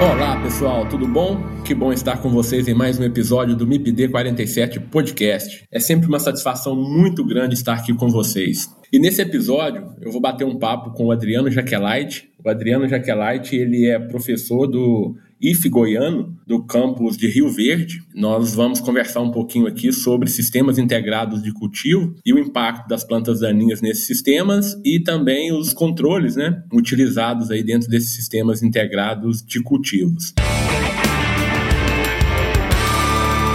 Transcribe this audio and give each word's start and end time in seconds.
Olá 0.00 0.40
pessoal, 0.40 0.88
tudo 0.88 1.06
bom? 1.06 1.36
Que 1.62 1.74
bom 1.74 1.92
estar 1.92 2.22
com 2.22 2.30
vocês 2.30 2.66
em 2.66 2.72
mais 2.72 2.98
um 2.98 3.04
episódio 3.04 3.54
do 3.54 3.66
MIPD 3.66 4.08
47 4.08 4.80
Podcast. 4.80 5.66
É 5.70 5.78
sempre 5.78 6.08
uma 6.08 6.18
satisfação 6.18 6.74
muito 6.74 7.22
grande 7.22 7.52
estar 7.52 7.74
aqui 7.74 7.92
com 7.92 8.08
vocês. 8.08 8.74
E 8.90 8.98
nesse 8.98 9.20
episódio 9.20 9.94
eu 10.00 10.10
vou 10.10 10.18
bater 10.18 10.46
um 10.46 10.58
papo 10.58 10.92
com 10.92 11.04
o 11.04 11.12
Adriano 11.12 11.50
Jaquelite. 11.50 12.30
O 12.42 12.48
Adriano 12.48 12.88
Jaquelite 12.88 13.54
ele 13.54 13.90
é 13.90 13.98
professor 13.98 14.66
do 14.66 15.16
IF 15.40 15.68
Goiano, 15.70 16.36
do 16.46 16.62
campus 16.62 17.16
de 17.16 17.26
Rio 17.26 17.48
Verde. 17.48 18.02
Nós 18.14 18.54
vamos 18.54 18.78
conversar 18.78 19.20
um 19.20 19.30
pouquinho 19.30 19.66
aqui 19.66 19.90
sobre 19.90 20.28
sistemas 20.28 20.76
integrados 20.76 21.42
de 21.42 21.50
cultivo 21.50 22.14
e 22.26 22.34
o 22.34 22.38
impacto 22.38 22.86
das 22.86 23.04
plantas 23.04 23.40
daninhas 23.40 23.80
nesses 23.80 24.06
sistemas 24.06 24.78
e 24.84 25.00
também 25.00 25.50
os 25.52 25.72
controles 25.72 26.36
né, 26.36 26.62
utilizados 26.70 27.50
aí 27.50 27.62
dentro 27.62 27.88
desses 27.88 28.14
sistemas 28.14 28.62
integrados 28.62 29.42
de 29.42 29.62
cultivos. 29.62 30.34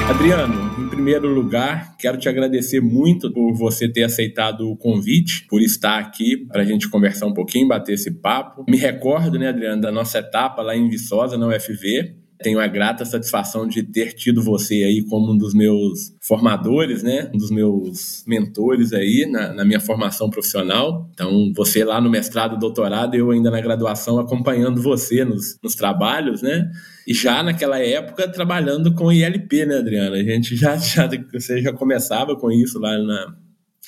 Adriano, 0.10 0.75
primeiro 0.96 1.28
lugar, 1.28 1.98
quero 1.98 2.18
te 2.18 2.30
agradecer 2.30 2.80
muito 2.80 3.30
por 3.30 3.54
você 3.54 3.88
ter 3.88 4.04
aceitado 4.04 4.72
o 4.72 4.78
convite, 4.78 5.46
por 5.50 5.62
estar 5.62 6.00
aqui 6.00 6.38
para 6.48 6.62
a 6.62 6.66
gente 6.66 6.90
conversar 6.90 7.26
um 7.26 7.34
pouquinho, 7.34 7.68
bater 7.68 7.96
esse 7.96 8.12
papo. 8.12 8.64
Me 8.68 8.78
recordo, 8.78 9.38
né, 9.38 9.50
Adriano, 9.50 9.82
da 9.82 9.92
nossa 9.92 10.20
etapa 10.20 10.62
lá 10.62 10.74
em 10.74 10.88
Viçosa, 10.88 11.38
na 11.38 11.48
UFV. 11.48 12.16
Tenho 12.42 12.60
a 12.60 12.68
grata 12.68 13.06
satisfação 13.06 13.68
de 13.68 13.82
ter 13.82 14.14
tido 14.14 14.42
você 14.42 14.76
aí 14.84 15.04
como 15.04 15.32
um 15.32 15.38
dos 15.38 15.54
meus 15.54 16.14
formadores, 16.22 17.02
né? 17.02 17.30
Um 17.34 17.38
dos 17.38 17.50
meus 17.50 18.24
mentores 18.28 18.92
aí 18.92 19.26
na, 19.30 19.54
na 19.54 19.64
minha 19.66 19.80
formação 19.80 20.30
profissional. 20.30 21.10
Então, 21.14 21.52
você 21.56 21.84
lá 21.84 22.02
no 22.02 22.10
mestrado, 22.10 22.60
doutorado, 22.60 23.16
eu 23.16 23.32
ainda 23.32 23.50
na 23.50 23.62
graduação 23.62 24.20
acompanhando 24.20 24.82
você 24.82 25.24
nos, 25.24 25.58
nos 25.64 25.76
trabalhos, 25.76 26.42
né? 26.42 26.70
E 27.08 27.14
já 27.14 27.42
naquela 27.42 27.80
época 27.80 28.28
trabalhando 28.28 28.94
com 28.94 29.12
ILP, 29.12 29.66
né, 29.66 29.78
Adriana? 29.78 30.18
A 30.18 30.24
gente 30.24 30.56
já, 30.56 30.76
já, 30.78 31.10
você 31.32 31.62
já 31.62 31.72
começava 31.72 32.36
com 32.36 32.52
isso 32.52 32.80
lá 32.80 32.98
na, 32.98 33.36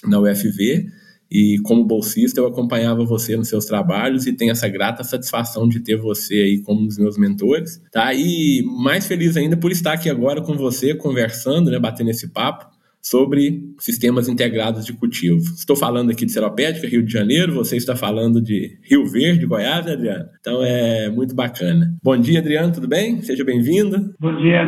na 0.06 0.20
UFV. 0.20 0.88
E 1.30 1.58
como 1.64 1.84
bolsista, 1.84 2.40
eu 2.40 2.48
acompanhava 2.48 3.04
você 3.06 3.36
nos 3.36 3.50
seus 3.50 3.66
trabalhos 3.66 4.26
e 4.26 4.34
tenho 4.34 4.52
essa 4.52 4.68
grata 4.68 5.04
satisfação 5.04 5.68
de 5.68 5.80
ter 5.80 5.98
você 5.98 6.36
aí 6.36 6.62
como 6.62 6.82
um 6.82 6.88
dos 6.88 6.98
meus 6.98 7.18
mentores, 7.18 7.82
tá? 7.92 8.14
E 8.14 8.64
mais 8.82 9.08
feliz 9.08 9.36
ainda 9.36 9.58
por 9.58 9.72
estar 9.72 9.94
aqui 9.94 10.10
agora 10.10 10.42
com 10.42 10.54
você, 10.54 10.96
conversando, 10.96 11.70
né, 11.70 11.80
batendo 11.80 12.10
esse 12.10 12.32
papo 12.32 12.66
sobre 13.02 13.74
sistemas 13.80 14.28
integrados 14.28 14.86
de 14.86 14.94
cultivo. 14.94 15.40
Estou 15.40 15.76
falando 15.76 16.12
aqui 16.12 16.26
de 16.26 16.32
Seropédica, 16.32 16.88
Rio 16.88 17.04
de 17.04 17.12
Janeiro, 17.12 17.54
você 17.54 17.78
está 17.78 17.96
falando 17.96 18.42
de 18.42 18.78
Rio 18.84 19.06
Verde, 19.06 19.46
Goiás, 19.46 19.86
né, 19.86 19.94
Adriano? 19.94 20.26
Então 20.40 20.64
é 20.64 21.10
muito 21.10 21.34
bacana. 21.34 21.96
Bom 22.04 22.18
dia, 22.18 22.40
Adriano, 22.40 22.74
tudo 22.74 22.88
bem? 22.88 23.22
Seja 23.22 23.46
bem-vindo. 23.46 24.14
Bom 24.20 24.36
dia. 24.36 24.66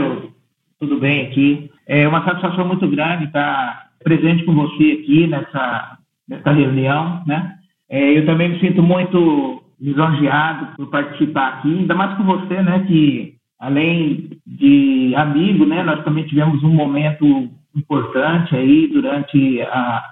Tudo 0.80 1.00
bem 1.00 1.28
aqui? 1.28 1.70
É 1.86 2.08
uma 2.08 2.24
satisfação 2.24 2.66
muito 2.68 2.90
grande 2.90 3.26
estar 3.26 3.90
presente 4.04 4.46
com 4.46 4.56
você 4.56 5.00
aqui 5.02 5.28
nessa 5.28 5.99
nessa 6.30 6.52
reunião, 6.52 7.24
né? 7.26 7.56
É, 7.90 8.18
eu 8.18 8.26
também 8.26 8.50
me 8.50 8.60
sinto 8.60 8.84
muito 8.84 9.64
lisonjeado 9.82 10.76
por 10.76 10.88
participar 10.90 11.48
aqui, 11.48 11.80
ainda 11.80 11.96
mais 11.96 12.16
com 12.16 12.24
você, 12.24 12.62
né? 12.62 12.86
Que 12.86 13.34
além 13.60 14.30
de 14.46 15.14
amigo, 15.16 15.66
né? 15.66 15.84
Nós 15.84 16.04
também 16.04 16.26
tivemos 16.26 16.64
um 16.64 16.70
momento 16.74 17.50
importante 17.76 18.56
aí 18.56 18.88
durante 18.88 19.62
a, 19.62 20.04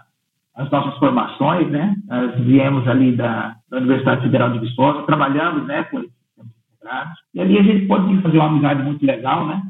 as 0.56 0.70
nossas 0.72 0.98
formações, 0.98 1.70
né? 1.70 1.96
Nós 2.08 2.40
viemos 2.40 2.88
ali 2.88 3.16
da, 3.16 3.56
da 3.70 3.78
Universidade 3.78 4.24
Federal 4.24 4.52
de 4.52 4.60
Viçosa, 4.60 5.04
trabalhamos, 5.04 5.68
né? 5.68 5.84
Com 5.84 6.04
e 7.34 7.42
ali 7.42 7.60
a 7.60 7.64
gente 7.64 7.86
pode 7.86 8.22
fazer 8.22 8.38
uma 8.38 8.48
amizade 8.48 8.82
muito 8.82 9.06
legal, 9.06 9.46
né? 9.46 9.62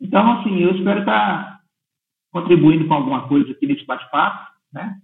Então, 0.00 0.32
assim, 0.32 0.58
eu 0.58 0.72
espero 0.72 1.00
estar 1.00 1.60
contribuindo 2.30 2.86
com 2.86 2.94
alguma 2.94 3.26
coisa 3.26 3.50
aqui 3.50 3.66
nesse 3.66 3.86
bate-papo, 3.86 4.52
né? 4.72 4.96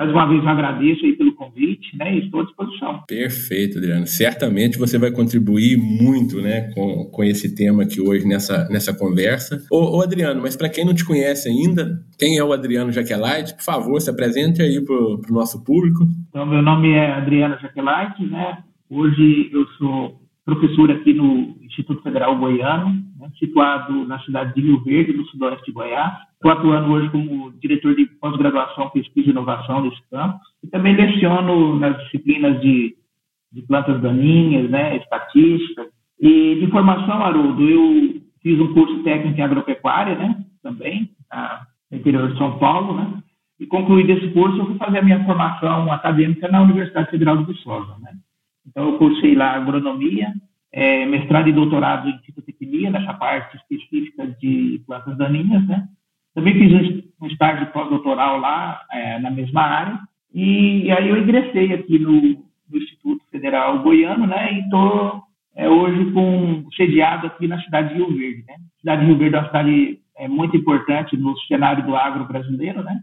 Mais 0.00 0.12
uma 0.12 0.26
vez, 0.26 0.42
eu 0.42 0.48
agradeço 0.48 1.04
aí 1.04 1.12
pelo 1.12 1.34
convite, 1.34 1.94
né? 1.94 2.14
E 2.14 2.24
estou 2.24 2.40
à 2.40 2.44
disposição. 2.44 3.02
Perfeito, 3.06 3.76
Adriano. 3.76 4.06
Certamente 4.06 4.78
você 4.78 4.96
vai 4.96 5.10
contribuir 5.10 5.76
muito, 5.76 6.40
né, 6.40 6.70
com, 6.72 7.04
com 7.12 7.22
esse 7.22 7.54
tema 7.54 7.82
aqui 7.82 8.00
hoje 8.00 8.26
nessa, 8.26 8.66
nessa 8.70 8.96
conversa. 8.96 9.62
Ô, 9.70 9.98
ô 9.98 10.02
Adriano, 10.02 10.40
mas 10.40 10.56
para 10.56 10.70
quem 10.70 10.86
não 10.86 10.94
te 10.94 11.04
conhece 11.04 11.50
ainda, 11.50 12.02
quem 12.18 12.38
é 12.38 12.42
o 12.42 12.50
Adriano 12.50 12.90
Jaquelite? 12.90 13.54
Por 13.54 13.62
favor, 13.62 14.00
se 14.00 14.08
apresente 14.08 14.62
aí 14.62 14.82
para 14.82 14.94
o 14.94 15.20
nosso 15.28 15.62
público. 15.62 16.08
Então, 16.30 16.46
meu 16.46 16.62
nome 16.62 16.92
é 16.92 17.12
Adriano 17.12 17.58
Jaquelite, 17.60 18.24
né? 18.24 18.56
Hoje 18.88 19.50
eu 19.52 19.66
sou 19.76 20.19
professor 20.50 20.90
aqui 20.90 21.14
no 21.14 21.56
Instituto 21.62 22.02
Federal 22.02 22.36
Goiano, 22.36 22.90
né, 23.18 23.30
situado 23.38 24.04
na 24.06 24.18
cidade 24.20 24.54
de 24.54 24.60
Rio 24.60 24.82
Verde, 24.82 25.12
no 25.12 25.24
sudoeste 25.26 25.66
de 25.66 25.72
Goiás. 25.72 26.12
Estou 26.34 26.50
atuando 26.50 26.92
hoje 26.92 27.08
como 27.10 27.52
diretor 27.60 27.94
de 27.94 28.06
pós-graduação, 28.20 28.90
pesquisa 28.90 29.28
e 29.28 29.30
inovação 29.30 29.82
nesse 29.82 30.00
campo. 30.10 30.40
E 30.64 30.68
também 30.68 30.96
leciono 30.96 31.78
nas 31.78 31.96
disciplinas 32.04 32.60
de, 32.60 32.96
de 33.52 33.62
plantas 33.62 34.00
daninhas, 34.02 34.68
né, 34.68 34.96
estatística. 34.96 35.86
E 36.20 36.56
de 36.56 36.66
formação, 36.66 37.22
Haroldo, 37.22 37.62
eu 37.62 38.20
fiz 38.42 38.58
um 38.58 38.74
curso 38.74 39.02
técnico 39.04 39.38
em 39.38 39.42
agropecuária, 39.42 40.16
né, 40.16 40.44
também, 40.62 41.10
no 41.90 41.98
interior 41.98 42.30
de 42.30 42.38
São 42.38 42.58
Paulo, 42.58 42.94
né. 42.96 43.22
E 43.60 43.66
concluído 43.66 44.10
esse 44.10 44.28
curso, 44.32 44.58
eu 44.58 44.66
fui 44.66 44.76
fazer 44.76 44.98
a 44.98 45.02
minha 45.02 45.24
formação 45.24 45.92
acadêmica 45.92 46.48
na 46.48 46.62
Universidade 46.62 47.10
Federal 47.10 47.36
de 47.36 47.44
Viçosa, 47.44 47.94
né. 48.00 48.12
Então, 48.66 48.92
eu 48.92 48.98
cursei 48.98 49.34
lá 49.34 49.52
agronomia, 49.52 50.32
é, 50.72 51.04
mestrado 51.06 51.48
e 51.48 51.52
doutorado 51.52 52.08
em 52.08 52.18
fitotecnia, 52.20 52.90
nessa 52.90 53.14
parte 53.14 53.56
específica 53.56 54.26
de 54.40 54.82
plantas 54.86 55.16
daninhas, 55.16 55.66
né? 55.66 55.88
Também 56.34 56.54
fiz 56.54 57.10
um 57.20 57.26
estágio 57.26 57.66
pós-doutoral 57.72 58.38
lá, 58.38 58.80
é, 58.92 59.18
na 59.18 59.30
mesma 59.30 59.62
área, 59.62 60.00
e, 60.32 60.84
e, 60.84 60.92
aí 60.92 61.08
eu 61.08 61.18
ingressei 61.18 61.72
aqui 61.72 61.98
no, 61.98 62.12
no, 62.12 62.78
Instituto 62.78 63.24
Federal 63.30 63.82
Goiano, 63.82 64.26
né? 64.26 64.52
E 64.52 64.60
estou 64.60 65.22
é, 65.56 65.68
hoje 65.68 66.12
com, 66.12 66.68
sediado 66.76 67.26
aqui 67.26 67.48
na 67.48 67.60
cidade 67.62 67.88
de 67.88 67.94
Rio 67.94 68.16
Verde, 68.16 68.44
né? 68.46 68.54
A 68.54 68.80
cidade 68.80 69.00
de 69.00 69.06
Rio 69.08 69.18
Verde 69.18 69.34
é 69.34 69.38
uma 69.38 69.46
cidade 69.46 69.98
é, 70.16 70.28
muito 70.28 70.56
importante 70.56 71.16
no 71.16 71.36
cenário 71.40 71.84
do 71.84 71.96
agro 71.96 72.26
brasileiro, 72.26 72.82
né? 72.84 73.00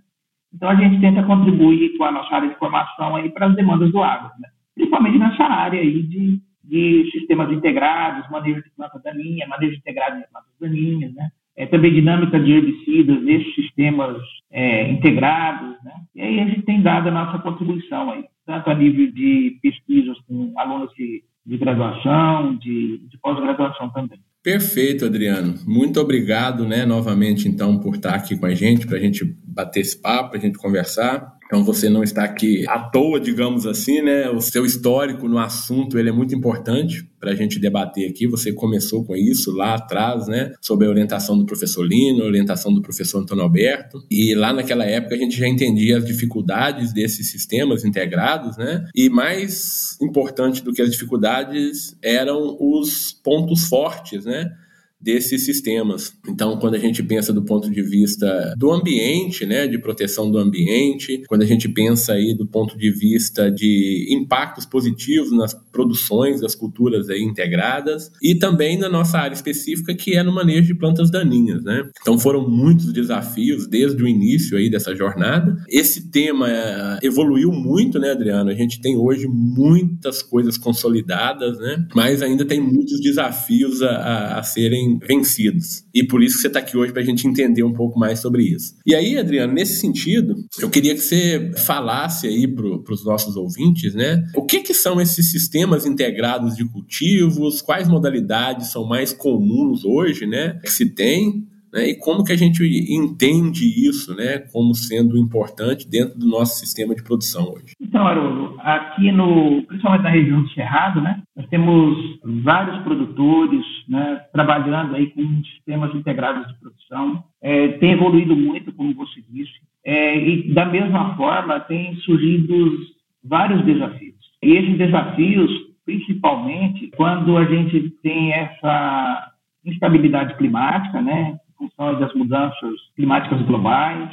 Então, 0.53 0.69
a 0.69 0.75
gente 0.75 1.01
tenta 1.01 1.22
contribuir 1.24 1.97
com 1.97 2.06
a 2.06 2.12
nossa 2.12 2.34
área 2.34 2.47
de 2.47 2.56
formação 2.56 3.18
aí 3.18 3.29
para 3.29 3.47
as 3.47 3.56
demandas 3.56 3.91
do 3.91 4.01
agro, 4.01 4.31
né? 4.39 4.47
Principalmente 4.77 5.18
nessa 5.18 5.44
área 5.44 5.81
aí 5.81 6.03
de, 6.03 6.39
de 6.63 7.09
sistemas 7.12 7.51
integrados, 7.51 8.29
manejo 8.29 8.62
de 8.62 8.69
planta 8.77 9.01
daninha, 9.03 9.47
manejo 9.47 9.75
integrado 9.75 10.18
de 10.18 10.27
plantas 10.29 10.51
daninhas, 10.62 11.13
né? 11.13 11.29
É, 11.57 11.65
também 11.65 11.91
dinâmica 11.91 12.39
de 12.39 12.51
herbicidas 12.51 13.19
nesses 13.24 13.56
sistemas 13.56 14.21
é, 14.51 14.91
integrados, 14.91 15.75
né? 15.83 15.94
E 16.15 16.21
aí 16.21 16.39
a 16.39 16.45
gente 16.45 16.62
tem 16.62 16.81
dado 16.83 17.09
a 17.09 17.12
nossa 17.12 17.39
contribuição 17.39 18.12
aí, 18.12 18.25
tanto 18.45 18.69
a 18.69 18.75
nível 18.75 19.12
de 19.12 19.57
pesquisas 19.62 20.15
com 20.27 20.53
alunos 20.56 20.94
de, 20.94 21.23
de 21.44 21.57
graduação, 21.57 22.56
de, 22.57 23.00
de 23.00 23.18
pós-graduação 23.19 23.89
também. 23.89 24.19
Perfeito, 24.44 25.03
Adriano. 25.06 25.56
Muito 25.68 26.00
obrigado, 26.00 26.65
né, 26.65 26.85
novamente, 26.85 27.50
então, 27.50 27.80
por 27.80 27.95
estar 27.95 28.13
aqui 28.13 28.38
com 28.39 28.45
a 28.45 28.53
gente, 28.53 28.85
para 28.85 28.97
a 28.97 29.01
gente 29.01 29.25
bater 29.57 29.80
esse 29.80 29.98
papo, 29.98 30.38
a 30.38 30.39
gente 30.39 30.56
conversar. 30.57 31.36
Então 31.48 31.63
você 31.63 31.89
não 31.89 32.04
está 32.04 32.24
aqui 32.25 32.68
à 32.68 32.77
toa, 32.77 33.19
digamos 33.19 33.65
assim, 33.65 34.01
né? 34.01 34.30
O 34.30 34.39
seu 34.39 34.65
histórico 34.65 35.27
no 35.27 35.39
assunto 35.39 35.98
ele 35.98 36.09
é 36.09 36.12
muito 36.12 36.36
importante 36.36 37.09
para 37.19 37.31
a 37.31 37.36
gente 37.36 37.57
debater 37.57 38.07
aqui. 38.07 38.27
Você 38.27 38.54
começou 38.54 39.04
com 39.04 39.15
isso 39.15 39.51
lá 39.56 39.75
atrás, 39.75 40.27
né? 40.27 40.51
Sob 40.62 40.86
a 40.86 40.89
orientação 40.89 41.38
do 41.38 41.45
professor 41.45 41.83
Lino, 41.83 42.24
orientação 42.24 42.71
do 42.71 42.81
professor 42.81 43.19
Antônio 43.19 43.44
Alberto. 43.44 44.04
E 44.12 44.36
lá 44.36 44.54
naquela 44.54 44.86
época 44.86 45.15
a 45.15 45.18
gente 45.18 45.38
já 45.38 45.48
entendia 45.48 45.98
as 45.98 46.06
dificuldades 46.06 46.94
desses 46.94 47.31
sistemas 47.31 47.83
integrados, 47.83 48.57
né? 48.57 48.86
E 48.94 49.09
mais 49.09 49.98
importante 50.01 50.62
do 50.62 50.74
que 50.74 50.81
as 50.81 50.92
dificuldades 50.92 51.98
eram 52.04 52.57
os 52.59 53.13
pontos 53.13 53.68
fortes, 53.68 54.25
né? 54.25 54.51
Desses 54.99 55.45
sistemas. 55.45 56.13
Então, 56.27 56.57
quando 56.57 56.75
a 56.75 56.79
gente 56.79 57.03
pensa 57.03 57.31
do 57.31 57.44
ponto 57.44 57.69
de 57.69 57.81
vista 57.81 58.53
do 58.57 58.71
ambiente, 58.71 59.45
né, 59.45 59.67
de 59.67 59.77
proteção 59.77 60.29
do 60.29 60.38
ambiente, 60.38 61.23
quando 61.27 61.44
a 61.44 61.45
gente 61.45 61.69
pensa 61.69 62.13
aí 62.13 62.35
do 62.35 62.47
ponto 62.47 62.77
de 62.77 62.91
vista 62.91 63.51
de 63.51 64.07
impactos 64.09 64.65
positivos 64.65 65.31
nas 65.31 65.53
produções 65.71 66.41
das 66.41 66.55
culturas 66.55 67.09
aí 67.09 67.21
integradas 67.21 68.11
e 68.21 68.35
também 68.35 68.77
na 68.77 68.89
nossa 68.89 69.19
área 69.19 69.35
específica 69.35 69.94
que 69.94 70.15
é 70.15 70.23
no 70.23 70.33
manejo 70.33 70.67
de 70.67 70.75
plantas 70.75 71.11
daninhas, 71.11 71.63
né? 71.63 71.89
Então 72.01 72.17
foram 72.17 72.49
muitos 72.49 72.91
desafios 72.91 73.67
desde 73.67 74.01
o 74.01 74.07
início 74.07 74.57
aí 74.57 74.69
dessa 74.69 74.95
jornada. 74.95 75.55
Esse 75.69 76.09
tema 76.09 76.49
eh, 76.49 76.99
evoluiu 77.03 77.51
muito, 77.51 77.99
né, 77.99 78.11
Adriano? 78.11 78.49
A 78.49 78.55
gente 78.55 78.81
tem 78.81 78.97
hoje 78.97 79.27
muitas 79.27 80.21
coisas 80.23 80.57
consolidadas, 80.57 81.57
né? 81.59 81.85
Mas 81.95 82.21
ainda 82.21 82.45
tem 82.45 82.59
muitos 82.59 82.99
desafios 83.01 83.81
a, 83.81 83.89
a, 83.89 84.39
a 84.39 84.44
serem 84.44 84.87
vencidos. 84.95 85.84
E 85.94 86.04
por 86.04 86.22
isso 86.22 86.36
que 86.36 86.42
você 86.42 86.48
está 86.48 86.60
aqui 86.60 86.78
hoje 86.78 86.94
para 86.94 87.01
a 87.01 87.06
gente 87.06 87.28
entender 87.28 87.63
um 87.63 87.74
pouco 87.74 88.00
mais 88.00 88.19
sobre 88.19 88.44
isso. 88.44 88.75
E 88.86 88.94
aí, 88.94 89.18
Adriano, 89.18 89.54
nesse 89.54 89.80
sentido, 89.80 90.36
eu 90.60 90.69
queria 90.69 90.94
que 90.94 91.01
você 91.01 91.51
falasse 91.57 92.28
aí 92.28 92.48
para 92.48 92.94
os 92.94 93.04
nossos 93.04 93.36
ouvintes, 93.36 93.94
né? 93.94 94.24
O 94.36 94.44
que, 94.44 94.62
que 94.62 94.74
são 94.74 95.01
esses 95.01 95.31
sistemas 95.31 95.86
integrados 95.86 96.56
de 96.56 96.66
cultivos? 96.66 97.62
Quais 97.62 97.88
modalidades 97.88 98.72
são 98.72 98.86
mais 98.86 99.12
comuns 99.13 99.84
hoje, 99.84 100.25
né? 100.25 100.60
Que 100.63 100.72
se 100.72 100.86
tem? 100.86 101.48
Né, 101.72 101.90
e 101.90 102.00
como 102.00 102.24
que 102.24 102.31
a 102.31 102.38
gente 102.38 102.64
entende 102.90 103.66
isso 103.88 104.16
né, 104.16 104.40
como 104.54 104.74
sendo 104.74 105.18
importante 105.18 105.90
dentro 105.90 106.18
do 106.18 106.28
nosso 106.28 106.60
sistema 106.60 106.96
de 106.96 107.04
produção 107.04 107.50
hoje? 107.50 107.74
Então, 107.81 108.08
Haroldo, 108.08 108.56
aqui 108.60 109.12
no, 109.12 109.62
principalmente 109.64 110.04
na 110.04 110.10
região 110.10 110.42
do 110.42 110.50
Cerrado, 110.52 111.02
né, 111.02 111.22
nós 111.36 111.46
temos 111.48 112.19
vários 112.44 112.81
produtores 112.84 113.66
né, 113.88 114.22
trabalhando 114.31 114.96
aí 114.96 115.08
com 115.08 115.44
sistemas 115.44 115.94
integrados 115.94 116.48
de 116.48 116.60
produção. 116.60 117.24
É, 117.42 117.69
tem 117.80 117.92
evoluído 117.92 118.36
muito, 118.36 118.72
como 118.74 118.94
você 118.94 119.22
disse, 119.30 119.54
é, 119.84 120.18
e 120.18 120.54
da 120.54 120.66
mesma 120.66 121.16
forma 121.16 121.60
tem 121.62 121.96
surgido 121.98 122.78
vários 123.24 123.64
desafios. 123.66 124.16
E 124.42 124.52
esses 124.52 124.78
desafios, 124.78 125.50
principalmente, 125.86 126.92
quando 126.96 127.38
a 127.38 127.46
gente 127.46 127.90
tem 128.02 128.31
essa 128.31 129.31
instabilidade 129.66 130.36
climática, 130.38 131.02
né, 131.02 131.38
função 131.57 132.00
das 132.00 132.13
mudanças 132.13 132.74
climáticas 132.95 133.42
globais, 133.44 134.09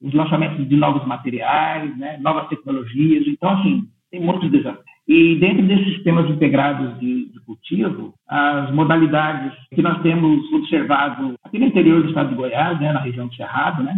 os 0.00 0.12
lançamentos 0.14 0.68
de 0.68 0.76
novos 0.76 1.06
materiais, 1.06 1.96
né, 1.98 2.18
novas 2.18 2.48
tecnologias. 2.48 3.26
Então, 3.26 3.50
assim, 3.50 3.88
tem 4.10 4.20
muitos 4.20 4.50
desafios. 4.50 4.84
E 5.06 5.36
dentro 5.36 5.66
desses 5.66 5.94
sistemas 5.94 6.28
integrados 6.28 6.98
de, 7.00 7.32
de, 7.32 7.40
cultivo, 7.40 8.12
as 8.28 8.70
modalidades 8.74 9.54
que 9.74 9.80
nós 9.80 10.00
temos 10.02 10.52
observado 10.52 11.34
aqui 11.42 11.58
no 11.58 11.66
interior 11.66 12.02
do 12.02 12.08
estado 12.08 12.28
de 12.28 12.34
Goiás, 12.34 12.78
né, 12.78 12.92
na 12.92 13.00
região 13.00 13.26
do 13.26 13.34
Cerrado, 13.34 13.82
né, 13.82 13.94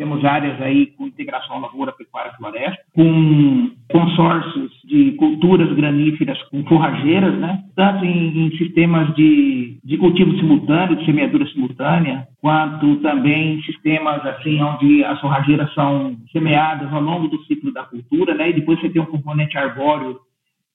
temos 0.00 0.24
áreas 0.24 0.58
aí 0.62 0.86
com 0.96 1.06
integração 1.06 1.60
lavoura, 1.60 1.92
pecuária, 1.92 2.32
floresta, 2.32 2.78
com 2.94 3.70
consórcios 3.92 4.72
de 4.86 5.12
culturas 5.12 5.70
graníferas 5.74 6.42
com 6.44 6.64
forrageiras, 6.64 7.38
né? 7.38 7.62
tanto 7.76 8.06
em, 8.06 8.46
em 8.46 8.56
sistemas 8.56 9.14
de, 9.14 9.78
de 9.84 9.98
cultivo 9.98 10.34
simultâneo, 10.38 10.96
de 10.96 11.04
semeadura 11.04 11.46
simultânea, 11.48 12.26
quanto 12.40 12.96
também 13.02 13.56
em 13.56 13.62
sistemas 13.62 14.24
assim 14.24 14.62
onde 14.62 15.04
as 15.04 15.20
forrageiras 15.20 15.70
são 15.74 16.16
semeadas 16.32 16.90
ao 16.90 17.02
longo 17.02 17.28
do 17.28 17.44
ciclo 17.44 17.70
da 17.70 17.82
cultura, 17.82 18.34
né? 18.34 18.48
e 18.48 18.54
depois 18.54 18.80
você 18.80 18.88
tem 18.88 19.02
um 19.02 19.06
componente 19.06 19.58
arbóreo 19.58 20.18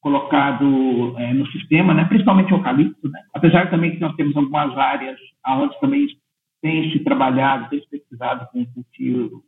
colocado 0.01 1.15
é, 1.17 1.33
no 1.33 1.47
sistema, 1.47 1.95
né? 1.95 2.05
principalmente 2.05 2.51
eucalipto, 2.51 3.09
né? 3.09 3.21
apesar 3.33 3.71
também 3.71 3.89
que 3.89 4.01
nós 4.01 4.15
temos 4.15 4.37
algumas 4.37 4.77
áreas 4.77 5.17
onde 5.47 5.79
também 5.79 6.05
tem 6.65 6.91
se 6.91 6.99
trabalhado, 7.03 7.69
tem 7.69 7.79
se 7.79 7.87
pesquisado 7.87 8.47
com, 8.51 8.65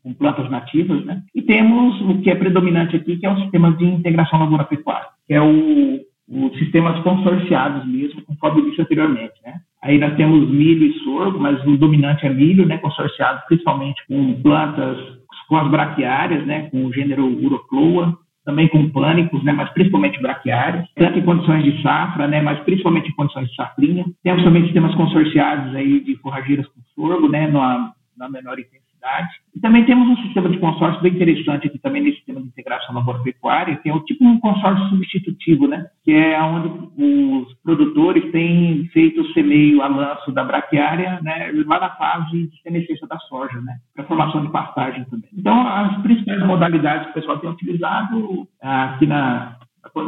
com 0.03 0.13
plantas 0.13 0.47
nativas, 0.51 1.03
né? 1.03 1.23
E 1.33 1.41
temos 1.41 1.99
o 2.01 2.21
que 2.21 2.29
é 2.29 2.35
predominante 2.35 2.95
aqui, 2.95 3.17
que 3.17 3.25
é 3.25 3.31
o 3.31 3.39
sistema 3.41 3.71
de 3.71 3.85
integração 3.85 4.37
lavoura-pecuária, 4.37 5.07
que 5.25 5.33
é 5.33 5.41
o, 5.41 5.99
os 6.29 6.59
sistemas 6.59 7.01
consorciados 7.01 7.87
mesmo, 7.87 8.21
conforme 8.21 8.61
eu 8.61 8.69
disse 8.69 8.83
anteriormente, 8.83 9.33
né? 9.43 9.55
Aí 9.81 9.97
nós 9.97 10.15
temos 10.15 10.47
milho 10.47 10.85
e 10.85 10.99
sorgo, 10.99 11.39
mas 11.39 11.59
o 11.65 11.75
dominante 11.75 12.27
é 12.27 12.29
milho, 12.29 12.67
né? 12.67 12.77
Consorciado 12.77 13.41
principalmente 13.47 13.99
com 14.07 14.39
plantas 14.43 15.17
com 15.49 15.55
as 15.55 15.71
braquiárias, 15.71 16.45
né? 16.45 16.69
Com 16.69 16.85
o 16.85 16.93
gênero 16.93 17.25
Urocloa, 17.25 18.15
também 18.47 18.69
com 18.69 18.89
pânicos, 18.89 19.43
né, 19.43 19.51
mas 19.51 19.69
principalmente 19.71 20.21
braquiários, 20.21 20.87
tanto 20.95 21.19
em 21.19 21.21
condições 21.21 21.65
de 21.65 21.81
safra, 21.81 22.29
né, 22.29 22.41
mas 22.41 22.57
principalmente 22.61 23.09
em 23.09 23.13
condições 23.13 23.49
de 23.49 23.55
safrinha. 23.55 24.05
Temos 24.23 24.41
também 24.41 24.63
sistemas 24.63 24.95
consorciados 24.95 25.75
aí 25.75 25.99
de 25.99 26.15
forrageiras 26.15 26.65
com 26.67 26.79
sorgo, 26.95 27.27
né, 27.27 27.47
na, 27.47 27.91
na 28.17 28.29
menor 28.29 28.57
intensidade 28.57 28.86
cidade. 29.07 29.29
E 29.55 29.59
também 29.59 29.85
temos 29.85 30.07
um 30.07 30.21
sistema 30.23 30.49
de 30.49 30.59
consórcio 30.59 31.01
bem 31.01 31.13
interessante 31.13 31.67
aqui 31.67 31.79
também 31.79 32.03
nesse 32.03 32.17
sistema 32.17 32.41
de 32.41 32.47
integração 32.47 32.93
lavoura-pecuária, 32.93 33.77
que 33.77 33.89
é 33.89 33.93
o 33.93 34.01
tipo 34.01 34.23
um 34.23 34.39
consórcio 34.39 34.87
substitutivo, 34.89 35.67
né? 35.67 35.87
Que 36.03 36.11
é 36.11 36.39
onde 36.41 36.67
os 36.97 37.53
produtores 37.63 38.31
têm 38.31 38.87
feito 38.93 39.21
o 39.21 39.33
semeio 39.33 39.81
a 39.81 39.87
lanço 39.87 40.31
da 40.31 40.43
braquiária, 40.43 41.19
né? 41.23 41.51
Lá 41.65 41.79
na 41.79 41.89
fase 41.91 42.47
de 42.47 42.61
senescência 42.61 43.07
da 43.07 43.17
soja, 43.19 43.59
né? 43.61 43.77
Para 43.95 44.05
formação 44.05 44.45
de 44.45 44.51
pastagem 44.51 45.05
também. 45.05 45.29
Então, 45.35 45.67
as 45.67 46.01
principais 46.01 46.45
modalidades 46.45 47.05
que 47.05 47.11
o 47.11 47.15
pessoal 47.15 47.39
tem 47.39 47.49
utilizado 47.49 48.47
aqui 48.61 49.07
na, 49.07 49.57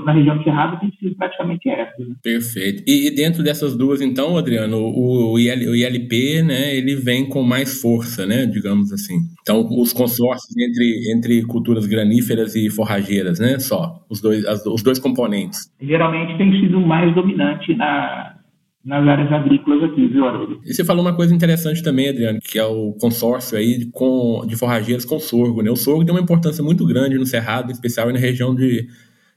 na 0.06 0.12
região 0.12 0.38
do 0.38 0.44
Cerrado 0.44 0.80
tem 0.80 0.92
sido 1.00 1.16
praticamente 1.16 1.70
essa. 1.70 1.94
Né? 2.00 2.16
Perfeito. 2.24 2.84
E, 2.88 3.08
e, 3.08 3.12
dentro 3.16 3.44
dessas 3.44 3.76
duas, 3.76 4.02
então, 4.02 4.38
Adriano, 4.38 4.78
o, 4.78 5.34
o, 5.34 5.40
IL, 5.40 5.72
o, 5.72 5.76
ILP, 5.76 6.44
né, 6.44 6.76
ele 6.76 6.96
vem 6.96 7.28
com 7.28 7.44
mais 7.44 7.82
força, 7.82 8.26
né, 8.26 8.46
digamos 8.46 8.92
assim. 8.92 9.20
Então, 9.42 9.66
os 9.70 9.94
consórcios 9.94 10.56
entre, 10.58 11.12
entre 11.14 11.46
culturas 11.46 11.86
graníferas 11.86 12.56
e 12.56 12.70
forrageiras, 12.70 13.40
né, 13.40 13.60
só, 13.60 14.06
os 14.10 14.22
dois, 14.22 14.46
as, 14.46 14.66
os 14.66 14.84
dois 14.84 15.00
componentes. 15.00 15.72
Geralmente 15.82 16.38
tem 16.38 16.52
sido 16.60 16.80
mais 16.82 17.14
dominante 17.14 17.76
na, 17.76 18.40
nas 18.84 19.08
áreas 19.08 19.32
agrícolas 19.32 19.84
aqui, 19.84 20.08
viu, 20.08 20.26
Haroldo? 20.26 20.62
E 20.66 20.74
você 20.74 20.86
falou 20.86 21.04
uma 21.04 21.16
coisa 21.16 21.34
interessante 21.34 21.84
também, 21.84 22.10
Adriano, 22.10 22.40
que 22.40 22.58
é 22.58 22.66
o 22.66 22.94
consórcio 22.94 23.58
aí 23.58 23.86
com, 23.92 24.46
de 24.48 24.56
forrageiras 24.56 25.06
com 25.06 25.20
sorgo, 25.20 25.62
né? 25.62 25.70
O 25.70 25.76
sorgo 25.76 26.06
tem 26.06 26.14
uma 26.14 26.22
importância 26.22 26.64
muito 26.64 26.86
grande 26.86 27.18
no 27.18 27.26
Cerrado, 27.26 27.70
em 27.70 27.74
especial 27.74 28.12
na 28.12 28.20
região 28.20 28.56
de 28.56 28.88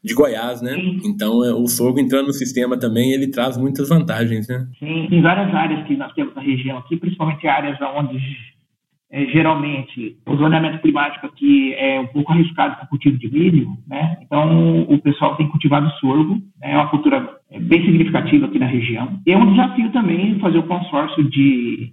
de 0.03 0.15
Goiás, 0.15 0.61
né? 0.61 0.75
Sim. 0.75 1.01
Então, 1.05 1.45
é, 1.45 1.55
o 1.55 1.67
sorgo 1.69 2.01
entrando 2.01 2.27
no 2.27 2.33
sistema 2.33 2.79
também, 2.79 3.13
ele 3.13 3.31
traz 3.31 3.57
muitas 3.57 3.89
vantagens, 3.89 4.49
né? 4.49 4.67
Sim, 4.79 5.09
em 5.11 5.23
várias 5.23 5.55
áreas 5.55 5.87
que 5.87 5.97
nós 5.97 6.13
temos 6.15 6.35
na 6.35 6.43
região 6.43 6.79
aqui, 6.79 6.97
principalmente 6.97 7.47
áreas 7.47 7.79
onde 7.81 8.19
é, 9.13 9.27
geralmente 9.27 10.17
o 10.27 10.37
zoneamento 10.37 10.81
climático 10.81 11.27
aqui 11.27 11.75
é 11.75 12.01
um 12.01 12.07
pouco 12.07 12.33
arriscado 12.33 12.77
para 12.77 12.87
o 12.87 12.89
cultivo 12.89 13.19
de 13.19 13.31
milho, 13.31 13.69
né? 13.87 14.17
Então, 14.23 14.83
o 14.83 14.99
pessoal 15.03 15.37
tem 15.37 15.49
cultivado 15.49 15.89
sorgo, 16.01 16.35
né? 16.59 16.73
é 16.73 16.77
uma 16.77 16.89
cultura 16.89 17.39
é, 17.51 17.61
bem 17.61 17.85
significativa 17.85 18.47
aqui 18.47 18.59
na 18.59 18.67
região. 18.67 19.21
E 19.27 19.33
é 19.33 19.37
um 19.37 19.51
desafio 19.51 19.93
também 19.93 20.39
fazer 20.41 20.59
o 20.59 20.67
consórcio 20.67 21.23
de, 21.29 21.93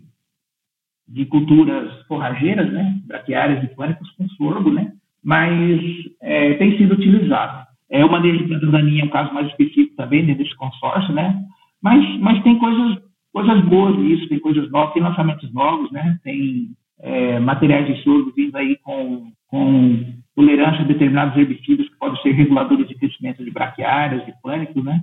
de 1.07 1.25
culturas 1.25 1.91
forrageiras, 2.07 2.71
né? 2.71 2.95
Braquiárias 3.05 3.63
e 3.65 3.75
pânicos 3.75 4.09
com 4.11 4.27
sorgo, 4.29 4.71
né? 4.71 4.93
Mas 5.21 5.81
é, 6.21 6.53
tem 6.53 6.77
sido 6.77 6.93
utilizado. 6.93 7.68
É, 7.91 8.05
o 8.05 8.11
manejo 8.11 8.39
de 8.39 8.47
plantas 8.47 8.71
daninhas 8.71 9.03
é 9.03 9.05
um 9.05 9.09
caso 9.09 9.33
mais 9.33 9.47
específico 9.47 9.95
também 9.95 10.25
dentro 10.25 10.43
desse 10.43 10.55
consórcio, 10.55 11.13
né? 11.13 11.43
Mas, 11.81 12.19
mas 12.19 12.43
tem 12.43 12.57
coisas, 12.59 12.97
coisas 13.33 13.65
boas 13.65 13.97
nisso, 13.97 14.29
tem 14.29 14.39
coisas 14.39 14.69
novas, 14.69 14.93
tem 14.93 15.01
lançamentos 15.01 15.51
novos, 15.53 15.91
né? 15.91 16.19
Tem 16.23 16.69
é, 17.01 17.39
materiais 17.39 17.87
de 17.87 18.03
sorgo 18.03 18.31
vindo 18.35 18.55
aí 18.55 18.77
com, 18.83 19.31
com 19.47 20.05
tolerância 20.35 20.81
a 20.81 20.87
determinados 20.87 21.37
herbicidas 21.37 21.89
que 21.89 21.97
podem 21.97 22.21
ser 22.21 22.31
reguladores 22.31 22.87
de 22.87 22.95
crescimento 22.95 23.43
de 23.43 23.51
braquiárias, 23.51 24.25
de 24.25 24.33
pânicos, 24.41 24.83
né? 24.83 25.01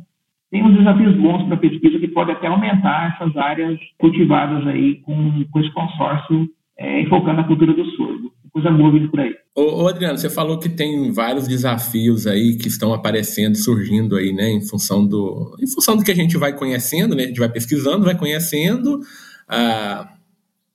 Tem 0.51 0.63
uns 0.63 0.77
desafios 0.77 1.17
bons 1.17 1.45
para 1.45 1.57
a 1.57 1.61
pesquisa 1.61 1.99
que 1.99 2.09
pode 2.09 2.31
até 2.31 2.47
aumentar 2.47 3.15
essas 3.15 3.37
áreas 3.37 3.79
cultivadas 3.99 4.67
aí 4.67 4.97
com, 5.01 5.45
com 5.51 5.61
esse 5.61 5.73
consórcio 5.73 6.49
é, 6.79 7.01
enfocando 7.01 7.41
a 7.41 7.45
cultura 7.45 7.73
do 7.73 7.85
sorgo. 7.93 8.31
Coisa 8.53 8.71
boa 8.71 8.93
vindo 8.93 9.11
por 9.11 9.21
aí. 9.21 9.35
Ô, 9.79 9.89
Adriano, 9.89 10.17
você 10.17 10.31
falou 10.31 10.59
que 10.59 10.71
tem 10.71 11.13
vários 11.13 11.47
desafios 11.47 12.27
aí 12.27 12.57
que 12.57 12.67
estão 12.67 12.95
aparecendo, 12.95 13.55
surgindo 13.59 14.17
aí, 14.17 14.33
né, 14.33 14.49
em 14.51 14.67
função 14.67 15.07
do, 15.07 15.55
em 15.61 15.67
função 15.67 15.99
do 15.99 16.03
que 16.03 16.11
a 16.11 16.15
gente 16.15 16.39
vai 16.39 16.57
conhecendo, 16.57 17.15
né, 17.15 17.25
a 17.25 17.27
gente 17.27 17.39
vai 17.39 17.51
pesquisando, 17.51 18.07
vai 18.07 18.17
conhecendo, 18.17 19.01
ah, 19.47 20.15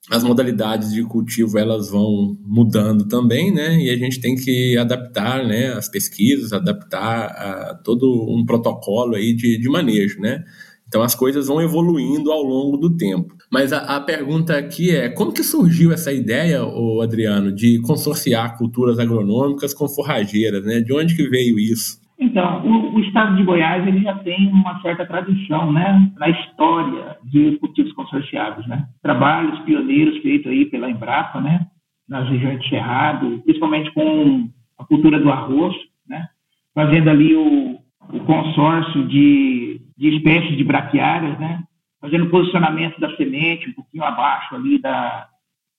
as 0.08 0.22
modalidades 0.22 0.92
de 0.92 1.02
cultivo 1.02 1.58
elas 1.58 1.90
vão 1.90 2.38
mudando 2.44 3.08
também, 3.08 3.52
né, 3.52 3.76
e 3.82 3.90
a 3.90 3.96
gente 3.96 4.20
tem 4.20 4.36
que 4.36 4.78
adaptar, 4.78 5.44
né, 5.44 5.72
as 5.72 5.88
pesquisas, 5.88 6.52
adaptar 6.52 7.24
a 7.24 7.74
todo 7.82 8.06
um 8.32 8.46
protocolo 8.46 9.16
aí 9.16 9.34
de, 9.34 9.58
de 9.58 9.68
manejo, 9.68 10.20
né. 10.20 10.44
Então 10.86 11.02
as 11.02 11.16
coisas 11.16 11.48
vão 11.48 11.60
evoluindo 11.60 12.30
ao 12.30 12.44
longo 12.44 12.76
do 12.76 12.96
tempo. 12.96 13.34
Mas 13.52 13.70
a, 13.70 13.96
a, 13.96 14.00
pergunta 14.00 14.56
aqui 14.56 14.96
é: 14.96 15.10
como 15.10 15.30
que 15.30 15.44
surgiu 15.44 15.92
essa 15.92 16.10
ideia, 16.10 16.64
o 16.64 17.02
Adriano, 17.02 17.54
de 17.54 17.82
consorciar 17.82 18.56
culturas 18.56 18.98
agronômicas 18.98 19.74
com 19.74 19.86
forrageiras? 19.86 20.64
Né? 20.64 20.80
De 20.80 20.94
onde 20.94 21.14
que 21.14 21.28
veio 21.28 21.58
isso? 21.58 22.00
Então, 22.18 22.64
o, 22.64 22.94
o, 22.94 23.00
estado 23.00 23.36
de 23.36 23.42
Goiás 23.42 23.86
ele 23.86 24.00
já 24.00 24.14
tem 24.20 24.48
uma 24.48 24.80
certa 24.80 25.04
tradição, 25.04 25.72
né, 25.72 26.08
na 26.16 26.30
história 26.30 27.16
de 27.24 27.58
cultivos 27.58 27.92
consorciados, 27.94 28.66
né? 28.68 28.86
Trabalhos 29.02 29.58
pioneiros 29.60 30.18
feitos 30.22 30.50
aí 30.50 30.64
pela 30.66 30.88
Embrapa, 30.88 31.40
né, 31.40 31.66
nas 32.08 32.28
regiões 32.28 32.60
de 32.60 32.68
Cerrado, 32.68 33.42
principalmente 33.44 33.92
com 33.92 34.48
a 34.78 34.84
cultura 34.84 35.18
do 35.18 35.30
arroz, 35.30 35.74
né, 36.08 36.28
fazendo 36.72 37.10
ali 37.10 37.34
o, 37.34 37.78
o 38.12 38.20
consórcio 38.20 39.04
de, 39.08 39.80
de 39.98 40.16
espécies 40.16 40.56
de 40.56 40.62
braquiárias, 40.62 41.36
né, 41.40 41.64
fazendo 42.02 42.28
posicionamento 42.28 42.98
da 43.00 43.16
semente 43.16 43.70
um 43.70 43.74
pouquinho 43.74 44.02
abaixo 44.02 44.56
ali 44.56 44.78
da, 44.80 45.28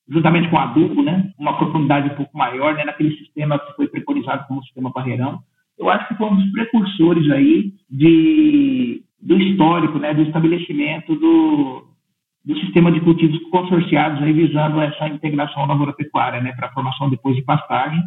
juntamente 0.07 0.49
com 0.49 0.57
adubo, 0.57 1.03
né, 1.03 1.31
uma 1.37 1.57
profundidade 1.57 2.09
um 2.09 2.15
pouco 2.15 2.37
maior, 2.37 2.75
né, 2.75 2.85
naquele 2.85 3.15
sistema 3.17 3.59
que 3.59 3.75
foi 3.75 3.89
preconizado 3.89 4.47
como 4.47 4.63
sistema 4.63 4.89
barreirão. 4.89 5.39
Eu 5.77 5.89
acho 5.89 6.07
que 6.07 6.15
foi 6.15 6.27
um 6.27 6.35
dos 6.35 6.51
precursores 6.51 7.29
aí 7.29 7.73
de, 7.89 9.03
do 9.21 9.37
histórico, 9.37 9.99
né, 9.99 10.13
do 10.13 10.21
estabelecimento 10.21 11.13
do, 11.13 11.87
do 12.45 12.57
sistema 12.59 12.89
de 12.89 13.01
cultivos 13.01 13.37
consorciados, 13.49 14.23
aí, 14.23 14.31
visando 14.31 14.79
essa 14.79 15.09
integração 15.09 15.65
lavoura-pecuária, 15.65 16.39
né, 16.39 16.53
para 16.53 16.67
a 16.67 16.73
formação 16.73 17.09
depois 17.09 17.35
de 17.35 17.43
pastagem, 17.43 18.01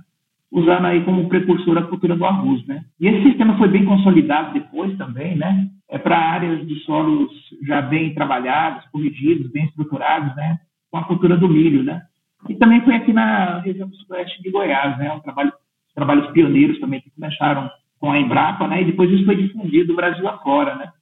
usando 0.50 0.86
aí 0.86 1.04
como 1.04 1.28
precursor 1.28 1.76
a 1.76 1.82
cultura 1.82 2.16
do 2.16 2.24
arroz, 2.24 2.64
né. 2.66 2.82
E 2.98 3.08
esse 3.08 3.24
sistema 3.24 3.58
foi 3.58 3.68
bem 3.68 3.84
consolidado 3.84 4.54
depois 4.54 4.96
também, 4.96 5.36
né, 5.36 5.68
é 5.88 5.98
para 5.98 6.18
áreas 6.18 6.66
de 6.66 6.80
solos 6.80 7.30
já 7.66 7.80
bem 7.80 8.14
trabalhados, 8.14 8.86
corrigidos, 8.90 9.50
bem 9.50 9.64
estruturados, 9.64 10.34
né, 10.36 10.58
com 10.90 10.98
a 10.98 11.04
cultura 11.04 11.36
do 11.36 11.48
milho, 11.48 11.82
né. 11.82 12.02
E 12.48 12.54
também 12.54 12.80
foi 12.82 12.94
aqui 12.94 13.12
na 13.12 13.60
região 13.60 13.88
do 13.88 13.96
sudoeste 13.96 14.42
de 14.42 14.50
Goiás, 14.50 14.98
né, 14.98 15.12
um 15.12 15.20
trabalho 15.20 15.52
trabalhos 15.96 16.30
pioneiros 16.32 16.78
também 16.78 17.00
que 17.00 17.10
começaram 17.10 17.70
com 17.98 18.12
a 18.12 18.18
Embrapa, 18.18 18.68
né? 18.68 18.82
E 18.82 18.84
depois 18.84 19.10
isso 19.10 19.24
foi 19.24 19.34
difundido 19.34 19.88
do 19.88 19.96
Brasil 19.96 20.28
afora, 20.28 20.76
né? 20.76 20.92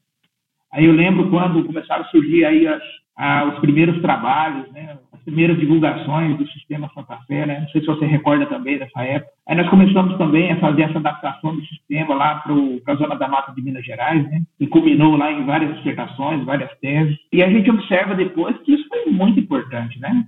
Aí 0.73 0.87
eu 0.87 0.93
lembro 0.93 1.29
quando 1.29 1.65
começaram 1.65 2.05
a 2.05 2.09
surgir 2.09 2.45
aí 2.45 2.67
as, 2.67 2.83
a, 3.17 3.45
os 3.47 3.59
primeiros 3.59 4.01
trabalhos, 4.01 4.71
né? 4.73 4.97
As 5.25 5.33
primeiras 5.33 5.59
divulgações 5.59 6.37
do 6.37 6.47
sistema 6.49 6.91
Santa 6.95 7.17
Fé, 7.27 7.47
né? 7.47 7.61
Não 7.61 7.69
sei 7.69 7.81
se 7.81 7.87
você 7.87 8.05
recorda 8.05 8.45
também 8.45 8.79
dessa 8.79 9.03
época. 9.03 9.33
Aí 9.49 9.57
nós 9.57 9.71
começamos 9.71 10.19
também 10.19 10.53
a 10.53 10.61
fazer 10.61 10.83
essa 10.83 10.99
adaptação 10.99 11.57
do 11.57 11.65
sistema 11.65 12.15
lá 12.15 12.37
para 12.41 12.93
a 12.93 12.97
zona 12.97 13.17
da 13.17 13.27
mata 13.27 13.53
de 13.53 13.63
Minas 13.63 13.87
Gerais, 13.87 14.23
né? 14.31 14.43
E 14.61 14.67
culminou 14.67 15.17
lá 15.17 15.33
em 15.33 15.47
várias 15.47 15.75
dissertações, 15.77 16.45
várias 16.45 16.71
teses. 16.79 17.17
E 17.33 17.43
a 17.43 17.49
gente 17.49 17.71
observa 17.71 18.15
depois 18.15 18.55
que 18.59 18.75
isso 18.75 18.87
foi 18.87 19.07
muito 19.11 19.41
importante, 19.41 19.99
né? 19.99 20.27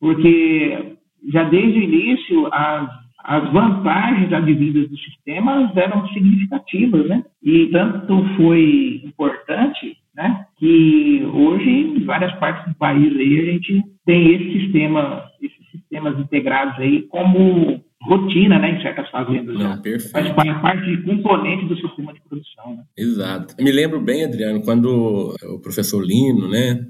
Porque 0.00 0.96
já 1.32 1.44
desde 1.44 1.78
o 1.78 1.82
início 1.82 2.48
as 2.52 3.02
as 3.24 3.52
vantagens 3.52 4.32
advindas 4.32 4.88
do 4.88 4.98
sistema 4.98 5.70
eram 5.76 6.08
significativas, 6.08 7.06
né? 7.06 7.24
E 7.42 7.68
tanto 7.68 8.24
foi 8.36 9.00
importante, 9.04 9.96
né, 10.14 10.46
que 10.58 11.24
hoje 11.32 11.68
em 11.68 12.04
várias 12.04 12.32
partes 12.38 12.70
do 12.72 12.78
país 12.78 13.16
aí 13.16 13.40
a 13.40 13.52
gente 13.52 13.82
tem 14.04 14.34
esse 14.34 14.60
sistema, 14.60 15.24
esses 15.40 15.70
sistemas 15.70 16.18
integrados 16.18 16.78
aí 16.78 17.02
como 17.02 17.82
rotina, 18.02 18.58
né, 18.58 18.78
em 18.78 18.82
certas 18.82 19.08
fazendas. 19.10 19.56
Não, 19.56 19.80
perfeito. 19.80 20.34
Faz 20.34 20.60
parte 20.60 20.84
de 20.84 21.02
componente 21.02 21.66
do 21.66 21.76
sistema 21.76 22.12
de 22.12 22.20
produção, 22.28 22.76
né? 22.76 22.82
Exato. 22.96 23.54
Me 23.62 23.70
lembro 23.70 24.00
bem, 24.00 24.24
Adriano, 24.24 24.60
quando 24.62 25.34
o 25.44 25.60
professor 25.60 26.04
Lino, 26.04 26.48
né, 26.48 26.84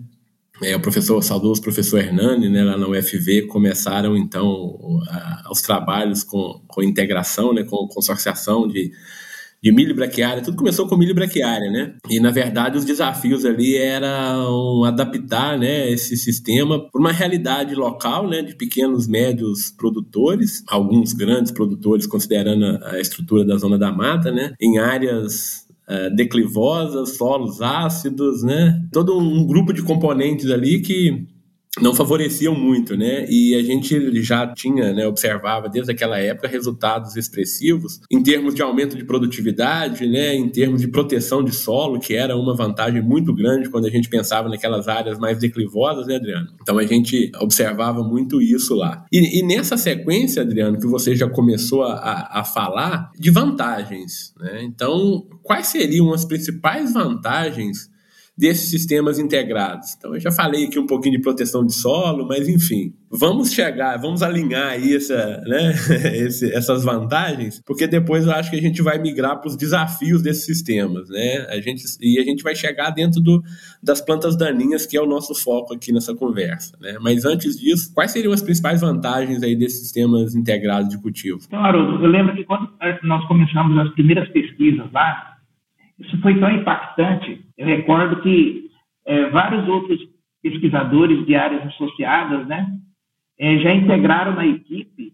é, 0.62 0.74
o 0.74 0.80
professor, 0.80 1.18
o 1.18 1.22
saudoso 1.22 1.60
professor 1.60 1.98
Hernani, 1.98 2.48
né, 2.48 2.62
lá 2.64 2.76
na 2.76 2.88
UFV, 2.88 3.46
começaram 3.48 4.16
então 4.16 4.76
a, 5.08 5.50
os 5.50 5.60
trabalhos 5.60 6.24
com, 6.24 6.62
com 6.66 6.82
integração, 6.82 7.52
né, 7.52 7.62
com 7.64 7.88
consorciação 7.88 8.66
de, 8.66 8.90
de 9.62 9.70
milho 9.70 9.94
braquiária, 9.94 10.42
tudo 10.42 10.56
começou 10.56 10.88
com 10.88 10.96
milho 10.96 11.14
braquiária, 11.14 11.70
né? 11.70 11.94
E 12.10 12.18
na 12.18 12.30
verdade 12.30 12.76
os 12.76 12.84
desafios 12.84 13.44
ali 13.44 13.76
eram 13.76 14.84
adaptar, 14.84 15.58
né, 15.58 15.90
esse 15.90 16.16
sistema 16.16 16.80
para 16.90 17.00
uma 17.00 17.12
realidade 17.12 17.74
local, 17.74 18.28
né, 18.28 18.42
de 18.42 18.56
pequenos, 18.56 19.06
médios 19.06 19.70
produtores, 19.70 20.64
alguns 20.66 21.12
grandes 21.12 21.52
produtores 21.52 22.06
considerando 22.06 22.80
a 22.84 22.98
estrutura 22.98 23.44
da 23.44 23.56
zona 23.56 23.78
da 23.78 23.92
mata, 23.92 24.32
né, 24.32 24.52
em 24.60 24.78
áreas 24.78 25.62
é, 25.88 26.10
declivosas, 26.10 27.16
solos 27.16 27.60
ácidos, 27.60 28.42
né? 28.42 28.82
Todo 28.92 29.18
um 29.18 29.44
grupo 29.46 29.72
de 29.72 29.82
componentes 29.82 30.50
ali 30.50 30.80
que 30.80 31.26
não 31.80 31.94
favoreciam 31.94 32.54
muito, 32.54 32.96
né? 32.96 33.24
E 33.30 33.54
a 33.54 33.62
gente 33.62 34.22
já 34.22 34.46
tinha, 34.46 34.92
né, 34.92 35.06
observava 35.06 35.70
desde 35.70 35.90
aquela 35.90 36.18
época 36.18 36.46
resultados 36.46 37.16
expressivos 37.16 38.00
em 38.10 38.22
termos 38.22 38.54
de 38.54 38.60
aumento 38.60 38.96
de 38.96 39.04
produtividade, 39.04 40.06
né, 40.06 40.34
em 40.34 40.50
termos 40.50 40.82
de 40.82 40.88
proteção 40.88 41.42
de 41.42 41.54
solo, 41.54 41.98
que 41.98 42.14
era 42.14 42.36
uma 42.36 42.54
vantagem 42.54 43.00
muito 43.00 43.34
grande 43.34 43.70
quando 43.70 43.86
a 43.86 43.90
gente 43.90 44.08
pensava 44.08 44.50
naquelas 44.50 44.86
áreas 44.86 45.18
mais 45.18 45.38
declivosas, 45.38 46.06
né, 46.06 46.16
Adriano? 46.16 46.48
Então 46.60 46.76
a 46.76 46.84
gente 46.84 47.32
observava 47.40 48.02
muito 48.02 48.42
isso 48.42 48.74
lá. 48.74 49.06
E, 49.10 49.38
e 49.38 49.42
nessa 49.42 49.78
sequência, 49.78 50.42
Adriano, 50.42 50.78
que 50.78 50.86
você 50.86 51.16
já 51.16 51.28
começou 51.28 51.84
a, 51.84 52.28
a 52.32 52.44
falar 52.44 53.10
de 53.18 53.30
vantagens, 53.30 54.34
né? 54.38 54.62
Então, 54.62 55.26
quais 55.42 55.68
seriam 55.68 56.12
as 56.12 56.24
principais 56.24 56.92
vantagens 56.92 57.91
desses 58.36 58.70
sistemas 58.70 59.18
integrados. 59.18 59.94
Então, 59.96 60.14
eu 60.14 60.20
já 60.20 60.32
falei 60.32 60.64
aqui 60.64 60.78
um 60.78 60.86
pouquinho 60.86 61.16
de 61.16 61.22
proteção 61.22 61.64
de 61.64 61.74
solo, 61.74 62.26
mas 62.26 62.48
enfim, 62.48 62.94
vamos 63.10 63.52
chegar, 63.52 63.98
vamos 63.98 64.22
alinhar 64.22 64.70
aí 64.70 64.96
essa, 64.96 65.42
né, 65.46 65.72
esse, 66.16 66.50
essas 66.52 66.82
vantagens, 66.82 67.62
porque 67.66 67.86
depois 67.86 68.26
eu 68.26 68.32
acho 68.32 68.50
que 68.50 68.56
a 68.56 68.60
gente 68.60 68.80
vai 68.80 68.98
migrar 68.98 69.38
para 69.38 69.48
os 69.48 69.56
desafios 69.56 70.22
desses 70.22 70.46
sistemas, 70.46 71.10
né? 71.10 71.46
A 71.50 71.60
gente, 71.60 71.84
e 72.00 72.18
a 72.18 72.24
gente 72.24 72.42
vai 72.42 72.54
chegar 72.54 72.90
dentro 72.90 73.20
do, 73.20 73.42
das 73.82 74.00
plantas 74.00 74.36
daninhas, 74.36 74.86
que 74.86 74.96
é 74.96 75.02
o 75.02 75.06
nosso 75.06 75.34
foco 75.34 75.74
aqui 75.74 75.92
nessa 75.92 76.14
conversa, 76.14 76.76
né? 76.80 76.96
Mas 77.02 77.26
antes 77.26 77.58
disso, 77.60 77.92
quais 77.94 78.12
seriam 78.12 78.32
as 78.32 78.42
principais 78.42 78.80
vantagens 78.80 79.42
aí 79.42 79.54
desses 79.54 79.80
sistemas 79.80 80.34
integrados 80.34 80.88
de 80.88 81.00
cultivo? 81.00 81.40
Então, 81.46 81.62
Haroldo, 81.62 82.02
eu 82.02 82.10
lembro 82.10 82.34
que 82.34 82.44
quando 82.44 82.70
nós 83.02 83.26
começamos 83.26 83.78
as 83.78 83.92
primeiras 83.92 84.28
pesquisas 84.30 84.90
lá, 84.90 85.32
isso 85.98 86.20
foi 86.20 86.38
tão 86.38 86.50
impactante. 86.50 87.40
Eu 87.62 87.66
recordo 87.68 88.20
que 88.22 88.68
é, 89.06 89.30
vários 89.30 89.68
outros 89.68 90.00
pesquisadores 90.42 91.24
de 91.24 91.36
áreas 91.36 91.64
associadas, 91.68 92.44
né, 92.48 92.66
é, 93.38 93.58
já 93.58 93.72
integraram 93.72 94.34
na 94.34 94.44
equipe, 94.44 95.12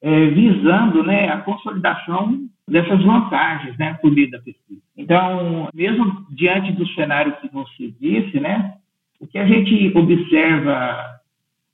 é, 0.00 0.26
visando, 0.26 1.02
né, 1.02 1.28
a 1.28 1.38
consolidação 1.38 2.46
dessas 2.68 3.02
vantagens, 3.02 3.76
né, 3.76 3.94
por 3.94 4.12
meio 4.12 4.30
da 4.30 4.38
pesquisa. 4.38 4.80
Então, 4.96 5.68
mesmo 5.74 6.24
diante 6.30 6.70
do 6.72 6.86
cenário 6.90 7.36
que 7.40 7.48
você 7.48 7.92
disse, 8.00 8.38
né, 8.38 8.74
o 9.18 9.26
que 9.26 9.36
a 9.36 9.44
gente 9.44 9.92
observa, 9.98 11.20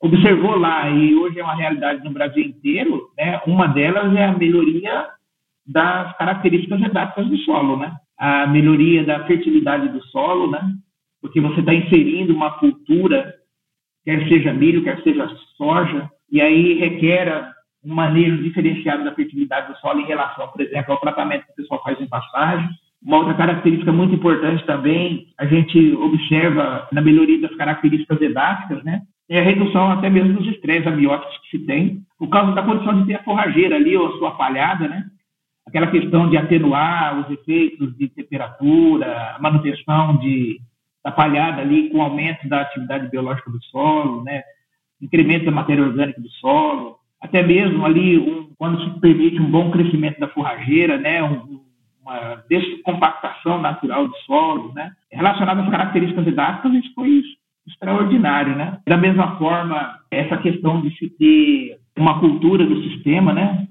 observou 0.00 0.56
lá 0.56 0.88
e 0.88 1.14
hoje 1.14 1.38
é 1.38 1.44
uma 1.44 1.56
realidade 1.56 2.02
no 2.02 2.10
Brasil 2.10 2.42
inteiro, 2.42 3.10
né, 3.18 3.38
uma 3.46 3.66
delas 3.66 4.16
é 4.16 4.24
a 4.24 4.32
melhoria 4.32 5.08
das 5.66 6.16
características 6.16 6.80
genéticas 6.80 7.26
do 7.28 7.36
solo, 7.38 7.76
né? 7.76 7.94
A 8.20 8.46
melhoria 8.46 9.02
da 9.02 9.24
fertilidade 9.24 9.88
do 9.88 10.04
solo, 10.08 10.50
né? 10.50 10.60
Porque 11.22 11.40
você 11.40 11.60
está 11.60 11.72
inserindo 11.72 12.34
uma 12.34 12.50
cultura, 12.58 13.34
quer 14.04 14.28
seja 14.28 14.52
milho, 14.52 14.84
quer 14.84 15.02
seja 15.02 15.26
soja, 15.56 16.10
e 16.30 16.38
aí 16.38 16.74
requer 16.74 17.50
um 17.82 17.94
manejo 17.94 18.42
diferenciado 18.42 19.04
da 19.04 19.14
fertilidade 19.14 19.72
do 19.72 19.78
solo 19.78 20.00
em 20.00 20.06
relação, 20.06 20.46
por 20.48 20.60
exemplo, 20.60 20.92
ao 20.92 21.00
tratamento 21.00 21.46
que 21.46 21.52
o 21.52 21.56
pessoal 21.56 21.82
faz 21.82 21.98
em 21.98 22.06
pastagem. 22.06 22.68
Uma 23.02 23.16
outra 23.16 23.32
característica 23.32 23.90
muito 23.90 24.14
importante 24.14 24.66
também, 24.66 25.28
a 25.38 25.46
gente 25.46 25.94
observa 25.94 26.86
na 26.92 27.00
melhoria 27.00 27.40
das 27.40 27.54
características 27.56 28.20
edáficas, 28.20 28.84
né? 28.84 29.00
É 29.30 29.40
a 29.40 29.44
redução 29.44 29.92
até 29.92 30.10
mesmo 30.10 30.34
dos 30.34 30.46
estresses 30.48 30.86
abióticos 30.86 31.38
que 31.38 31.56
se 31.56 31.64
tem, 31.64 32.02
por 32.18 32.28
causa 32.28 32.52
da 32.52 32.62
condição 32.62 33.00
de 33.00 33.06
ter 33.06 33.14
a 33.14 33.22
forrageira 33.22 33.76
ali, 33.76 33.96
ou 33.96 34.08
a 34.08 34.18
sua 34.18 34.32
palhada, 34.32 34.86
né? 34.86 35.06
Aquela 35.70 35.86
questão 35.86 36.28
de 36.28 36.36
atenuar 36.36 37.20
os 37.20 37.30
efeitos 37.30 37.96
de 37.96 38.08
temperatura, 38.08 39.36
manutenção 39.40 40.16
de, 40.16 40.60
da 41.02 41.12
palhada 41.12 41.62
ali 41.62 41.88
com 41.90 42.02
aumento 42.02 42.48
da 42.48 42.62
atividade 42.62 43.08
biológica 43.08 43.48
do 43.50 43.62
solo, 43.66 44.24
né, 44.24 44.42
incremento 45.00 45.44
da 45.44 45.52
matéria 45.52 45.84
orgânica 45.84 46.20
do 46.20 46.28
solo, 46.28 46.96
até 47.20 47.40
mesmo 47.42 47.86
ali 47.86 48.18
um, 48.18 48.50
quando 48.58 48.82
se 48.82 49.00
permite 49.00 49.40
um 49.40 49.48
bom 49.48 49.70
crescimento 49.70 50.18
da 50.18 50.26
forrageira, 50.28 50.98
né, 50.98 51.22
um, 51.22 51.60
uma 52.02 52.42
descompactação 52.48 53.60
natural 53.60 54.08
do 54.08 54.16
solo, 54.26 54.72
né, 54.74 54.90
relacionado 55.12 55.60
às 55.60 55.70
características 55.70 56.24
didáticas, 56.24 56.72
isso 56.74 56.92
foi 56.94 57.22
extraordinário, 57.68 58.56
né. 58.56 58.80
Da 58.88 58.96
mesma 58.96 59.36
forma, 59.38 60.00
essa 60.10 60.36
questão 60.38 60.80
de 60.80 60.90
se 60.96 61.08
ter 61.10 61.78
uma 61.96 62.18
cultura 62.18 62.66
do 62.66 62.82
sistema, 62.82 63.32
né, 63.32 63.68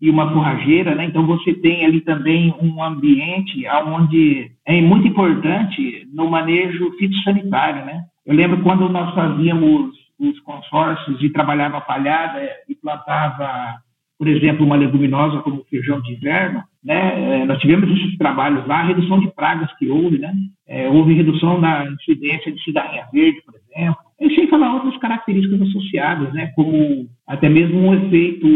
e 0.00 0.10
uma 0.10 0.32
forrageira, 0.32 0.94
né? 0.94 1.06
Então 1.06 1.26
você 1.26 1.54
tem 1.54 1.84
ali 1.84 2.00
também 2.00 2.54
um 2.60 2.82
ambiente 2.82 3.66
onde 3.86 4.50
é 4.66 4.80
muito 4.80 5.08
importante 5.08 6.06
no 6.12 6.28
manejo 6.28 6.92
fitossanitário, 6.98 7.84
né? 7.84 8.02
Eu 8.26 8.34
lembro 8.34 8.62
quando 8.62 8.88
nós 8.88 9.14
fazíamos 9.14 9.92
os 10.18 10.38
consórcios 10.40 11.22
e 11.22 11.30
trabalhava 11.30 11.80
palhada 11.80 12.40
e 12.68 12.74
plantava 12.74 13.82
por 14.18 14.28
exemplo, 14.28 14.64
uma 14.64 14.76
leguminosa 14.76 15.40
como 15.40 15.64
feijão 15.64 16.00
de 16.00 16.12
inverno, 16.12 16.62
né, 16.82 17.40
é, 17.42 17.44
nós 17.44 17.58
tivemos 17.58 17.90
esses 17.90 18.16
trabalhos 18.16 18.66
lá, 18.66 18.82
redução 18.82 19.18
de 19.18 19.28
pragas 19.34 19.72
que 19.76 19.88
houve, 19.88 20.18
né, 20.18 20.32
é, 20.66 20.88
houve 20.88 21.14
redução 21.14 21.60
na 21.60 21.84
incidência 21.86 22.52
de 22.52 22.62
cigarrinha 22.62 23.06
verde, 23.12 23.42
por 23.44 23.54
exemplo, 23.54 23.98
e 24.20 24.34
sem 24.34 24.48
falar 24.48 24.74
outras 24.74 24.96
características 24.98 25.62
associadas, 25.62 26.32
né, 26.32 26.52
como 26.54 27.08
até 27.26 27.48
mesmo 27.48 27.78
um 27.80 27.94
efeito 27.94 28.46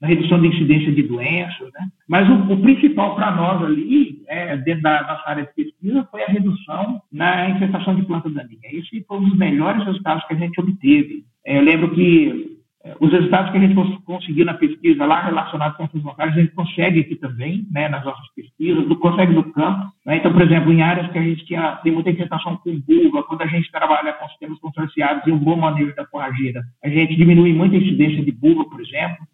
na 0.00 0.08
redução 0.08 0.40
da 0.40 0.46
incidência 0.46 0.92
de 0.92 1.02
doenças, 1.02 1.70
né? 1.74 1.88
Mas 2.08 2.28
o, 2.28 2.52
o 2.52 2.62
principal 2.62 3.14
para 3.14 3.30
nós 3.32 3.62
ali, 3.62 4.22
é, 4.28 4.56
dentro 4.56 4.82
da 4.82 5.02
nossa 5.02 5.28
área 5.28 5.44
de 5.44 5.54
pesquisa, 5.54 6.08
foi 6.10 6.22
a 6.22 6.28
redução 6.28 7.02
na 7.12 7.50
infestação 7.50 7.94
de 7.94 8.02
planta 8.02 8.30
daninha. 8.30 8.60
Esse 8.64 9.04
foi 9.06 9.18
um 9.18 9.28
dos 9.28 9.36
melhores 9.36 9.84
resultados 9.84 10.24
que 10.26 10.34
a 10.34 10.38
gente 10.38 10.58
obteve. 10.58 11.24
É, 11.44 11.58
eu 11.58 11.62
lembro 11.62 11.90
que 11.94 12.58
é, 12.82 12.96
os 12.98 13.12
resultados 13.12 13.52
que 13.52 13.58
a 13.58 13.60
gente 13.60 13.74
conseguiu 14.04 14.46
na 14.46 14.54
pesquisa 14.54 15.04
lá 15.04 15.22
relacionados 15.22 15.76
com 15.76 15.84
essas 15.84 16.02
locais, 16.02 16.32
a 16.32 16.40
gente 16.40 16.52
consegue 16.52 17.00
aqui 17.00 17.14
também, 17.16 17.66
né, 17.70 17.90
nas 17.90 18.02
nossas 18.02 18.26
pesquisas, 18.34 18.88
do, 18.88 18.96
consegue 18.96 19.34
no 19.34 19.52
campo. 19.52 19.92
Né? 20.06 20.16
Então, 20.16 20.32
por 20.32 20.40
exemplo, 20.40 20.72
em 20.72 20.80
áreas 20.80 21.12
que 21.12 21.18
a 21.18 21.22
gente 21.22 21.44
tinha, 21.44 21.76
tem 21.82 21.92
muita 21.92 22.08
infestação 22.08 22.56
com 22.56 22.80
buva, 22.80 23.22
quando 23.24 23.42
a 23.42 23.46
gente 23.46 23.70
trabalha 23.70 24.14
com 24.14 24.26
sistemas 24.30 24.58
consorciados 24.60 25.26
e 25.26 25.30
um 25.30 25.38
bom 25.38 25.56
manejo 25.56 25.94
da 25.94 26.06
forrageira, 26.06 26.62
a 26.82 26.88
gente 26.88 27.14
diminui 27.16 27.52
muito 27.52 27.74
a 27.74 27.78
incidência 27.78 28.24
de 28.24 28.32
buva, 28.32 28.64
por 28.64 28.80
exemplo 28.80 29.28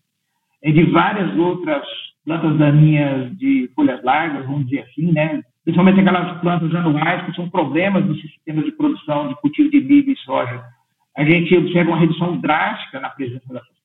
e 0.66 0.72
de 0.72 0.82
várias 0.90 1.32
outras 1.38 1.86
plantas 2.24 2.58
daninhas 2.58 3.38
de 3.38 3.70
folhas 3.76 4.02
largas, 4.02 4.44
vamos 4.46 4.64
dizer 4.64 4.80
assim, 4.80 5.12
né? 5.12 5.40
principalmente 5.62 6.00
aquelas 6.00 6.40
plantas 6.40 6.74
anuais 6.74 7.24
que 7.24 7.36
são 7.36 7.48
problemas 7.48 8.04
do 8.04 8.16
sistema 8.16 8.62
de 8.64 8.72
produção 8.72 9.28
de 9.28 9.36
cultivo 9.36 9.70
de 9.70 9.80
milho 9.80 10.10
e 10.10 10.16
soja. 10.18 10.60
A 11.16 11.24
gente 11.24 11.56
observa 11.56 11.90
uma 11.90 12.00
redução 12.00 12.36
drástica 12.38 12.98
na 12.98 13.10
presença 13.10 13.46
dessas. 13.48 13.75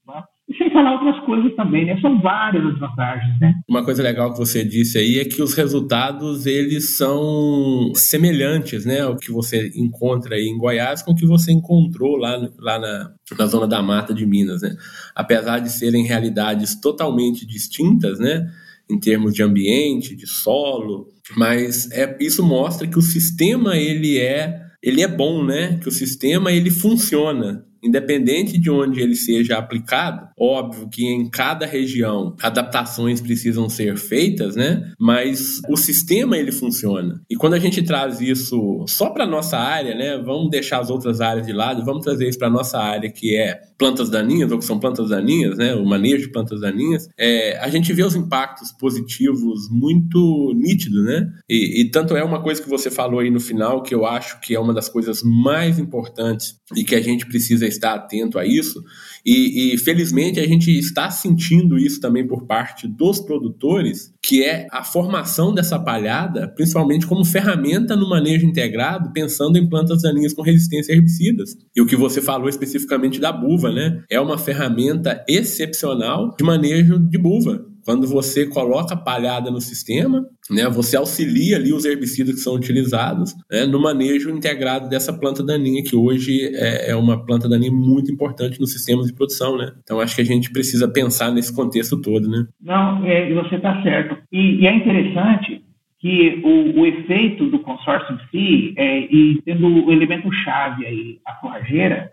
E 0.52 0.58
sem 0.58 0.70
falar 0.70 0.94
outras 0.96 1.24
coisas 1.24 1.56
também, 1.56 1.86
né? 1.86 1.98
São 2.02 2.20
várias 2.22 2.66
as 2.66 2.78
vantagens, 2.78 3.40
né? 3.40 3.54
Uma 3.70 3.86
coisa 3.86 4.04
legal 4.04 4.34
que 4.34 4.38
você 4.38 4.66
disse 4.66 4.98
aí 4.98 5.18
é 5.18 5.24
que 5.24 5.42
os 5.42 5.54
resultados, 5.54 6.46
eles 6.46 6.98
são 6.98 7.94
semelhantes, 7.96 8.86
né? 8.86 9.00
Ao 9.00 9.16
que 9.16 9.32
você 9.32 9.72
encontra 9.78 10.36
aí 10.36 10.46
em 10.46 10.58
Goiás 10.58 11.02
com 11.02 11.12
o 11.14 11.16
que 11.16 11.26
você 11.26 11.54
encontrou 11.54 12.18
lá, 12.18 12.36
lá 12.60 12.78
na, 12.78 13.12
na 13.40 13.46
zona 13.46 13.66
da 13.66 13.82
mata 13.82 14.14
de 14.14 14.26
Minas, 14.26 14.62
né? 14.62 14.76
Apesar 15.16 15.60
de 15.60 15.70
serem 15.70 16.06
realidades 16.06 16.78
totalmente 16.82 17.48
distintas, 17.48 18.20
né? 18.20 18.46
Em 18.90 19.00
termos 19.00 19.34
de 19.34 19.42
ambiente, 19.42 20.18
de 20.18 20.28
solo, 20.28 21.08
mas 21.38 21.90
é, 21.94 22.18
isso 22.20 22.46
mostra 22.46 22.86
que 22.86 23.00
o 23.00 23.02
sistema 23.02 23.78
ele 23.78 24.20
é 24.20 24.60
ele 24.84 25.02
é 25.02 25.08
bom, 25.08 25.46
né? 25.46 25.78
Que 25.82 25.88
o 25.88 25.92
sistema 25.92 26.52
ele 26.52 26.70
funciona 26.70 27.64
independente 27.84 28.58
de 28.58 28.70
onde 28.70 29.02
ele 29.02 29.16
seja 29.16 29.58
aplicado, 29.58 30.28
óbvio 30.40 30.90
que 30.90 31.06
em 31.06 31.30
cada 31.30 31.66
região 31.66 32.36
adaptações 32.42 33.22
precisam 33.22 33.70
ser 33.70 33.98
feitas, 33.98 34.56
né? 34.56 34.92
Mas 35.00 35.62
o 35.70 35.76
sistema 35.78 36.38
ele 36.38 36.52
funciona. 36.52 37.22
E 37.30 37.36
quando 37.36 37.54
a 37.54 37.60
gente 37.60 37.82
traz 37.82 38.22
isso 38.22 38.86
só 38.88 39.10
para 39.10 39.26
nossa 39.26 39.58
área, 39.58 39.96
né? 39.96 40.18
Vamos 40.18 40.50
deixar 40.50 40.80
as 40.80 40.90
outras 40.90 41.22
áreas 41.22 41.46
de 41.46 41.54
lado, 41.54 41.86
vamos 41.86 42.04
trazer 42.04 42.28
isso 42.28 42.40
para 42.40 42.50
nossa 42.50 42.80
área 42.80 43.12
que 43.12 43.36
é 43.36 43.60
plantas 43.82 44.12
daninhas 44.12 44.52
ou 44.52 44.60
que 44.60 44.66
são 44.66 44.80
plantas 44.80 45.10
daninhas, 45.10 45.58
né? 45.58 45.74
O 45.74 45.84
manejo 45.84 46.28
de 46.28 46.32
plantas 46.32 46.62
daninhas, 46.62 47.10
é, 47.18 47.58
a 47.58 47.68
gente 47.68 47.92
vê 47.94 48.04
os 48.04 48.14
impactos 48.14 48.72
positivos 48.72 49.68
muito 49.72 50.54
nítidos, 50.56 51.04
né? 51.04 51.28
E, 51.50 51.82
e 51.82 51.90
tanto 51.90 52.16
é 52.16 52.24
uma 52.24 52.44
coisa 52.44 52.62
que 52.62 52.70
você 52.70 52.92
falou 52.92 53.20
aí 53.20 53.32
no 53.32 53.40
final 53.40 53.82
que 53.82 53.96
eu 53.96 54.06
acho 54.06 54.40
que 54.40 54.54
é 54.54 54.60
uma 54.60 54.72
das 54.72 54.88
coisas 54.88 55.24
mais 55.24 55.80
importantes 55.80 56.60
e 56.76 56.84
que 56.84 56.94
a 56.94 57.02
gente 57.02 57.26
precisa 57.26 57.66
estar 57.66 57.96
atento 57.96 58.38
a 58.38 58.46
isso. 58.46 58.84
E, 59.26 59.74
e, 59.74 59.78
felizmente 59.78 60.40
a 60.40 60.48
gente 60.48 60.72
está 60.72 61.10
sentindo 61.10 61.78
isso 61.78 62.00
também 62.00 62.26
por 62.26 62.46
parte 62.46 62.88
dos 62.88 63.20
produtores, 63.20 64.14
que 64.22 64.44
é 64.44 64.68
a 64.72 64.84
formação 64.84 65.54
dessa 65.54 65.80
palhada, 65.80 66.48
principalmente 66.48 67.06
como 67.06 67.24
ferramenta 67.24 67.96
no 67.96 68.10
manejo 68.10 68.46
integrado, 68.46 69.12
pensando 69.14 69.58
em 69.58 69.68
plantas 69.68 70.02
daninhas 70.02 70.34
com 70.34 70.42
resistência 70.42 70.94
a 70.94 70.98
herbicidas. 70.98 71.56
E 71.76 71.82
o 71.82 71.86
que 71.86 71.96
você 71.96 72.22
falou 72.22 72.50
especificamente 72.50 73.20
da 73.20 73.32
buva, 73.32 73.72
né? 73.72 74.04
É 74.10 74.20
uma 74.20 74.38
ferramenta 74.38 75.24
excepcional 75.28 76.36
de 76.38 76.44
manejo 76.44 77.00
de 77.00 77.18
buva. 77.18 77.71
Quando 77.86 78.08
você 78.08 78.48
coloca 78.48 78.96
palhada 78.96 79.50
no 79.50 79.60
sistema, 79.60 80.26
né, 80.50 80.68
você 80.70 80.96
auxilia 80.96 81.58
ali 81.58 81.74
os 81.74 81.86
herbicidas 81.86 82.36
que 82.36 82.42
são 82.42 82.56
utilizados 82.56 83.34
né, 83.50 83.66
no 83.66 83.82
manejo 83.82 84.30
integrado 84.30 84.90
dessa 84.90 85.12
planta 85.12 85.44
daninha, 85.44 85.84
que 85.84 85.96
hoje 85.96 86.52
é, 86.56 86.92
é, 86.92 86.96
uma 86.96 87.26
planta 87.26 87.50
daninha 87.50 87.72
muito 87.72 88.12
importante 88.12 88.60
nos 88.60 88.72
sistemas 88.72 89.08
de 89.08 89.14
produção. 89.14 89.58
Né? 89.58 89.72
Então, 89.84 90.00
acho 90.00 90.16
que 90.16 90.22
a 90.22 90.26
gente 90.26 90.52
precisa 90.52 90.88
pensar 90.88 91.32
nesse 91.32 91.56
contexto 91.56 92.00
todo. 92.02 92.30
Né? 92.30 92.46
Não, 92.62 93.06
é, 93.06 93.34
você 93.34 93.56
está 93.56 93.82
certo. 93.82 94.18
E, 94.32 94.62
e, 94.62 94.68
é 94.68 94.74
interessante 94.74 95.64
que 96.00 96.42
o, 96.44 96.82
o, 96.82 96.86
efeito 96.86 97.48
do 97.50 97.60
consórcio 97.60 98.16
em 98.16 98.20
si, 98.30 98.74
é, 98.76 99.00
e 99.02 99.40
tendo 99.46 99.86
o 99.86 99.92
elemento 99.92 100.32
chave 100.34 100.86
aí, 100.86 101.20
a 101.28 101.34
forrageira, 101.36 102.10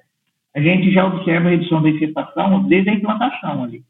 a 0.55 0.61
gente 0.61 0.93
já 0.93 1.07
observa 1.07 1.49
a 1.49 1.51
redução 1.51 1.83
da 1.83 1.89
infestação 1.89 2.65
desde 2.65 2.91
a 2.91 2.95
implantação 2.95 3.65
ali 3.65 3.83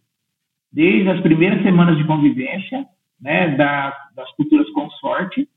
desde 0.73 1.09
as 1.09 1.21
primeiras 1.21 1.63
semanas 1.63 1.97
de 1.97 2.05
convivência, 2.05 2.87
né, 3.21 3.49
da, 3.57 3.97
das 4.15 4.31
culturas 4.33 4.69
consorte, 4.71 5.49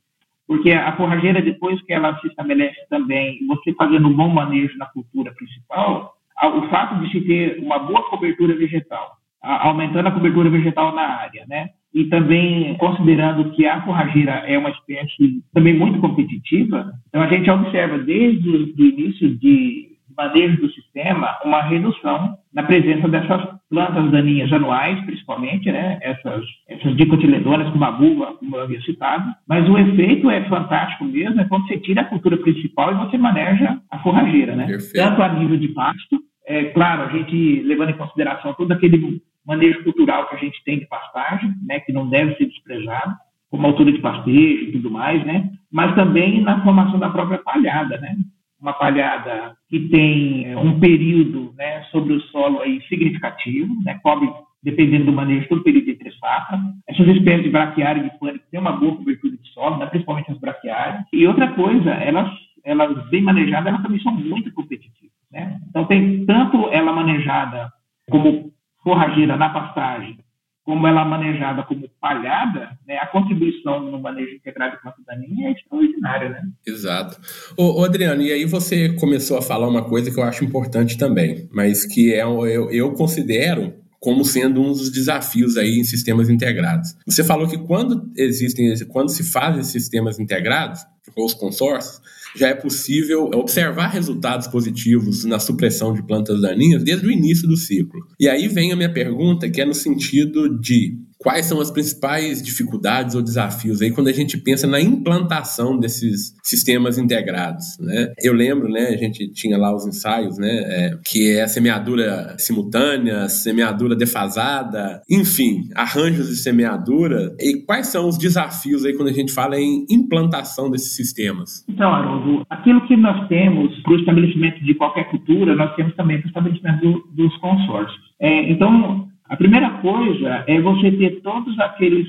porque 0.47 0.71
a 0.71 0.95
forrageira, 0.97 1.41
depois 1.41 1.81
que 1.83 1.93
ela 1.93 2.19
se 2.19 2.27
estabelece 2.27 2.85
também, 2.89 3.39
você 3.47 3.73
fazendo 3.73 4.07
um 4.07 4.13
bom 4.13 4.27
manejo 4.29 4.77
na 4.77 4.85
cultura 4.87 5.31
principal, 5.33 6.13
o 6.43 6.61
fato 6.69 6.99
de 6.99 7.11
se 7.11 7.21
ter 7.21 7.59
uma 7.59 7.79
boa 7.79 8.09
cobertura 8.09 8.55
vegetal, 8.55 9.17
aumentando 9.41 10.07
a 10.07 10.11
cobertura 10.11 10.49
vegetal 10.49 10.93
na 10.93 11.03
área, 11.03 11.45
né, 11.47 11.69
e 11.93 12.05
também 12.05 12.75
considerando 12.77 13.51
que 13.51 13.65
a 13.65 13.81
forrageira 13.83 14.43
é 14.47 14.57
uma 14.57 14.69
espécie 14.69 15.43
também 15.53 15.77
muito 15.77 15.99
competitiva, 15.99 16.91
então 17.07 17.21
a 17.21 17.27
gente 17.27 17.49
observa 17.49 17.99
desde 17.99 18.49
o 18.49 18.85
início 18.85 19.37
de 19.37 19.90
manejo 20.17 20.61
do 20.61 20.71
sistema 20.71 21.37
uma 21.43 21.61
redução 21.61 22.37
na 22.53 22.63
presença 22.63 23.07
dessas 23.07 23.41
plantas 23.69 24.11
daninhas 24.11 24.51
anuais, 24.51 24.99
principalmente, 25.05 25.71
né, 25.71 25.97
essas, 26.01 26.43
essas 26.67 26.95
dicotiledonas 26.97 27.69
como 27.71 27.85
a 27.85 27.91
buva, 27.91 28.33
como 28.33 28.57
eu 28.57 28.63
havia 28.63 28.81
citado, 28.81 29.31
mas 29.47 29.67
o 29.69 29.77
efeito 29.77 30.29
é 30.29 30.43
fantástico 30.49 31.05
mesmo, 31.05 31.39
é 31.39 31.45
quando 31.45 31.65
você 31.67 31.77
tira 31.77 32.01
a 32.01 32.05
cultura 32.05 32.37
principal 32.37 32.91
e 32.91 33.05
você 33.05 33.17
maneja 33.17 33.79
a 33.89 33.99
forrageira, 33.99 34.55
né? 34.55 34.67
Tanto 35.09 35.23
a 35.23 35.29
nível 35.29 35.57
de 35.57 35.69
pasto, 35.69 36.19
é 36.45 36.65
claro, 36.65 37.03
a 37.03 37.09
gente 37.09 37.61
levando 37.61 37.91
em 37.91 37.97
consideração 37.97 38.53
todo 38.53 38.73
aquele 38.73 39.21
manejo 39.45 39.83
cultural 39.83 40.27
que 40.27 40.35
a 40.35 40.39
gente 40.39 40.61
tem 40.65 40.79
de 40.79 40.87
pastagem, 40.87 41.53
né, 41.65 41.79
que 41.79 41.93
não 41.93 42.09
deve 42.09 42.35
ser 42.35 42.47
desprezado, 42.47 43.15
como 43.49 43.67
altura 43.67 43.91
de 43.91 43.99
pastejo 43.99 44.63
e 44.65 44.71
tudo 44.73 44.91
mais, 44.91 45.25
né, 45.25 45.49
mas 45.71 45.95
também 45.95 46.41
na 46.41 46.61
formação 46.63 46.99
da 46.99 47.09
própria 47.09 47.37
palhada, 47.39 47.97
né, 47.99 48.15
uma 48.61 48.73
palhada 48.73 49.55
que 49.67 49.89
tem 49.89 50.45
é, 50.45 50.57
um 50.57 50.79
período 50.79 51.53
né, 51.57 51.83
sobre 51.91 52.13
o 52.13 52.21
solo 52.21 52.61
aí 52.61 52.81
significativo, 52.87 53.73
né, 53.83 53.99
cobre, 54.03 54.29
dependendo 54.63 55.05
do 55.05 55.11
manejo, 55.11 55.49
todo 55.49 55.61
o 55.61 55.63
período 55.63 55.85
de 55.85 55.91
entre 55.91 56.11
safra. 56.11 56.59
Essas 56.87 57.07
espécies 57.07 57.43
de 57.43 57.49
braquiária 57.49 57.99
e 57.99 58.09
de 58.09 58.19
pânico 58.19 58.45
têm 58.51 58.59
uma 58.59 58.73
boa 58.73 58.95
cobertura 58.95 59.35
de 59.35 59.49
solo, 59.49 59.77
né, 59.77 59.87
principalmente 59.87 60.31
as 60.31 60.37
braquiárias. 60.37 61.03
E 61.11 61.25
outra 61.25 61.51
coisa, 61.53 61.89
elas, 61.89 62.31
elas 62.63 63.09
bem 63.09 63.23
manejadas, 63.23 63.67
elas 63.67 63.81
também 63.81 63.99
são 64.01 64.13
muito 64.13 64.53
competitivas. 64.53 65.11
Né? 65.31 65.59
Então, 65.69 65.85
tem 65.85 66.25
tanto 66.25 66.69
ela 66.69 66.93
manejada 66.93 67.71
como 68.09 68.51
forrageira 68.83 69.37
na 69.37 69.49
pastagem, 69.49 70.17
como 70.63 70.85
ela 70.85 71.05
manejada 71.05 71.63
como 71.63 71.87
palhada, 72.01 72.71
né, 72.87 72.97
a 72.97 73.05
contribuição 73.05 73.79
no 73.79 74.01
manejo 74.01 74.35
integrado 74.35 74.75
de 74.75 74.81
planta 74.81 74.97
daninha 75.05 75.49
é 75.49 75.51
extraordinária, 75.51 76.29
né? 76.29 76.41
Exato. 76.65 77.21
Ô, 77.55 77.79
ô, 77.79 77.85
Adriano, 77.85 78.23
e 78.23 78.31
aí 78.31 78.43
você 78.43 78.93
começou 78.95 79.37
a 79.37 79.41
falar 79.41 79.67
uma 79.67 79.87
coisa 79.87 80.09
que 80.09 80.19
eu 80.19 80.23
acho 80.23 80.43
importante 80.43 80.97
também, 80.97 81.47
mas 81.53 81.85
que 81.85 82.11
é 82.11 82.23
eu, 82.23 82.71
eu 82.71 82.91
considero 82.93 83.79
como 83.99 84.25
sendo 84.25 84.59
um 84.59 84.69
dos 84.69 84.91
desafios 84.91 85.57
aí 85.57 85.79
em 85.79 85.83
sistemas 85.83 86.27
integrados. 86.27 86.95
Você 87.05 87.23
falou 87.23 87.47
que 87.47 87.59
quando 87.59 88.11
existem, 88.17 88.73
quando 88.87 89.09
se 89.09 89.23
fazem 89.23 89.63
sistemas 89.63 90.19
integrados, 90.19 90.81
ou 91.15 91.25
os 91.25 91.33
consórcios, 91.33 92.01
já 92.35 92.47
é 92.47 92.53
possível 92.55 93.29
observar 93.33 93.87
resultados 93.87 94.47
positivos 94.47 95.25
na 95.25 95.39
supressão 95.39 95.93
de 95.93 96.01
plantas 96.01 96.41
daninhas 96.41 96.83
desde 96.83 97.05
o 97.05 97.11
início 97.11 97.47
do 97.47 97.57
ciclo. 97.57 97.99
E 98.19 98.27
aí 98.29 98.47
vem 98.47 98.71
a 98.71 98.75
minha 98.75 98.91
pergunta, 98.91 99.49
que 99.49 99.61
é 99.61 99.65
no 99.65 99.73
sentido 99.73 100.59
de 100.59 100.97
quais 101.21 101.45
são 101.45 101.61
as 101.61 101.69
principais 101.69 102.41
dificuldades 102.41 103.15
ou 103.15 103.21
desafios 103.21 103.81
aí 103.81 103.91
quando 103.91 104.07
a 104.07 104.13
gente 104.13 104.37
pensa 104.37 104.67
na 104.67 104.81
implantação 104.81 105.79
desses 105.79 106.35
sistemas 106.43 106.97
integrados, 106.97 107.77
né? 107.79 108.11
Eu 108.21 108.33
lembro, 108.33 108.67
né, 108.67 108.87
a 108.87 108.97
gente 108.97 109.31
tinha 109.31 109.57
lá 109.57 109.73
os 109.73 109.85
ensaios, 109.85 110.37
né, 110.37 110.49
é, 110.49 110.97
que 111.05 111.31
é 111.31 111.43
a 111.43 111.47
semeadura 111.47 112.35
simultânea, 112.37 113.29
semeadura 113.29 113.95
defasada, 113.95 115.01
enfim, 115.09 115.69
arranjos 115.75 116.27
de 116.27 116.35
semeadura. 116.35 117.35
E 117.39 117.63
quais 117.65 117.87
são 117.87 118.07
os 118.07 118.17
desafios 118.17 118.83
aí 118.85 118.95
quando 118.95 119.09
a 119.09 119.13
gente 119.13 119.31
fala 119.31 119.59
em 119.59 119.85
implantação 119.89 120.69
desses 120.69 120.95
sistemas? 120.95 121.63
Então, 121.69 121.93
Haroldo, 121.93 122.45
aquilo 122.49 122.85
que 122.87 122.97
nós 122.97 123.27
temos 123.27 123.77
para 123.81 123.93
o 123.93 123.99
estabelecimento 123.99 124.63
de 124.63 124.73
qualquer 124.73 125.09
cultura, 125.09 125.55
nós 125.55 125.75
temos 125.75 125.95
também 125.95 126.17
para 126.17 126.25
o 126.25 126.29
estabelecimento 126.29 126.81
do, 126.81 127.07
dos 127.13 127.37
consórcios. 127.37 128.11
É, 128.19 128.51
então, 128.51 129.10
A 129.31 129.37
primeira 129.37 129.69
coisa 129.77 130.43
é 130.45 130.59
você 130.59 130.91
ter 130.91 131.21
todos 131.21 131.57
aqueles 131.57 132.05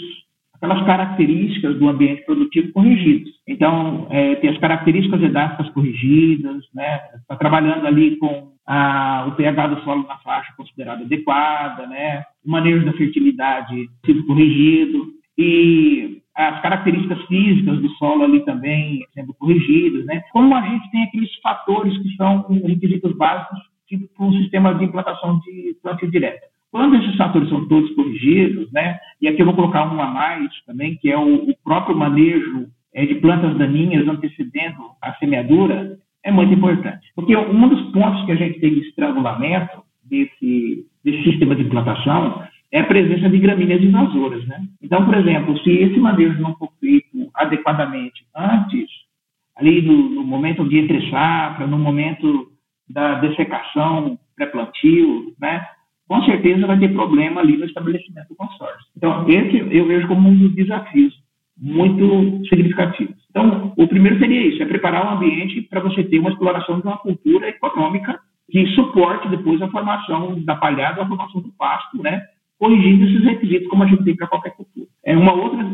aquelas 0.54 0.84
características 0.84 1.78
do 1.78 1.88
ambiente 1.88 2.24
produtivo 2.24 2.72
corrigidos. 2.72 3.32
Então, 3.46 4.08
é, 4.10 4.34
tem 4.36 4.50
as 4.50 4.58
características 4.58 5.22
edáficas 5.22 5.70
corrigidas, 5.70 6.64
né? 6.74 7.00
Está 7.20 7.36
trabalhando 7.36 7.86
ali 7.86 8.16
com 8.16 8.52
a, 8.66 9.26
o 9.28 9.32
pH 9.36 9.66
do 9.68 9.80
solo 9.82 10.04
na 10.06 10.18
faixa 10.18 10.52
considerada 10.56 11.04
adequada, 11.04 11.86
né? 11.86 12.24
O 12.44 12.50
manejo 12.50 12.84
da 12.84 12.92
fertilidade 12.92 13.88
sido 14.04 14.26
corrigido 14.26 15.12
e 15.38 16.22
as 16.34 16.60
características 16.60 17.22
físicas 17.26 17.78
do 17.80 17.88
solo 17.90 18.24
ali 18.24 18.44
também 18.44 19.04
sendo 19.14 19.32
corrigidas, 19.34 20.04
né? 20.06 20.22
Como 20.32 20.54
a 20.56 20.62
gente 20.62 20.90
tem 20.90 21.04
aqueles 21.04 21.32
fatores 21.40 21.96
que 21.98 22.16
são 22.16 22.46
requisitos 22.66 23.16
básicos 23.16 23.60
tipo 23.86 24.24
um 24.24 24.32
sistema 24.40 24.74
de 24.74 24.84
implantação 24.84 25.38
de 25.40 25.76
plantio 25.82 26.10
direta. 26.10 26.51
Quando 26.72 26.96
esses 26.96 27.14
fatores 27.16 27.50
são 27.50 27.68
todos 27.68 27.94
corrigidos, 27.94 28.72
né? 28.72 28.98
E 29.20 29.28
aqui 29.28 29.42
eu 29.42 29.46
vou 29.46 29.54
colocar 29.54 29.92
um 29.92 30.00
a 30.00 30.06
mais 30.06 30.50
também, 30.64 30.96
que 30.96 31.10
é 31.10 31.18
o, 31.18 31.50
o 31.50 31.54
próprio 31.62 31.94
manejo 31.94 32.66
é, 32.94 33.04
de 33.04 33.16
plantas 33.16 33.56
daninhas 33.58 34.08
antecedendo 34.08 34.82
a 35.02 35.12
semeadura, 35.16 35.98
é 36.24 36.32
muito 36.32 36.54
importante. 36.54 37.12
Porque 37.14 37.36
um 37.36 37.68
dos 37.68 37.92
pontos 37.92 38.24
que 38.24 38.32
a 38.32 38.36
gente 38.36 38.58
tem 38.58 38.72
de 38.72 38.88
estrangulamento 38.88 39.82
desse, 40.02 40.86
desse 41.04 41.22
sistema 41.24 41.54
de 41.54 41.62
implantação 41.62 42.42
é 42.72 42.80
a 42.80 42.86
presença 42.86 43.28
de 43.28 43.38
gramíneas 43.38 43.82
invasoras. 43.82 44.42
Né? 44.46 44.64
Então, 44.80 45.04
por 45.04 45.14
exemplo, 45.14 45.58
se 45.62 45.70
esse 45.70 46.00
manejo 46.00 46.40
não 46.40 46.56
for 46.56 46.72
feito 46.80 47.30
adequadamente 47.34 48.24
antes, 48.34 48.88
ali 49.56 49.82
no, 49.82 50.08
no 50.08 50.24
momento 50.24 50.66
de 50.66 50.78
entre 50.78 51.10
safra, 51.10 51.66
no 51.66 51.78
momento 51.78 52.50
da 52.88 53.16
dessecação 53.16 54.18
pré-plantio, 54.34 55.34
né, 55.38 55.66
com 56.08 56.22
certeza 56.24 56.66
vai 56.66 56.78
ter 56.78 56.92
problema 56.92 57.40
ali 57.40 57.56
no 57.56 57.64
estabelecimento 57.64 58.28
do 58.28 58.36
consórcio. 58.36 58.86
Então, 58.96 59.26
esse 59.28 59.56
eu 59.56 59.86
vejo 59.86 60.08
como 60.08 60.28
um 60.28 60.36
dos 60.36 60.54
desafios 60.54 61.14
muito 61.56 62.46
significativos. 62.48 63.16
Então, 63.30 63.72
o 63.76 63.86
primeiro 63.86 64.18
seria 64.18 64.46
isso, 64.46 64.62
é 64.62 64.66
preparar 64.66 65.06
o 65.06 65.16
ambiente 65.16 65.62
para 65.62 65.80
você 65.80 66.02
ter 66.04 66.18
uma 66.18 66.30
exploração 66.30 66.80
de 66.80 66.86
uma 66.86 66.98
cultura 66.98 67.48
econômica 67.48 68.18
que 68.50 68.66
suporte 68.74 69.28
depois 69.28 69.62
a 69.62 69.68
formação 69.68 70.42
da 70.44 70.56
palhada, 70.56 71.02
a 71.02 71.06
formação 71.06 71.40
do 71.40 71.52
pasto, 71.52 72.02
né, 72.02 72.22
corrigindo 72.58 73.04
esses 73.06 73.24
requisitos 73.24 73.68
como 73.68 73.84
a 73.84 73.86
gente 73.86 74.04
tem 74.04 74.16
para 74.16 74.26
qualquer 74.26 74.50
cultura. 74.50 74.86
É 75.04 75.16
uma 75.16 75.32
outra 75.32 75.64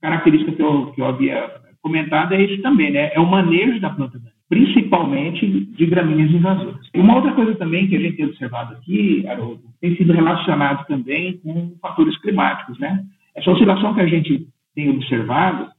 característica 0.00 0.52
que 0.52 0.62
eu, 0.62 0.92
que 0.92 1.00
eu 1.00 1.06
havia 1.06 1.50
comentado 1.82 2.32
é 2.34 2.42
isso 2.42 2.62
também, 2.62 2.90
né? 2.92 3.10
É 3.12 3.20
o 3.20 3.26
manejo 3.26 3.80
da 3.80 3.90
planta 3.90 4.18
daninha, 4.18 4.32
principalmente 4.52 5.48
de 5.48 5.86
gramíneas 5.86 6.30
invasoras. 6.30 6.86
Uma 6.94 7.14
outra 7.14 7.32
coisa 7.32 7.54
também 7.54 7.88
que 7.88 7.96
a 7.96 8.00
gente 8.00 8.18
tem 8.18 8.26
observado 8.26 8.74
aqui, 8.74 9.26
Haroldo, 9.26 9.62
tem 9.80 9.96
sido 9.96 10.12
relacionado 10.12 10.86
também 10.86 11.38
com 11.38 11.74
fatores 11.80 12.14
climáticos, 12.18 12.78
né? 12.78 13.02
Essa 13.34 13.50
oscilação 13.50 13.94
que 13.94 14.02
a 14.02 14.06
gente 14.06 14.46
tem 14.74 14.90
observado, 14.90 15.70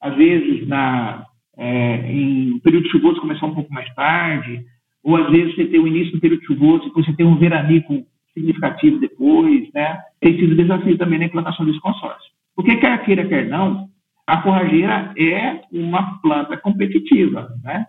às 0.00 0.16
vezes 0.16 0.66
na 0.66 1.26
é, 1.58 2.10
em 2.10 2.58
período 2.60 2.88
chuvoso 2.88 3.20
começar 3.20 3.44
um 3.44 3.54
pouco 3.54 3.70
mais 3.70 3.92
tarde, 3.94 4.64
ou 5.02 5.16
às 5.16 5.30
vezes 5.30 5.54
você 5.54 5.66
tem 5.66 5.80
o 5.80 5.86
início 5.86 6.14
do 6.14 6.20
período 6.20 6.46
chuvoso 6.46 6.86
e 6.86 6.92
você 6.92 7.12
tem 7.12 7.26
um 7.26 7.36
veranico 7.36 8.06
significativo 8.32 9.00
depois, 9.00 9.70
né? 9.74 9.98
Tem 10.18 10.34
sido 10.38 10.56
desafio 10.56 10.96
também 10.96 11.18
na 11.18 11.26
implantação 11.26 11.66
desse 11.66 11.80
consórcio. 11.80 12.32
Porque 12.56 12.74
quer 12.76 13.04
queira, 13.04 13.28
quer 13.28 13.46
não, 13.50 13.86
a 14.26 14.40
forrageira 14.40 15.12
é 15.18 15.60
uma 15.70 16.18
planta 16.22 16.56
competitiva, 16.56 17.50
né? 17.62 17.84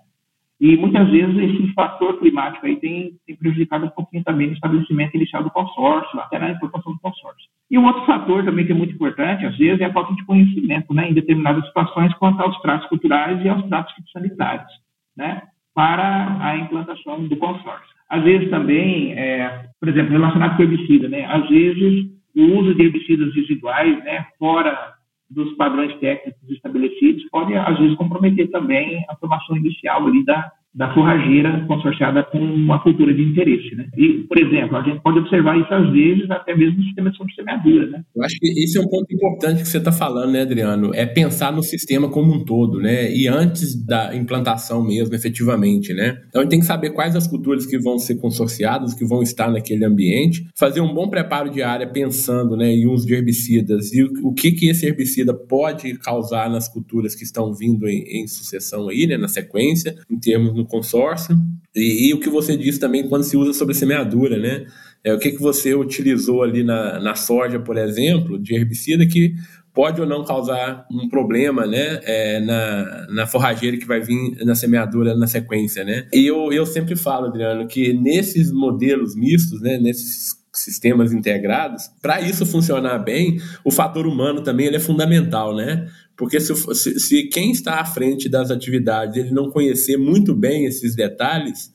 E 0.59 0.77
muitas 0.77 1.09
vezes 1.09 1.37
esse 1.37 1.73
fator 1.73 2.17
climático 2.17 2.65
aí 2.65 2.77
tem, 2.77 3.11
tem 3.27 3.35
prejudicado 3.35 3.85
um 3.85 3.89
pouquinho 3.89 4.23
também 4.23 4.47
no 4.47 4.53
estabelecimento 4.53 5.15
inicial 5.15 5.43
do 5.43 5.51
consórcio, 5.51 6.19
até 6.19 6.39
na 6.39 6.51
implantação 6.51 6.93
do 6.93 6.99
consórcio. 6.99 7.49
E 7.69 7.77
um 7.77 7.85
outro 7.85 8.05
fator 8.05 8.43
também 8.45 8.65
que 8.65 8.71
é 8.71 8.75
muito 8.75 8.93
importante, 8.93 9.45
às 9.45 9.57
vezes, 9.57 9.81
é 9.81 9.85
a 9.85 9.93
falta 9.93 10.13
de 10.13 10.25
conhecimento, 10.25 10.93
né, 10.93 11.09
em 11.09 11.13
determinadas 11.13 11.65
situações 11.67 12.13
quanto 12.15 12.41
aos 12.41 12.57
tratos 12.61 12.87
culturais 12.87 13.43
e 13.43 13.49
aos 13.49 13.65
tratos 13.67 13.93
sanitários, 14.13 14.71
né, 15.17 15.41
para 15.73 16.37
a 16.39 16.57
implantação 16.57 17.27
do 17.27 17.35
consórcio. 17.35 17.95
Às 18.09 18.23
vezes 18.23 18.49
também, 18.49 19.13
é, 19.13 19.65
por 19.79 19.89
exemplo, 19.89 20.13
relacionado 20.13 20.55
com 20.55 20.63
herbicida, 20.63 21.09
né? 21.09 21.25
Às 21.25 21.49
vezes 21.49 22.05
o 22.35 22.43
uso 22.59 22.75
de 22.75 22.83
herbicidas 22.83 23.33
residuais, 23.33 23.97
né, 24.03 24.25
fora 24.37 24.94
dos 25.29 25.53
padrões 25.55 25.97
técnicos 25.99 26.49
estabelecidos, 26.49 27.27
pode 27.29 27.53
às 27.55 27.77
vezes 27.79 27.97
comprometer 27.97 28.49
também 28.51 29.03
a 29.09 29.15
formação 29.15 29.57
inicial 29.57 30.05
ali 30.05 30.23
da, 30.23 30.51
da 30.75 30.93
forrageira 30.93 31.65
consorciada 31.67 32.23
com 32.23 32.37
uma 32.37 32.81
cultura 32.83 33.13
de 33.13 33.23
interesse. 33.23 33.73
Né? 33.75 33.87
E, 33.97 34.25
por 34.27 34.37
exemplo, 34.37 34.75
a 34.75 34.83
gente 34.83 35.01
pode 35.01 35.19
observar 35.19 35.57
isso 35.57 35.73
às 35.73 35.89
vezes 35.91 36.29
até 36.29 36.55
mesmo 36.55 36.77
no 36.77 36.83
sistema 36.83 37.11
de 37.11 37.35
semeadura. 37.35 37.87
Né? 37.87 38.03
Eu 38.15 38.23
acho 38.23 38.37
que 38.37 38.47
esse 38.47 38.77
é 38.77 38.81
um 38.81 38.87
ponto 38.87 39.13
importante 39.13 39.61
que 39.61 39.67
você 39.67 39.77
está 39.77 39.91
falando, 39.91 40.31
né, 40.31 40.41
Adriano? 40.41 40.91
É 40.93 41.05
pensar 41.05 41.53
no 41.53 41.63
sistema 41.63 42.09
como 42.09 42.33
um 42.33 42.43
todo, 42.43 42.79
né? 42.79 43.11
E 43.15 43.27
antes 43.27 43.75
da 43.85 44.15
implantação 44.15 44.83
mesmo, 44.85 45.15
efetivamente, 45.15 45.93
né? 45.93 46.17
Então 46.27 46.41
a 46.41 46.43
gente 46.43 46.51
tem 46.51 46.59
que 46.59 46.65
saber 46.65 46.89
quais 46.89 47.15
as 47.15 47.27
culturas 47.27 47.65
que 47.65 47.79
vão 47.79 47.97
ser 47.97 48.15
consorciadas, 48.15 48.93
que 48.93 49.05
vão 49.05 49.21
estar 49.21 49.49
naquele 49.49 49.85
ambiente, 49.85 50.45
fazer 50.57 50.81
um 50.81 50.93
bom 50.93 51.09
preparo 51.09 51.49
de 51.49 51.61
área 51.61 51.87
pensando 51.87 52.57
né, 52.57 52.71
em 52.71 52.87
uso 52.87 53.05
de 53.05 53.13
herbicidas 53.13 53.93
e 53.93 54.03
o, 54.03 54.33
que, 54.33 54.51
que 54.51 54.69
esse 54.69 54.85
herbicida 54.85 55.33
pode 55.33 55.97
causar 55.99 56.49
nas 56.49 56.67
culturas 56.67 57.15
que 57.15 57.23
estão 57.23 57.53
vindo 57.53 57.87
em, 57.87 58.23
em 58.23 58.27
sucessão 58.27 58.89
aí, 58.89 59.07
né, 59.07 59.17
na 59.17 59.27
sequência, 59.27 59.95
em 60.09 60.19
termos 60.19 60.64
no 60.65 60.67
consórcio. 60.67 61.37
E, 61.75 62.09
e, 62.09 62.13
o 62.13 62.19
que 62.19 62.29
você 62.29 62.57
disse 62.57 62.79
também 62.79 63.07
quando 63.07 63.23
se 63.23 63.37
usa 63.37 63.53
sobre 63.53 63.75
semeadura, 63.75 64.37
né? 64.37 64.65
É, 65.03 65.13
o 65.13 65.19
que, 65.19 65.31
que 65.31 65.41
você 65.41 65.75
utilizou 65.75 66.41
ali 66.41 66.63
na, 66.63 66.99
na 66.99 67.15
soja, 67.15 67.59
por 67.59 67.77
exemplo, 67.77 68.39
de 68.39 68.55
herbicida 68.55 69.05
que 69.05 69.35
pode 69.71 70.01
ou 70.01 70.07
não 70.07 70.23
causar 70.23 70.87
um 70.89 71.09
problema, 71.09 71.67
né, 71.67 71.99
é, 72.03 72.39
na, 72.39 73.07
na 73.09 73.27
forrageira 73.27 73.77
que 73.77 73.85
vai 73.85 73.99
vir 73.99 74.37
na 74.45 74.55
semeadura 74.55 75.13
na 75.13 75.27
sequência, 75.27 75.83
né? 75.83 76.07
E 76.13 76.25
eu, 76.25 76.51
eu 76.51 76.65
sempre 76.65 76.95
falo, 76.95 77.27
Adriano, 77.27 77.67
que 77.67 77.93
nesses 77.93 78.51
modelos 78.53 79.15
mistos, 79.15 79.61
né, 79.61 79.77
nesses 79.77 80.33
sistemas 80.53 81.11
integrados, 81.11 81.89
para 82.01 82.21
isso 82.21 82.45
funcionar 82.45 82.99
bem, 82.99 83.39
o 83.63 83.69
fator 83.69 84.07
humano 84.07 84.41
também 84.41 84.67
ele 84.67 84.77
é 84.77 84.79
fundamental, 84.79 85.53
né? 85.53 85.87
Porque 86.17 86.39
se, 86.39 86.55
se, 86.75 86.99
se, 86.99 87.23
quem 87.23 87.51
está 87.51 87.79
à 87.79 87.85
frente 87.85 88.29
das 88.29 88.49
atividades 88.49 89.17
ele 89.17 89.31
não 89.31 89.49
conhecer 89.49 89.97
muito 89.97 90.33
bem 90.33 90.65
esses 90.65 90.95
detalhes, 90.95 91.73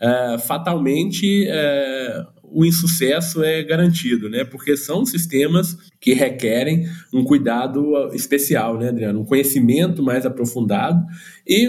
uh, 0.00 0.38
fatalmente 0.38 1.48
uh, 1.48 2.39
o 2.52 2.64
insucesso 2.64 3.42
é 3.42 3.62
garantido, 3.62 4.28
né? 4.28 4.44
Porque 4.44 4.76
são 4.76 5.04
sistemas 5.04 5.76
que 6.00 6.14
requerem 6.14 6.86
um 7.12 7.22
cuidado 7.22 8.10
especial, 8.14 8.78
né, 8.78 8.88
Adriano? 8.88 9.20
Um 9.20 9.24
conhecimento 9.24 10.02
mais 10.02 10.24
aprofundado. 10.26 11.04
E 11.46 11.66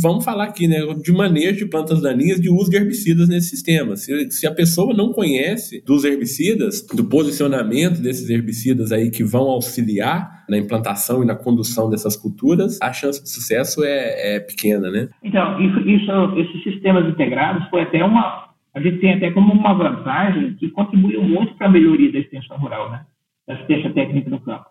vamos 0.00 0.24
falar 0.24 0.44
aqui, 0.44 0.66
né, 0.66 0.80
de 1.02 1.12
manejo 1.12 1.58
de 1.58 1.66
plantas 1.66 2.00
daninhas, 2.00 2.40
de 2.40 2.50
uso 2.50 2.70
de 2.70 2.76
herbicidas 2.76 3.28
nesse 3.28 3.50
sistema. 3.50 3.96
Se, 3.96 4.30
se 4.30 4.46
a 4.46 4.52
pessoa 4.52 4.94
não 4.94 5.12
conhece 5.12 5.82
dos 5.84 6.04
herbicidas, 6.04 6.84
do 6.86 7.04
posicionamento 7.04 8.00
desses 8.00 8.28
herbicidas 8.28 8.92
aí 8.92 9.10
que 9.10 9.22
vão 9.22 9.48
auxiliar 9.48 10.44
na 10.48 10.58
implantação 10.58 11.22
e 11.22 11.26
na 11.26 11.34
condução 11.34 11.88
dessas 11.88 12.16
culturas, 12.16 12.78
a 12.82 12.92
chance 12.92 13.22
de 13.22 13.30
sucesso 13.30 13.84
é, 13.84 14.36
é 14.36 14.40
pequena, 14.40 14.90
né? 14.90 15.08
Então, 15.22 15.60
isso, 15.60 15.78
isso, 15.88 16.10
esses 16.36 16.62
sistemas 16.62 17.08
integrados 17.08 17.68
foi 17.70 17.82
até 17.82 18.04
uma 18.04 18.51
a 18.74 18.80
gente 18.80 18.98
tem 18.98 19.14
até 19.14 19.30
como 19.30 19.52
uma 19.52 19.74
vantagem 19.74 20.54
que 20.54 20.70
contribuiu 20.70 21.22
muito 21.22 21.54
para 21.54 21.66
a 21.66 21.70
melhoria 21.70 22.10
da 22.10 22.18
extensão 22.18 22.56
rural, 22.56 22.90
né? 22.90 23.04
da 23.46 23.54
assistência 23.54 23.92
técnica 23.92 24.30
no 24.30 24.40
campo. 24.40 24.66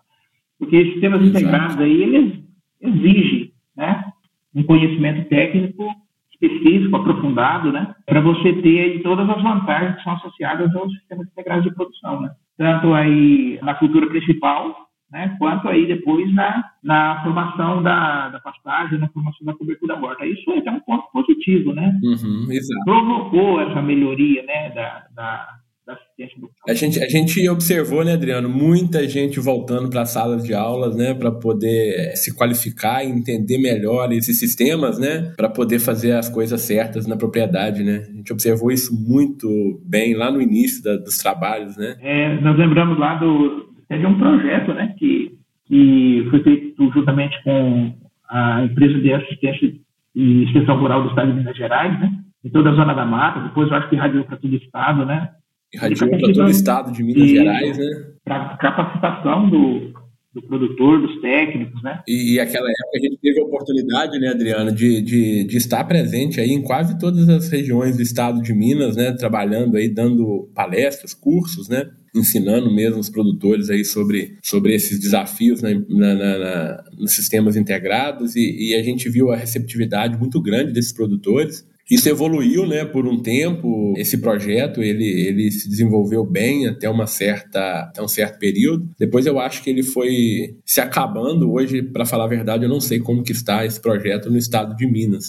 Porque 0.58 0.76
esses 0.76 0.94
sistemas 0.94 1.22
Exato. 1.22 1.38
integrados 1.38 1.80
aí, 1.80 2.04
eles 2.04 2.44
exigem 2.82 3.52
né? 3.76 4.12
um 4.56 4.64
conhecimento 4.64 5.28
técnico 5.30 5.88
específico, 6.32 6.96
aprofundado, 6.96 7.72
né? 7.72 7.94
para 8.06 8.22
você 8.22 8.54
ter 8.62 8.80
aí 8.80 9.00
todas 9.04 9.30
as 9.30 9.42
vantagens 9.42 9.98
que 9.98 10.04
são 10.04 10.14
associadas 10.14 10.76
aos 10.76 10.92
sistemas 10.94 11.28
integrados 11.28 11.64
de 11.64 11.76
produção. 11.76 12.22
Né? 12.22 12.32
Tanto 12.58 12.94
aí 12.94 13.60
na 13.62 13.76
cultura 13.76 14.08
principal, 14.08 14.88
né, 15.12 15.36
quanto 15.38 15.68
aí 15.68 15.86
depois 15.86 16.34
na, 16.34 16.64
na 16.82 17.22
formação 17.24 17.84
da, 17.84 18.30
da 18.30 18.40
pastagem, 18.40 18.98
na 18.98 19.10
formação 19.10 19.46
da 19.46 19.54
cobertura 19.54 19.98
morta. 19.98 20.26
Isso 20.26 20.50
é 20.52 20.60
até 20.60 20.72
um 20.72 20.80
ponto 20.80 21.12
positivo, 21.12 21.74
né? 21.74 22.00
Uhum, 22.02 22.48
Provocou 22.86 23.62
essa 23.62 23.82
melhoria, 23.82 24.42
né, 24.44 24.70
da, 24.70 25.06
da, 25.14 25.48
da 25.86 25.94
assistência 25.94 26.40
do 26.40 26.48
campo. 26.48 26.62
A 26.70 26.74
gente, 26.74 27.04
a 27.04 27.10
gente 27.10 27.50
observou, 27.50 28.06
né, 28.06 28.14
Adriano, 28.14 28.48
muita 28.48 29.06
gente 29.06 29.38
voltando 29.42 29.90
para 29.90 30.04
as 30.04 30.12
salas 30.12 30.46
de 30.46 30.54
aulas, 30.54 30.96
né, 30.96 31.14
para 31.14 31.30
poder 31.30 32.16
se 32.16 32.34
qualificar 32.34 33.04
e 33.04 33.10
entender 33.10 33.58
melhor 33.58 34.14
esses 34.14 34.40
sistemas, 34.40 34.98
né, 34.98 35.34
para 35.36 35.50
poder 35.50 35.80
fazer 35.80 36.14
as 36.14 36.30
coisas 36.30 36.62
certas 36.62 37.06
na 37.06 37.18
propriedade, 37.18 37.84
né? 37.84 38.06
A 38.08 38.16
gente 38.16 38.32
observou 38.32 38.72
isso 38.72 38.94
muito 38.96 39.50
bem 39.86 40.14
lá 40.14 40.32
no 40.32 40.42
início 40.42 40.82
da, 40.82 40.96
dos 40.96 41.18
trabalhos, 41.18 41.76
né? 41.76 41.98
É, 42.00 42.40
nós 42.40 42.58
lembramos 42.58 42.98
lá 42.98 43.16
do 43.16 43.71
teve 43.92 44.08
um 44.08 44.18
projeto 44.18 44.74
né, 44.74 44.96
que, 44.98 45.38
que 45.66 46.26
foi 46.30 46.42
feito 46.44 46.92
juntamente 46.94 47.36
com 47.44 47.94
a 48.30 48.64
empresa 48.64 48.98
de 49.00 49.12
assistência 49.12 49.74
e 50.16 50.44
extensão 50.46 50.80
rural 50.80 51.04
do 51.04 51.10
estado 51.10 51.32
de 51.32 51.38
Minas 51.38 51.58
Gerais, 51.58 52.00
né, 52.00 52.10
em 52.44 52.50
toda 52.50 52.70
a 52.70 52.74
zona 52.74 52.94
da 52.94 53.06
mata, 53.06 53.42
depois 53.42 53.70
eu 53.70 53.76
acho 53.76 53.90
que 53.90 53.98
radiou 53.98 54.24
para 54.24 54.38
todo 54.38 54.54
o 54.54 54.56
estado, 54.56 55.06
né, 55.06 55.30
Irradiou 55.74 56.10
para 56.10 56.20
todo 56.20 56.44
o 56.44 56.50
estado 56.50 56.92
de 56.92 57.04
Minas 57.04 57.30
Gerais, 57.30 57.78
né? 57.78 57.86
Para 58.26 58.58
capacitação 58.58 59.50
do, 59.50 59.94
do 60.34 60.42
produtor, 60.42 61.02
dos 61.02 61.22
técnicos, 61.22 61.82
né? 61.82 62.02
E, 62.06 62.34
e, 62.34 62.40
aquela 62.42 62.70
época 62.70 62.98
a 62.98 63.00
gente 63.00 63.18
teve 63.22 63.40
a 63.40 63.44
oportunidade, 63.46 64.20
né, 64.20 64.30
Adriana, 64.30 64.72
de, 64.72 65.02
de, 65.02 65.46
de, 65.46 65.58
estar 65.58 65.86
presente 65.86 66.42
aí 66.42 66.50
em 66.50 66.62
quase 66.62 67.00
todas 67.00 67.30
as 67.30 67.50
regiões 67.50 67.96
do 67.96 68.04
estado 68.04 68.42
de 68.42 68.54
Minas, 68.54 68.98
né, 68.98 69.14
trabalhando 69.14 69.78
aí, 69.78 69.88
dando 69.88 70.50
palestras, 70.54 71.14
cursos, 71.14 71.70
né, 71.70 71.90
ensinando 72.14 72.74
mesmo 72.74 73.00
os 73.00 73.10
produtores 73.10 73.70
aí 73.70 73.86
sobre, 73.86 74.38
sobre 74.44 74.76
esses 74.76 75.00
desafios 75.00 75.62
na, 75.62 75.70
na, 75.90 76.16
na, 76.16 76.84
nos 76.98 77.12
sistemas 77.12 77.56
integrados 77.56 78.36
e, 78.36 78.70
e 78.70 78.76
a 78.76 78.84
gente 78.84 79.10
viu 79.10 79.32
a 79.32 79.36
receptividade 79.36 80.18
muito 80.18 80.42
grande 80.42 80.74
desses 80.74 80.92
produtores 80.92 81.66
isso 81.92 82.08
evoluiu, 82.08 82.66
né, 82.66 82.86
por 82.86 83.06
um 83.06 83.22
tempo. 83.22 83.94
Esse 83.98 84.18
projeto 84.20 84.82
ele, 84.82 85.04
ele 85.04 85.52
se 85.52 85.68
desenvolveu 85.68 86.26
bem 86.26 86.66
até 86.66 86.90
uma 86.90 87.06
certa 87.06 87.82
até 87.82 88.02
um 88.02 88.08
certo 88.08 88.40
período. 88.40 88.90
Depois 88.98 89.26
eu 89.26 89.38
acho 89.38 89.62
que 89.62 89.70
ele 89.70 89.84
foi 89.84 90.56
se 90.66 90.80
acabando. 90.80 91.52
Hoje, 91.52 91.84
para 91.84 92.06
falar 92.06 92.24
a 92.24 92.30
verdade, 92.30 92.64
eu 92.64 92.70
não 92.70 92.80
sei 92.80 93.00
como 93.00 93.22
que 93.22 93.34
está 93.34 93.66
esse 93.66 93.82
projeto 93.82 94.32
no 94.32 94.38
estado 94.38 94.74
de 94.74 94.88
Minas. 94.88 95.28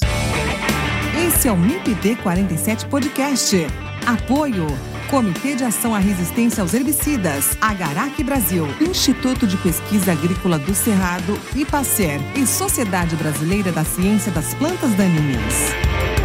Esse 1.27 1.49
é 1.49 1.53
o 1.53 1.59
MIPD 1.59 2.15
47 2.23 2.87
Podcast. 2.87 3.57
Apoio 4.07 4.67
Comitê 5.09 5.55
de 5.55 5.65
Ação 5.65 5.95
à 5.95 5.99
Resistência 5.99 6.63
aos 6.63 6.75
Herbicidas, 6.75 7.57
Agarac 7.61 8.23
Brasil, 8.23 8.67
Instituto 8.81 9.47
de 9.47 9.57
Pesquisa 9.57 10.13
Agrícola 10.13 10.59
do 10.59 10.75
Cerrado, 10.75 11.39
IPACER 11.55 12.21
e 12.37 12.47
Sociedade 12.47 13.17
Brasileira 13.17 13.73
da 13.73 13.85
Ciência 13.85 14.33
das 14.33 14.55
Plantas 14.55 14.95
Daninhas. 14.95 16.22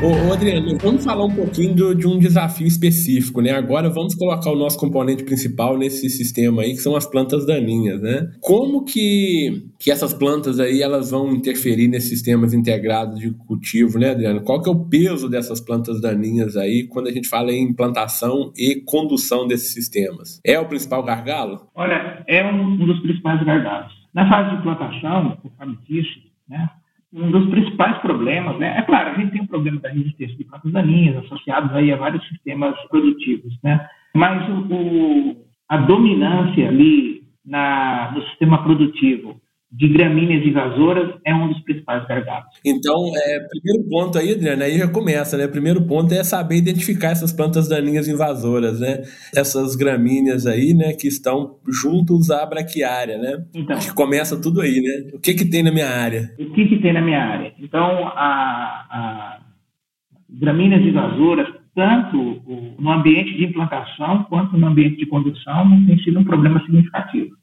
Ô, 0.00 0.28
ô, 0.28 0.32
Adriano, 0.32 0.78
vamos 0.78 1.04
falar 1.04 1.24
um 1.24 1.34
pouquinho 1.34 1.74
do, 1.74 1.92
de 1.92 2.06
um 2.06 2.20
desafio 2.20 2.68
específico, 2.68 3.40
né? 3.40 3.50
Agora 3.50 3.90
vamos 3.90 4.14
colocar 4.14 4.48
o 4.48 4.56
nosso 4.56 4.78
componente 4.78 5.24
principal 5.24 5.76
nesse 5.76 6.08
sistema 6.08 6.62
aí, 6.62 6.70
que 6.70 6.76
são 6.76 6.94
as 6.94 7.04
plantas 7.04 7.44
daninhas, 7.44 8.00
né? 8.00 8.30
Como 8.40 8.84
que, 8.84 9.68
que 9.76 9.90
essas 9.90 10.14
plantas 10.14 10.60
aí 10.60 10.82
elas 10.82 11.10
vão 11.10 11.32
interferir 11.32 11.88
nesses 11.88 12.10
sistemas 12.10 12.54
integrados 12.54 13.18
de 13.18 13.32
cultivo, 13.32 13.98
né, 13.98 14.10
Adriano? 14.10 14.40
Qual 14.42 14.62
que 14.62 14.68
é 14.68 14.72
o 14.72 14.84
peso 14.88 15.28
dessas 15.28 15.60
plantas 15.60 16.00
daninhas 16.00 16.56
aí 16.56 16.86
quando 16.86 17.08
a 17.08 17.12
gente 17.12 17.28
fala 17.28 17.50
em 17.50 17.64
implantação 17.64 18.52
e 18.56 18.76
condução 18.86 19.48
desses 19.48 19.74
sistemas? 19.74 20.40
É 20.46 20.60
o 20.60 20.66
principal 20.66 21.02
gargalo? 21.02 21.66
Olha, 21.74 22.22
é 22.28 22.44
um, 22.44 22.74
um 22.74 22.86
dos 22.86 23.00
principais 23.00 23.44
gargalos. 23.44 23.92
Na 24.14 24.28
fase 24.28 24.50
de 24.50 24.56
implantação, 24.58 25.38
conforme 25.42 25.76
disse, 25.88 26.22
né? 26.48 26.70
Um 27.12 27.30
dos 27.30 27.48
principais 27.50 27.98
problemas, 27.98 28.58
né? 28.58 28.78
É 28.78 28.82
claro, 28.82 29.10
a 29.10 29.14
gente 29.14 29.32
tem 29.32 29.40
o 29.40 29.44
um 29.44 29.48
problema 29.48 29.80
da 29.80 29.88
resistência 29.88 30.36
de 30.36 30.44
plantas 30.44 30.72
daninhas 30.72 31.24
associados 31.24 31.74
aí 31.74 31.92
a 31.92 31.96
vários 31.96 32.26
sistemas 32.28 32.74
produtivos, 32.88 33.58
né? 33.62 33.86
Mas 34.14 34.48
o, 34.48 34.74
o 34.74 35.48
a 35.68 35.76
dominância 35.78 36.68
ali 36.68 37.22
na, 37.44 38.12
no 38.14 38.22
sistema 38.28 38.62
produtivo 38.62 39.40
de 39.70 39.86
gramíneas 39.88 40.44
invasoras 40.46 41.14
é 41.26 41.34
um 41.34 41.48
dos 41.48 41.60
principais 41.60 42.06
gargalos. 42.06 42.48
Então, 42.64 42.94
é, 43.14 43.40
primeiro 43.40 43.88
ponto 43.88 44.18
aí, 44.18 44.32
Adriana, 44.32 44.64
aí 44.64 44.78
já 44.78 44.88
começa, 44.88 45.36
né? 45.36 45.46
Primeiro 45.46 45.86
ponto 45.86 46.12
é 46.14 46.24
saber 46.24 46.56
identificar 46.56 47.10
essas 47.10 47.32
plantas 47.32 47.68
daninhas 47.68 48.08
invasoras, 48.08 48.80
né? 48.80 49.02
Essas 49.36 49.76
gramíneas 49.76 50.46
aí, 50.46 50.72
né, 50.72 50.94
que 50.94 51.06
estão 51.06 51.56
juntos 51.68 52.30
à 52.30 52.46
braquiária, 52.46 53.18
né? 53.18 53.44
Então, 53.54 53.76
Acho 53.76 53.88
que 53.88 53.94
começa 53.94 54.40
tudo 54.40 54.62
aí, 54.62 54.80
né? 54.80 55.10
O 55.12 55.20
que 55.20 55.34
que 55.34 55.44
tem 55.44 55.62
na 55.62 55.70
minha 55.70 55.88
área? 55.88 56.34
O 56.38 56.50
que 56.52 56.66
que 56.66 56.80
tem 56.80 56.94
na 56.94 57.02
minha 57.02 57.22
área? 57.22 57.52
Então, 57.58 58.08
a, 58.08 58.86
a 58.90 59.40
gramíneas 60.30 60.82
invasoras, 60.82 61.46
tanto 61.74 62.42
no 62.78 62.90
ambiente 62.90 63.36
de 63.36 63.44
implantação 63.44 64.24
quanto 64.24 64.56
no 64.56 64.66
ambiente 64.66 64.96
de 64.96 65.06
condução, 65.06 65.68
não 65.68 65.84
tem 65.84 65.98
sido 65.98 66.18
um 66.18 66.24
problema 66.24 66.58
significativo. 66.60 67.36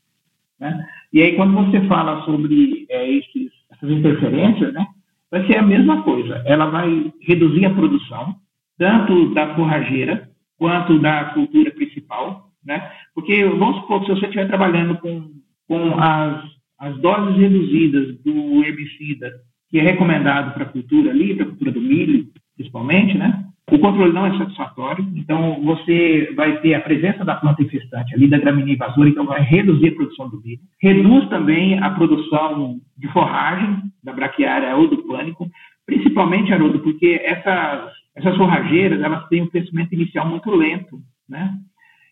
Né? 0.59 0.85
E 1.15 1.21
aí, 1.21 1.33
quando 1.37 1.53
você 1.53 1.79
fala 1.87 2.25
sobre 2.25 2.85
é, 2.89 3.09
esses, 3.09 3.49
essas 3.71 3.89
interferências, 3.89 4.73
né, 4.73 4.85
vai 5.31 5.47
ser 5.47 5.55
a 5.55 5.61
mesma 5.61 6.01
coisa. 6.03 6.43
Ela 6.45 6.65
vai 6.65 7.09
reduzir 7.21 7.65
a 7.65 7.73
produção, 7.73 8.35
tanto 8.77 9.33
da 9.33 9.55
forrageira 9.55 10.29
quanto 10.57 10.99
da 10.99 11.23
cultura 11.33 11.71
principal, 11.71 12.51
né? 12.65 12.91
Porque, 13.13 13.45
vamos 13.45 13.77
supor 13.77 14.01
se 14.01 14.09
você 14.09 14.25
estiver 14.25 14.45
trabalhando 14.47 14.97
com, 14.97 15.31
com 15.69 15.97
as, 15.97 16.43
as 16.79 16.97
doses 16.97 17.37
reduzidas 17.37 18.17
do 18.21 18.61
herbicida 18.65 19.31
que 19.69 19.79
é 19.79 19.83
recomendado 19.83 20.53
para 20.53 20.63
a 20.63 20.69
cultura 20.69 21.11
ali, 21.11 21.33
para 21.33 21.45
a 21.45 21.47
cultura 21.47 21.71
do 21.71 21.81
milho, 21.81 22.27
principalmente, 22.57 23.17
né? 23.17 23.45
O 23.71 23.79
controle 23.79 24.13
não 24.13 24.27
é 24.27 24.37
satisfatório, 24.37 25.03
então 25.15 25.59
você 25.63 26.31
vai 26.35 26.61
ter 26.61 26.75
a 26.75 26.81
presença 26.81 27.25
da 27.25 27.35
planta 27.35 27.63
infestante 27.63 28.13
ali, 28.13 28.27
da 28.27 28.37
gramínea 28.37 28.75
invasora, 28.75 29.09
então 29.09 29.25
vai 29.25 29.41
reduzir 29.41 29.89
a 29.89 29.95
produção 29.95 30.29
do 30.29 30.39
milho. 30.39 30.59
Reduz 30.79 31.27
também 31.29 31.79
a 31.79 31.89
produção 31.89 32.79
de 32.95 33.07
forragem, 33.11 33.81
da 34.03 34.13
braquiária 34.13 34.75
ou 34.75 34.87
do 34.87 35.01
pânico, 35.07 35.49
principalmente, 35.83 36.53
Haroldo, 36.53 36.79
porque 36.79 37.19
essas, 37.23 37.91
essas 38.15 38.37
forrageiras, 38.37 39.01
elas 39.01 39.27
têm 39.29 39.41
um 39.41 39.49
crescimento 39.49 39.93
inicial 39.93 40.27
muito 40.27 40.51
lento, 40.51 40.99
né? 41.27 41.55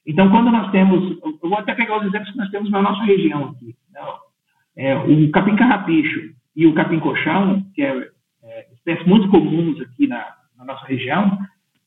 Então, 0.07 0.29
quando 0.31 0.51
nós 0.51 0.71
temos, 0.71 1.19
eu 1.23 1.49
vou 1.49 1.57
até 1.57 1.75
pegar 1.75 1.99
os 1.99 2.05
exemplos 2.05 2.31
que 2.31 2.37
nós 2.37 2.49
temos 2.49 2.71
na 2.71 2.81
nossa 2.81 3.03
região 3.03 3.45
aqui, 3.45 3.75
né? 3.93 4.01
é, 4.75 4.97
o 4.97 5.31
capim 5.31 5.55
carrapicho 5.55 6.33
e 6.55 6.65
o 6.65 6.73
capim 6.73 6.99
colchão, 6.99 7.63
que 7.73 7.81
é, 7.83 8.09
é 8.43 8.67
espécies 8.73 9.05
muito 9.07 9.29
comuns 9.29 9.79
aqui 9.79 10.07
na, 10.07 10.25
na 10.65 10.73
nossa 10.73 10.86
região, 10.86 11.38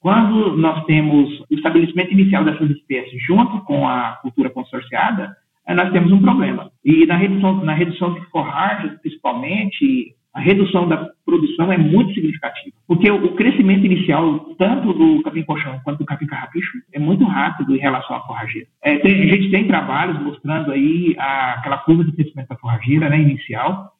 quando 0.01 0.57
nós 0.57 0.85
temos 0.85 1.41
o 1.41 1.55
estabelecimento 1.55 2.12
inicial 2.12 2.45
dessas 2.45 2.71
espécies 2.71 3.21
junto 3.27 3.61
com 3.65 3.89
a 3.89 4.12
cultura 4.23 4.51
consorciada, 4.51 5.37
eh, 5.67 5.75
nós 5.75 5.91
temos 5.91 6.12
um 6.12 6.21
problema. 6.21 6.71
E 6.85 7.05
na 7.07 7.17
redução, 7.17 7.65
na 7.65 7.75
redução 7.75 8.15
de 8.15 8.21
forragens, 8.27 9.01
principalmente, 9.01 10.15
a 10.33 10.41
redução 10.41 10.87
da 10.87 11.11
produção 11.25 11.73
é 11.73 11.79
muito 11.79 12.12
significativa. 12.12 12.77
Porque 12.87 13.11
o, 13.11 13.35
crescimento 13.35 13.87
inicial, 13.87 14.55
tanto 14.59 14.93
do 14.93 15.23
capim-colchão 15.23 15.81
quanto 15.83 16.01
do 16.01 16.05
capim-carrapicho, 16.05 16.79
é 16.93 16.99
muito 16.99 17.25
rápido 17.25 17.75
em 17.75 17.79
relação 17.79 18.15
à 18.15 18.21
forrageira. 18.21 18.69
É, 18.83 18.99
tem, 18.99 19.23
a 19.23 19.35
gente 19.35 19.51
tem 19.51 19.67
trabalhos 19.67 20.23
mostrando 20.23 20.73
aí 20.73 21.17
a, 21.19 21.55
aquela 21.55 21.79
curva 21.79 22.05
de 22.05 22.12
crescimento 22.12 22.49
da 22.49 22.57
forrageira 22.57 23.09
né, 23.09 23.19
inicial. 23.19 23.93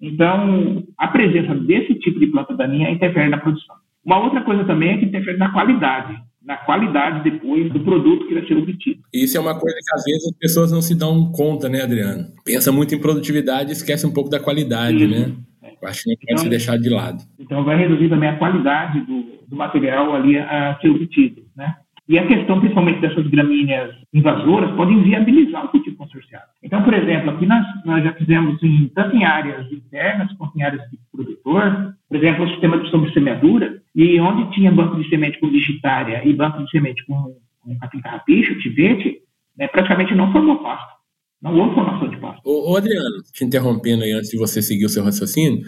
Então, 0.00 0.84
a 0.96 1.08
presença 1.08 1.54
desse 1.54 1.94
tipo 1.96 2.20
de 2.20 2.28
planta 2.28 2.56
daninha 2.56 2.90
interfere 2.90 3.28
na 3.28 3.38
produção. 3.38 3.76
Uma 4.04 4.18
outra 4.22 4.42
coisa 4.42 4.64
também 4.64 4.90
é 4.90 4.98
que 4.98 5.06
interfere 5.06 5.38
na 5.38 5.50
qualidade, 5.52 6.14
na 6.44 6.56
qualidade 6.58 7.28
depois 7.28 7.72
do 7.72 7.80
produto 7.80 8.26
que 8.26 8.34
vai 8.34 8.46
ser 8.46 8.56
obtido. 8.56 9.00
Isso 9.12 9.36
é 9.36 9.40
uma 9.40 9.58
coisa 9.58 9.76
que 9.76 9.94
às 9.96 10.04
vezes 10.04 10.26
as 10.26 10.38
pessoas 10.38 10.72
não 10.72 10.82
se 10.82 10.94
dão 10.94 11.32
conta, 11.32 11.68
né, 11.68 11.82
Adriano? 11.82 12.26
Pensa 12.44 12.70
muito 12.70 12.94
em 12.94 13.00
produtividade 13.00 13.70
e 13.70 13.72
esquece 13.72 14.06
um 14.06 14.12
pouco 14.12 14.28
da 14.28 14.38
qualidade, 14.38 15.06
né? 15.06 15.32
Eu 15.80 15.88
acho 15.88 16.02
que 16.02 16.10
não 16.10 16.16
pode 16.16 16.32
então, 16.32 16.38
ser 16.44 16.48
deixado 16.48 16.82
de 16.82 16.90
lado. 16.90 17.22
Então 17.38 17.64
vai 17.64 17.76
reduzir 17.76 18.08
também 18.08 18.28
a 18.28 18.36
qualidade 18.36 19.00
do, 19.00 19.24
do 19.48 19.56
material 19.56 20.14
ali 20.14 20.38
a 20.38 20.78
ser 20.80 20.88
obtido, 20.88 21.42
né? 21.56 21.76
E 22.06 22.18
a 22.18 22.26
questão, 22.26 22.60
principalmente 22.60 23.00
dessas 23.00 23.26
gramíneas 23.28 23.94
invasoras, 24.12 24.74
pode 24.76 24.92
inviabilizar 24.92 25.64
o 25.64 25.68
cultivo 25.68 25.96
consorciado. 25.96 26.44
Então, 26.62 26.82
por 26.82 26.92
exemplo, 26.92 27.30
aqui 27.30 27.46
nós, 27.46 27.64
nós 27.86 28.04
já 28.04 28.12
fizemos, 28.12 28.62
em, 28.62 28.88
tanto 28.94 29.16
em 29.16 29.24
áreas 29.24 29.72
internas 29.72 30.30
quanto 30.34 30.58
em 30.58 30.62
áreas 30.62 30.82
de 30.90 30.98
produtor, 31.10 31.94
por 32.14 32.22
exemplo, 32.22 32.44
o 32.44 32.48
sistema 32.48 32.80
de 32.80 32.88
sobressemeadura, 32.92 33.82
e 33.92 34.20
onde 34.20 34.54
tinha 34.54 34.70
banco 34.70 35.02
de 35.02 35.08
semente 35.08 35.40
com 35.40 35.50
digitária 35.50 36.22
e 36.24 36.32
banco 36.32 36.62
de 36.62 36.70
semente 36.70 37.04
com, 37.06 37.36
com 37.58 37.76
capim 37.80 38.00
carrapicho, 38.00 38.56
tivete, 38.60 39.18
né, 39.58 39.66
praticamente 39.66 40.14
não 40.14 40.30
formou 40.30 40.62
pasto. 40.62 40.94
Não 41.42 41.58
houve 41.58 41.74
formação 41.74 42.08
de 42.08 42.16
pasto. 42.18 42.40
Ô, 42.44 42.70
ô, 42.70 42.76
Adriano, 42.76 43.20
te 43.32 43.44
interrompendo 43.44 44.04
aí 44.04 44.12
antes 44.12 44.30
de 44.30 44.38
você 44.38 44.62
seguir 44.62 44.84
o 44.84 44.88
seu 44.88 45.02
raciocínio, 45.02 45.66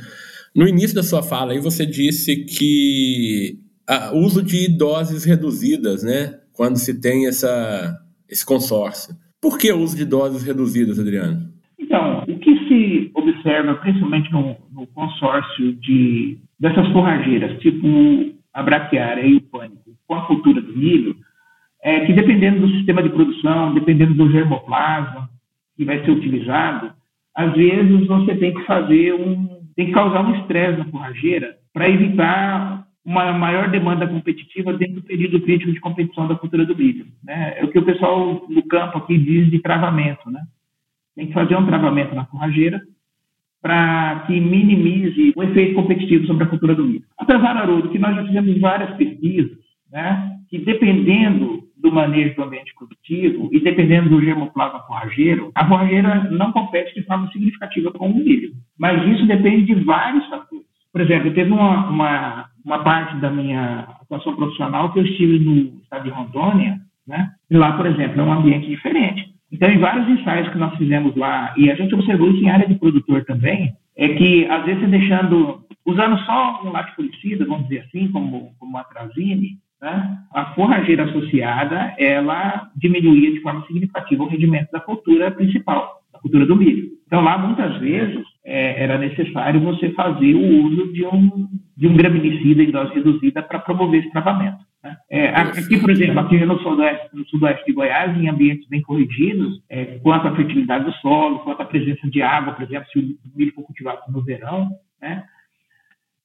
no 0.55 0.69
início 0.69 0.95
da 0.95 1.03
sua 1.03 1.21
fala 1.21 1.51
aí 1.51 1.59
você 1.59 1.85
disse 1.85 2.45
que 2.45 3.59
o 4.13 4.19
uso 4.19 4.41
de 4.41 4.69
doses 4.69 5.25
reduzidas, 5.25 6.05
né? 6.05 6.39
Quando 6.53 6.77
se 6.77 7.01
tem 7.01 7.27
essa, 7.27 7.93
esse 8.29 8.47
consórcio. 8.47 9.17
Por 9.41 9.59
que 9.59 9.73
o 9.73 9.81
uso 9.81 9.97
de 9.97 10.05
doses 10.05 10.45
reduzidas, 10.45 10.97
Adriano? 11.01 11.56
Se 12.77 13.11
observa, 13.15 13.75
principalmente 13.77 14.31
no, 14.31 14.55
no 14.71 14.87
consórcio 14.89 15.73
de, 15.77 16.37
dessas 16.61 16.87
forrageiras, 16.89 17.59
tipo 17.61 17.87
a 18.53 18.62
braquiária 18.62 19.23
e 19.23 19.37
o 19.37 19.41
pânico, 19.41 19.97
com 20.07 20.15
a 20.15 20.27
cultura 20.27 20.61
do 20.61 20.77
milho, 20.77 21.17
é 21.83 22.05
que 22.05 22.12
dependendo 22.12 22.61
do 22.61 22.75
sistema 22.75 23.03
de 23.03 23.09
produção, 23.09 23.73
dependendo 23.73 24.12
do 24.12 24.31
germoplasma 24.31 25.31
que 25.75 25.87
vai 25.87 26.05
ser 26.05 26.11
utilizado, 26.11 26.93
às 27.35 27.55
vezes 27.55 28.07
você 28.07 28.37
tem 28.37 28.53
que 28.53 28.62
fazer 28.65 29.15
um, 29.15 29.62
tem 29.75 29.87
que 29.87 29.93
causar 29.93 30.27
um 30.27 30.35
estresse 30.41 30.79
na 30.79 30.87
forrageira 30.87 31.57
para 31.73 31.89
evitar 31.89 32.87
uma 33.05 33.33
maior 33.33 33.71
demanda 33.71 34.07
competitiva 34.07 34.73
dentro 34.75 34.97
do 34.97 35.03
período 35.03 35.41
crítico 35.41 35.73
de 35.73 35.81
competição 35.81 36.27
da 36.27 36.35
cultura 36.35 36.67
do 36.67 36.77
milho. 36.77 37.07
Né? 37.25 37.55
É 37.59 37.65
o 37.65 37.69
que 37.69 37.79
o 37.79 37.85
pessoal 37.85 38.45
no 38.49 38.62
campo 38.67 38.99
aqui 38.99 39.17
diz 39.17 39.51
de 39.51 39.61
travamento. 39.61 40.31
Né? 40.31 40.41
Tem 41.17 41.27
que 41.27 41.33
fazer 41.33 41.57
um 41.57 41.67
travamento 41.67 42.15
na 42.15 42.27
forrageira 42.27 42.81
para 43.63 44.25
que 44.27 44.39
minimize 44.39 45.33
o 45.35 45.43
efeito 45.43 45.75
competitivo 45.75 46.27
sobre 46.27 46.45
a 46.45 46.47
cultura 46.47 46.75
do 46.75 46.85
milho. 46.85 47.03
Apesar, 47.19 47.57
Haroldo, 47.57 47.89
que 47.89 47.99
nós 47.99 48.15
já 48.15 48.25
fizemos 48.25 48.61
várias 48.61 48.97
pesquisas, 48.97 49.59
né, 49.91 50.37
que 50.49 50.59
dependendo 50.59 51.65
do 51.77 51.91
manejo 51.91 52.37
do 52.37 52.45
ambiente 52.45 52.75
produtivo 52.75 53.49
e 53.53 53.61
dependendo 53.61 54.11
do 54.11 54.23
germoplasma 54.23 54.81
forrageiro, 54.81 55.51
a 55.55 55.67
forrageira 55.67 56.31
não 56.31 56.53
compete 56.53 56.95
de 56.95 57.03
forma 57.07 57.29
significativa 57.33 57.91
com 57.93 58.09
o 58.09 58.15
milho. 58.15 58.53
Mas 58.79 59.05
isso 59.09 59.27
depende 59.27 59.67
de 59.67 59.75
vários 59.85 60.25
fatores. 60.27 60.65
Por 60.93 61.01
exemplo, 61.01 61.33
teve 61.33 61.51
uma, 61.51 61.91
uma, 61.91 62.47
uma 62.65 62.85
parte 62.85 63.17
da 63.17 63.31
minha 63.31 63.81
atuação 64.01 64.35
profissional 64.37 64.93
que 64.93 65.01
eu 65.01 65.05
estive 65.05 65.39
no 65.39 65.81
estado 65.83 66.05
de 66.05 66.11
Rondônia, 66.11 66.79
né, 67.07 67.31
e 67.51 67.57
lá, 67.57 67.73
por 67.73 67.87
exemplo, 67.87 68.21
é 68.21 68.25
um 68.25 68.33
ambiente 68.33 68.69
diferente. 68.69 69.36
Então, 69.53 69.71
em 69.71 69.79
vários 69.79 70.09
ensaios 70.09 70.49
que 70.49 70.59
nós 70.59 70.77
fizemos 70.77 71.15
lá, 71.17 71.55
e 71.57 71.71
a 71.71 71.75
gente 71.75 71.95
observou 71.95 72.31
isso 72.31 72.43
em 72.43 72.51
área 72.51 72.67
de 72.67 72.75
produtor 72.75 73.25
também, 73.25 73.75
é 73.97 74.09
que, 74.11 74.45
às 74.47 74.65
vezes, 74.65 74.89
deixando, 74.89 75.61
usando 75.85 76.19
só 76.21 76.63
um 76.65 76.71
latifolicida, 76.71 77.47
vamos 77.47 77.69
dizer 77.69 77.85
assim, 77.87 78.09
como, 78.09 78.53
como 78.59 78.77
atrazine, 78.77 79.59
né, 79.81 80.19
a 80.35 80.47
forrageira 80.55 81.05
associada, 81.05 81.95
ela 81.99 82.71
diminuía 82.77 83.33
de 83.33 83.41
forma 83.41 83.65
significativa 83.67 84.25
o 84.25 84.29
rendimento 84.29 84.71
da 84.71 84.81
cultura 84.81 85.31
principal, 85.31 86.01
da 86.13 86.19
cultura 86.19 86.45
do 86.45 86.57
milho. 86.57 86.97
Então, 87.07 87.23
lá, 87.23 87.39
muitas 87.39 87.79
vezes, 87.79 88.25
é, 88.45 88.83
era 88.83 88.99
necessário 88.99 89.61
você 89.61 89.91
fazer 89.91 90.35
o 90.35 90.65
uso 90.67 90.93
de 90.93 91.05
um, 91.05 91.49
de 91.77 91.87
um 91.87 91.97
graminicida 91.97 92.63
em 92.63 92.71
dose 92.71 92.95
reduzida 92.95 93.43
para 93.43 93.61
promover 93.61 94.01
esse 94.01 94.11
travamento. 94.11 94.59
É, 95.11 95.29
aqui, 95.29 95.79
por 95.81 95.90
exemplo, 95.90 96.20
aqui 96.20 96.38
no 96.44 96.59
sudoeste, 96.61 97.09
no 97.14 97.27
sudoeste 97.27 97.64
de 97.66 97.72
Goiás, 97.72 98.16
em 98.16 98.29
ambientes 98.29 98.68
bem 98.68 98.83
corrigidos, 98.83 99.62
é, 99.68 99.99
quanto 100.03 100.29
à 100.29 100.37
fertilidade 100.37 100.85
do 100.85 100.92
solo, 100.94 101.40
quanto 101.40 101.62
à 101.62 101.64
presença 101.64 102.09
de 102.09 102.22
água, 102.22 102.55
por 102.55 102.64
exemplo, 102.64 102.88
se 102.90 102.99
o 102.99 103.16
milho 103.35 103.53
for 103.55 103.62
cultivado 103.62 104.01
no 104.11 104.22
verão, 104.22 104.70
né? 105.01 105.25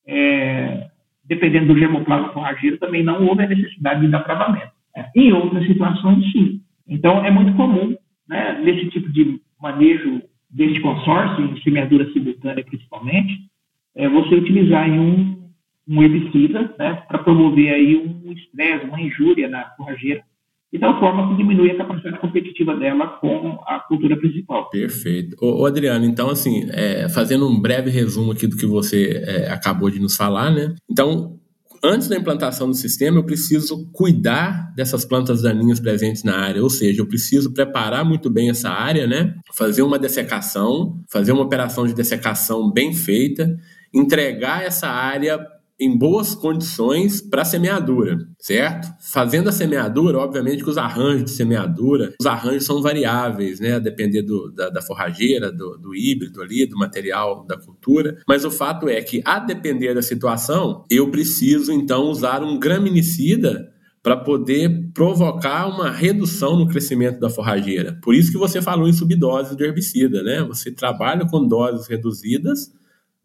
É, 0.08 0.88
dependendo 1.26 1.74
do 1.74 1.80
germoplasma 1.80 2.34
forrageiro, 2.34 2.78
também 2.78 3.04
não 3.04 3.26
houve 3.26 3.44
a 3.44 3.48
necessidade 3.48 4.02
de 4.02 4.08
dar 4.08 4.24
travamento. 4.24 4.72
Né? 4.96 5.10
Em 5.16 5.32
outras 5.32 5.66
situações, 5.66 6.30
sim. 6.32 6.62
Então, 6.88 7.24
é 7.24 7.32
muito 7.32 7.54
comum, 7.54 7.96
né, 8.28 8.60
nesse 8.62 8.90
tipo 8.90 9.10
de 9.12 9.40
manejo 9.62 10.22
deste 10.50 10.82
consórcio, 10.82 11.46
em 11.46 11.62
semeadura 11.62 12.12
simultânea 12.12 12.64
principalmente, 12.66 13.50
é 13.96 14.10
você 14.10 14.36
utilizar 14.36 14.90
um, 14.90 15.41
um 15.88 16.02
herbicida 16.02 16.74
né, 16.78 17.04
para 17.08 17.20
promover 17.20 17.74
aí 17.74 17.96
um 17.98 18.32
estresse, 18.32 18.86
uma 18.86 19.02
injúria 19.02 19.50
na 19.50 19.70
forrageira, 19.76 20.24
de 20.72 20.80
tal 20.80 21.00
forma 21.00 21.30
que 21.30 21.38
diminui 21.38 21.72
a 21.72 21.78
capacidade 21.78 22.20
competitiva 22.20 22.76
dela 22.78 23.08
com 23.20 23.60
a 23.68 23.80
cultura 23.80 24.16
principal. 24.16 24.70
Perfeito. 24.70 25.36
Ô, 25.42 25.64
ô 25.64 25.66
Adriano, 25.66 26.06
então 26.06 26.30
assim, 26.30 26.70
é, 26.72 27.10
fazendo 27.10 27.48
um 27.48 27.60
breve 27.60 27.90
resumo 27.90 28.32
aqui 28.32 28.48
do 28.48 28.56
que 28.56 28.66
você 28.66 29.22
é, 29.26 29.52
acabou 29.52 29.90
de 29.90 30.00
nos 30.00 30.16
falar, 30.16 30.50
né? 30.50 30.74
Então, 30.90 31.38
antes 31.84 32.08
da 32.08 32.16
implantação 32.16 32.70
do 32.70 32.74
sistema, 32.74 33.18
eu 33.18 33.26
preciso 33.26 33.92
cuidar 33.92 34.74
dessas 34.74 35.04
plantas 35.04 35.42
daninhas 35.42 35.80
presentes 35.80 36.24
na 36.24 36.38
área, 36.38 36.64
ou 36.64 36.70
seja, 36.70 37.02
eu 37.02 37.08
preciso 37.08 37.54
preparar 37.54 38.06
muito 38.06 38.30
bem 38.30 38.50
essa 38.50 38.70
área, 38.70 39.06
né? 39.06 39.34
Fazer 39.54 39.82
uma 39.82 40.00
dessecação, 40.00 41.02
fazer 41.12 41.34
uma 41.34 41.44
operação 41.44 41.86
de 41.86 41.94
dessecação 41.94 42.72
bem 42.72 42.94
feita, 42.94 43.58
entregar 43.94 44.64
essa 44.64 44.88
área 44.88 45.38
em 45.82 45.98
boas 45.98 46.36
condições 46.36 47.22
para 47.22 47.44
semeadura, 47.44 48.16
certo? 48.38 48.88
Fazendo 49.02 49.50
a 49.50 49.52
semeadura, 49.52 50.20
obviamente 50.20 50.64
que 50.64 50.70
os 50.70 50.78
arranjos 50.78 51.24
de 51.24 51.32
semeadura, 51.32 52.14
os 52.22 52.26
arranjos 52.28 52.66
são 52.66 52.84
variáveis, 52.84 53.60
né? 53.60 53.74
A 53.74 53.80
depender 53.80 54.22
do, 54.22 54.52
da, 54.52 54.70
da, 54.70 54.82
forrageira, 54.84 55.52
do, 55.52 55.80
do 55.80 55.96
híbrido 55.96 56.40
ali, 56.40 56.68
do 56.68 56.78
material 56.78 57.44
da 57.48 57.58
cultura. 57.58 58.16
Mas 58.28 58.46
o 58.46 58.52
fato 58.52 58.88
é 58.88 59.02
que, 59.02 59.24
a 59.26 59.40
depender 59.40 59.96
da 59.96 60.04
situação, 60.04 60.86
eu 60.88 61.10
preciso 61.10 61.72
então 61.72 62.04
usar 62.04 62.44
um 62.44 62.60
graminicida 62.60 63.68
para 64.04 64.16
poder 64.16 64.92
provocar 64.94 65.68
uma 65.68 65.90
redução 65.90 66.58
no 66.58 66.68
crescimento 66.68 67.20
da 67.20 67.30
forrageira. 67.30 67.98
Por 68.04 68.14
isso 68.14 68.32
que 68.32 68.38
você 68.38 68.62
falou 68.62 68.88
em 68.88 68.94
subdoses 68.94 69.56
de 69.56 69.64
herbicida, 69.64 70.22
né? 70.22 70.44
Você 70.44 70.72
trabalha 70.72 71.26
com 71.26 71.48
doses 71.48 71.88
reduzidas 71.88 72.72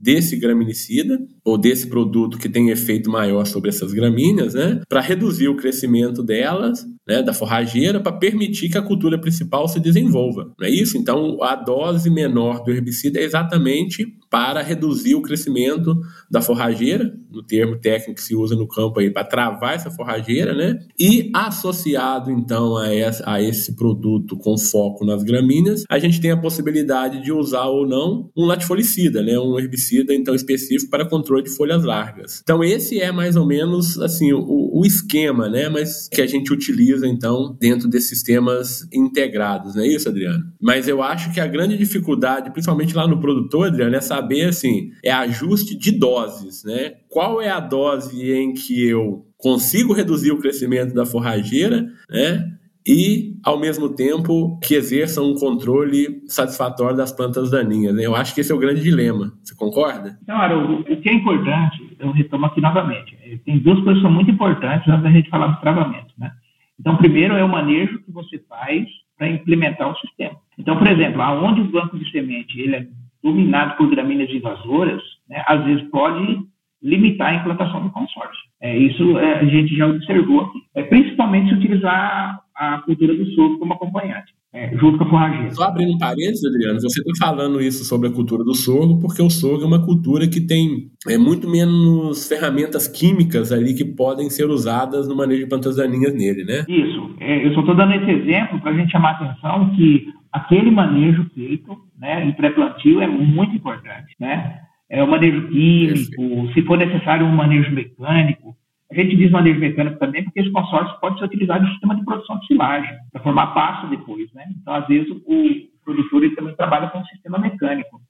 desse 0.00 0.36
graminicida 0.36 1.18
ou 1.46 1.56
desse 1.56 1.86
produto 1.86 2.38
que 2.38 2.48
tem 2.48 2.70
efeito 2.70 3.08
maior 3.08 3.46
sobre 3.46 3.70
essas 3.70 3.92
gramíneas, 3.92 4.54
né, 4.54 4.80
para 4.88 5.00
reduzir 5.00 5.46
o 5.46 5.56
crescimento 5.56 6.20
delas, 6.20 6.84
né, 7.06 7.22
da 7.22 7.32
forrageira, 7.32 8.00
para 8.00 8.10
permitir 8.10 8.68
que 8.68 8.76
a 8.76 8.82
cultura 8.82 9.16
principal 9.16 9.68
se 9.68 9.78
desenvolva. 9.78 10.52
Não 10.58 10.66
é 10.66 10.70
isso? 10.70 10.98
Então, 10.98 11.40
a 11.40 11.54
dose 11.54 12.10
menor 12.10 12.64
do 12.64 12.72
herbicida 12.72 13.20
é 13.20 13.22
exatamente 13.22 14.04
para 14.28 14.60
reduzir 14.60 15.14
o 15.14 15.22
crescimento 15.22 15.94
da 16.28 16.42
forrageira, 16.42 17.14
no 17.30 17.42
termo 17.42 17.78
técnico 17.78 18.14
que 18.14 18.22
se 18.22 18.34
usa 18.34 18.56
no 18.56 18.66
campo 18.66 18.98
aí, 18.98 19.08
para 19.10 19.24
travar 19.24 19.74
essa 19.74 19.90
forrageira, 19.90 20.52
né? 20.54 20.78
E 20.98 21.30
associado 21.34 22.30
então 22.30 22.76
a, 22.76 22.92
essa, 22.92 23.22
a 23.26 23.40
esse 23.40 23.76
produto 23.76 24.36
com 24.36 24.58
foco 24.58 25.04
nas 25.04 25.22
gramíneas, 25.22 25.84
a 25.88 25.98
gente 25.98 26.20
tem 26.20 26.32
a 26.32 26.36
possibilidade 26.36 27.22
de 27.22 27.30
usar 27.30 27.66
ou 27.66 27.86
não 27.86 28.30
um 28.36 28.46
latifolicida, 28.46 29.22
né? 29.22 29.38
Um 29.38 29.58
herbicida 29.58 30.12
então 30.12 30.34
específico 30.34 30.90
para 30.90 31.08
controle 31.08 31.35
de 31.42 31.50
folhas 31.50 31.84
largas. 31.84 32.40
Então 32.42 32.62
esse 32.62 33.00
é 33.00 33.12
mais 33.12 33.36
ou 33.36 33.46
menos 33.46 33.98
assim 33.98 34.32
o, 34.32 34.70
o 34.72 34.84
esquema, 34.84 35.48
né? 35.48 35.68
Mas 35.68 36.08
que 36.08 36.20
a 36.20 36.26
gente 36.26 36.52
utiliza 36.52 37.06
então 37.06 37.56
dentro 37.60 37.88
desses 37.88 38.08
sistemas 38.08 38.86
integrados, 38.92 39.74
não 39.74 39.82
é 39.82 39.88
isso, 39.88 40.08
Adriano? 40.08 40.44
Mas 40.60 40.88
eu 40.88 41.02
acho 41.02 41.32
que 41.32 41.40
a 41.40 41.46
grande 41.46 41.76
dificuldade, 41.76 42.50
principalmente 42.50 42.94
lá 42.94 43.06
no 43.06 43.20
produtor, 43.20 43.68
Adriano, 43.68 43.96
é 43.96 44.00
saber 44.00 44.48
assim, 44.48 44.90
é 45.04 45.12
ajuste 45.12 45.76
de 45.76 45.92
doses, 45.92 46.64
né? 46.64 46.94
Qual 47.08 47.40
é 47.40 47.50
a 47.50 47.60
dose 47.60 48.30
em 48.32 48.52
que 48.52 48.86
eu 48.86 49.26
consigo 49.36 49.92
reduzir 49.92 50.32
o 50.32 50.38
crescimento 50.38 50.94
da 50.94 51.06
forrageira, 51.06 51.86
né? 52.10 52.52
E, 52.86 53.35
ao 53.46 53.60
mesmo 53.60 53.88
tempo, 53.88 54.58
que 54.60 54.74
exerçam 54.74 55.30
um 55.30 55.34
controle 55.34 56.20
satisfatório 56.26 56.96
das 56.96 57.12
plantas 57.12 57.48
daninhas. 57.48 57.94
Né? 57.94 58.04
Eu 58.04 58.16
acho 58.16 58.34
que 58.34 58.40
esse 58.40 58.50
é 58.50 58.54
o 58.54 58.58
grande 58.58 58.82
dilema. 58.82 59.32
Você 59.40 59.54
concorda? 59.54 60.18
Claro, 60.26 60.80
o 60.80 60.84
que 60.84 61.08
é 61.08 61.12
importante, 61.12 61.96
eu 62.00 62.10
retomo 62.10 62.46
aqui 62.46 62.60
novamente, 62.60 63.16
é, 63.22 63.36
tem 63.44 63.60
duas 63.60 63.78
coisas 63.84 63.98
que 63.98 64.02
são 64.02 64.10
muito 64.10 64.32
importantes 64.32 64.88
antes 64.88 65.04
da 65.04 65.10
gente 65.12 65.30
falar 65.30 65.46
do 65.46 65.60
travamento. 65.60 66.12
Né? 66.18 66.32
Então, 66.80 66.96
primeiro 66.96 67.34
é 67.34 67.44
o 67.44 67.48
manejo 67.48 68.00
que 68.00 68.10
você 68.10 68.36
faz 68.48 68.84
para 69.16 69.28
implementar 69.28 69.92
o 69.92 69.96
sistema. 69.98 70.34
Então, 70.58 70.76
por 70.76 70.88
exemplo, 70.88 71.22
aonde 71.22 71.60
o 71.60 71.70
banco 71.70 71.96
de 71.96 72.10
semente 72.10 72.60
ele 72.60 72.74
é 72.74 72.86
dominado 73.22 73.76
por 73.76 73.88
gramíneas 73.88 74.30
invasoras, 74.30 75.00
né, 75.28 75.44
às 75.46 75.64
vezes 75.64 75.88
pode 75.90 76.40
limitar 76.82 77.28
a 77.28 77.34
implantação 77.36 77.80
do 77.80 77.90
consórcio. 77.90 78.45
É, 78.60 78.76
isso 78.76 79.18
é, 79.18 79.40
a 79.40 79.44
gente 79.44 79.76
já 79.76 79.86
observou. 79.86 80.50
É, 80.74 80.82
principalmente 80.82 81.50
se 81.50 81.54
utilizar 81.54 82.40
a 82.54 82.78
cultura 82.78 83.14
do 83.14 83.26
sorgo 83.32 83.58
como 83.58 83.74
acompanhante, 83.74 84.32
é, 84.52 84.74
junto 84.76 84.96
com 84.96 85.04
a 85.04 85.10
forrageira. 85.10 85.50
Só 85.54 85.64
abrindo 85.64 85.92
um 85.92 85.98
parênteses, 85.98 86.44
Adriano, 86.44 86.80
você 86.80 87.00
está 87.00 87.26
falando 87.26 87.60
isso 87.60 87.84
sobre 87.84 88.08
a 88.08 88.12
cultura 88.12 88.42
do 88.42 88.54
sorgo, 88.54 88.98
porque 88.98 89.20
o 89.20 89.28
sorgo 89.28 89.64
é 89.64 89.66
uma 89.66 89.84
cultura 89.84 90.26
que 90.26 90.40
tem 90.40 90.90
é, 91.06 91.18
muito 91.18 91.48
menos 91.48 92.26
ferramentas 92.26 92.88
químicas 92.88 93.52
ali 93.52 93.74
que 93.74 93.84
podem 93.84 94.30
ser 94.30 94.46
usadas 94.46 95.06
no 95.06 95.14
manejo 95.14 95.42
de 95.42 95.48
plantas 95.48 95.76
daninhas 95.76 96.14
nele, 96.14 96.44
né? 96.44 96.64
Isso. 96.66 97.14
É, 97.20 97.46
eu 97.46 97.52
só 97.52 97.60
estou 97.60 97.74
dando 97.74 97.92
esse 97.92 98.10
exemplo 98.10 98.58
para 98.60 98.70
a 98.70 98.74
gente 98.74 98.90
chamar 98.90 99.10
a 99.10 99.24
atenção 99.24 99.70
que 99.76 100.06
aquele 100.32 100.70
manejo 100.70 101.26
feito 101.34 101.76
né, 101.98 102.24
em 102.26 102.32
pré-plantio 102.32 103.02
é 103.02 103.06
muito 103.06 103.54
importante, 103.54 104.14
né? 104.18 104.60
É 104.88 105.02
o 105.02 105.08
manejo 105.08 105.48
químico, 105.48 106.52
se 106.52 106.62
for 106.62 106.78
necessário 106.78 107.26
um 107.26 107.32
manejo 107.32 107.72
mecânico. 107.72 108.56
A 108.90 108.94
gente 108.94 109.16
diz 109.16 109.30
manejo 109.30 109.58
mecânico 109.58 109.98
também 109.98 110.22
porque 110.22 110.40
esse 110.40 110.50
consórcio 110.52 110.98
pode 111.00 111.18
ser 111.18 111.24
utilizado 111.24 111.64
no 111.64 111.70
sistema 111.70 111.96
de 111.96 112.04
produção 112.04 112.38
de 112.38 112.46
silagem, 112.46 112.96
para 113.12 113.22
formar 113.22 113.48
pasto 113.48 113.88
depois, 113.88 114.32
né? 114.32 114.44
Então, 114.60 114.74
às 114.74 114.86
vezes, 114.86 115.10
o 115.10 115.84
produtor 115.84 116.22
ele 116.22 116.36
também 116.36 116.54
trabalha 116.54 116.88
com 116.88 116.98
um 116.98 117.04
sistema 117.06 117.38
mecânico. 117.38 118.00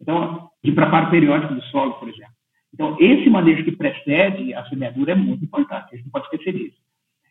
Então, 0.00 0.48
de 0.62 0.72
preparo 0.72 1.10
periódico 1.10 1.54
do 1.54 1.62
solo, 1.64 1.94
por 1.94 2.08
exemplo. 2.08 2.34
Então, 2.72 2.96
esse 2.98 3.30
manejo 3.30 3.64
que 3.64 3.70
precede 3.70 4.52
a 4.54 4.64
semeadura 4.64 5.12
é 5.12 5.14
muito 5.14 5.44
importante, 5.44 5.86
a 5.92 5.96
gente 5.96 6.06
não 6.06 6.10
pode 6.10 6.24
esquecer 6.24 6.52
disso. 6.52 6.76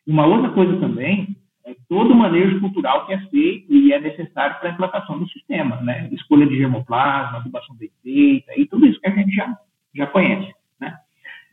Uma 0.08 0.26
outra 0.26 0.50
coisa 0.52 0.78
também 0.80 1.36
é 1.66 1.76
todo 1.88 2.12
o 2.12 2.16
manejo 2.16 2.60
cultural 2.60 3.06
que 3.06 3.14
é 3.14 3.20
feito 3.28 3.74
e 3.74 3.94
é 3.94 4.00
necessário 4.00 4.60
para 4.60 4.70
a 4.70 4.74
implantação 4.74 5.18
do 5.18 5.28
sistema, 5.30 5.78
né? 5.78 6.10
Escolha 6.12 6.46
de 6.46 6.58
germoplasma, 6.58 7.38
adubação 7.38 7.76
bem 7.76 7.90
feita 8.02 8.52
e 8.58 8.66
tudo 8.66 8.86
isso 8.86 9.00
que 9.00 9.08
a 9.08 9.16
gente 9.16 9.34
já, 9.34 9.58
já 9.96 10.08
conhece, 10.08 10.54
né? 10.80 10.96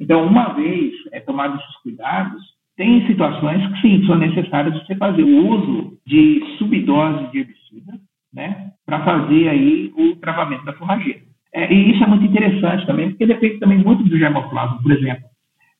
Então, 0.01 0.27
uma 0.27 0.53
vez 0.55 0.95
é, 1.13 1.21
tomados 1.21 1.61
esses 1.61 1.77
cuidados, 1.83 2.43
tem 2.77 3.07
situações 3.07 3.67
que 3.73 3.81
sim, 3.83 4.07
são 4.07 4.17
necessárias 4.17 4.75
você 4.75 4.97
fazer 4.97 5.23
o 5.23 5.47
uso 5.47 5.99
de 6.07 6.43
subdose 6.59 7.31
de 7.31 7.41
herbicida, 7.41 7.93
né? 8.33 8.73
Para 8.87 9.05
fazer 9.05 9.49
aí 9.49 9.93
o 9.95 10.17
travamento 10.17 10.65
da 10.65 10.73
forrageira. 10.73 11.21
É, 11.53 11.73
e 11.73 11.93
isso 11.93 12.03
é 12.03 12.07
muito 12.07 12.25
interessante 12.25 12.87
também, 12.87 13.11
porque 13.11 13.27
depende 13.27 13.59
também 13.59 13.79
muito 13.79 14.05
do 14.05 14.19
germoplasma, 14.19 14.81
por 14.83 14.93
exemplo. 14.93 15.25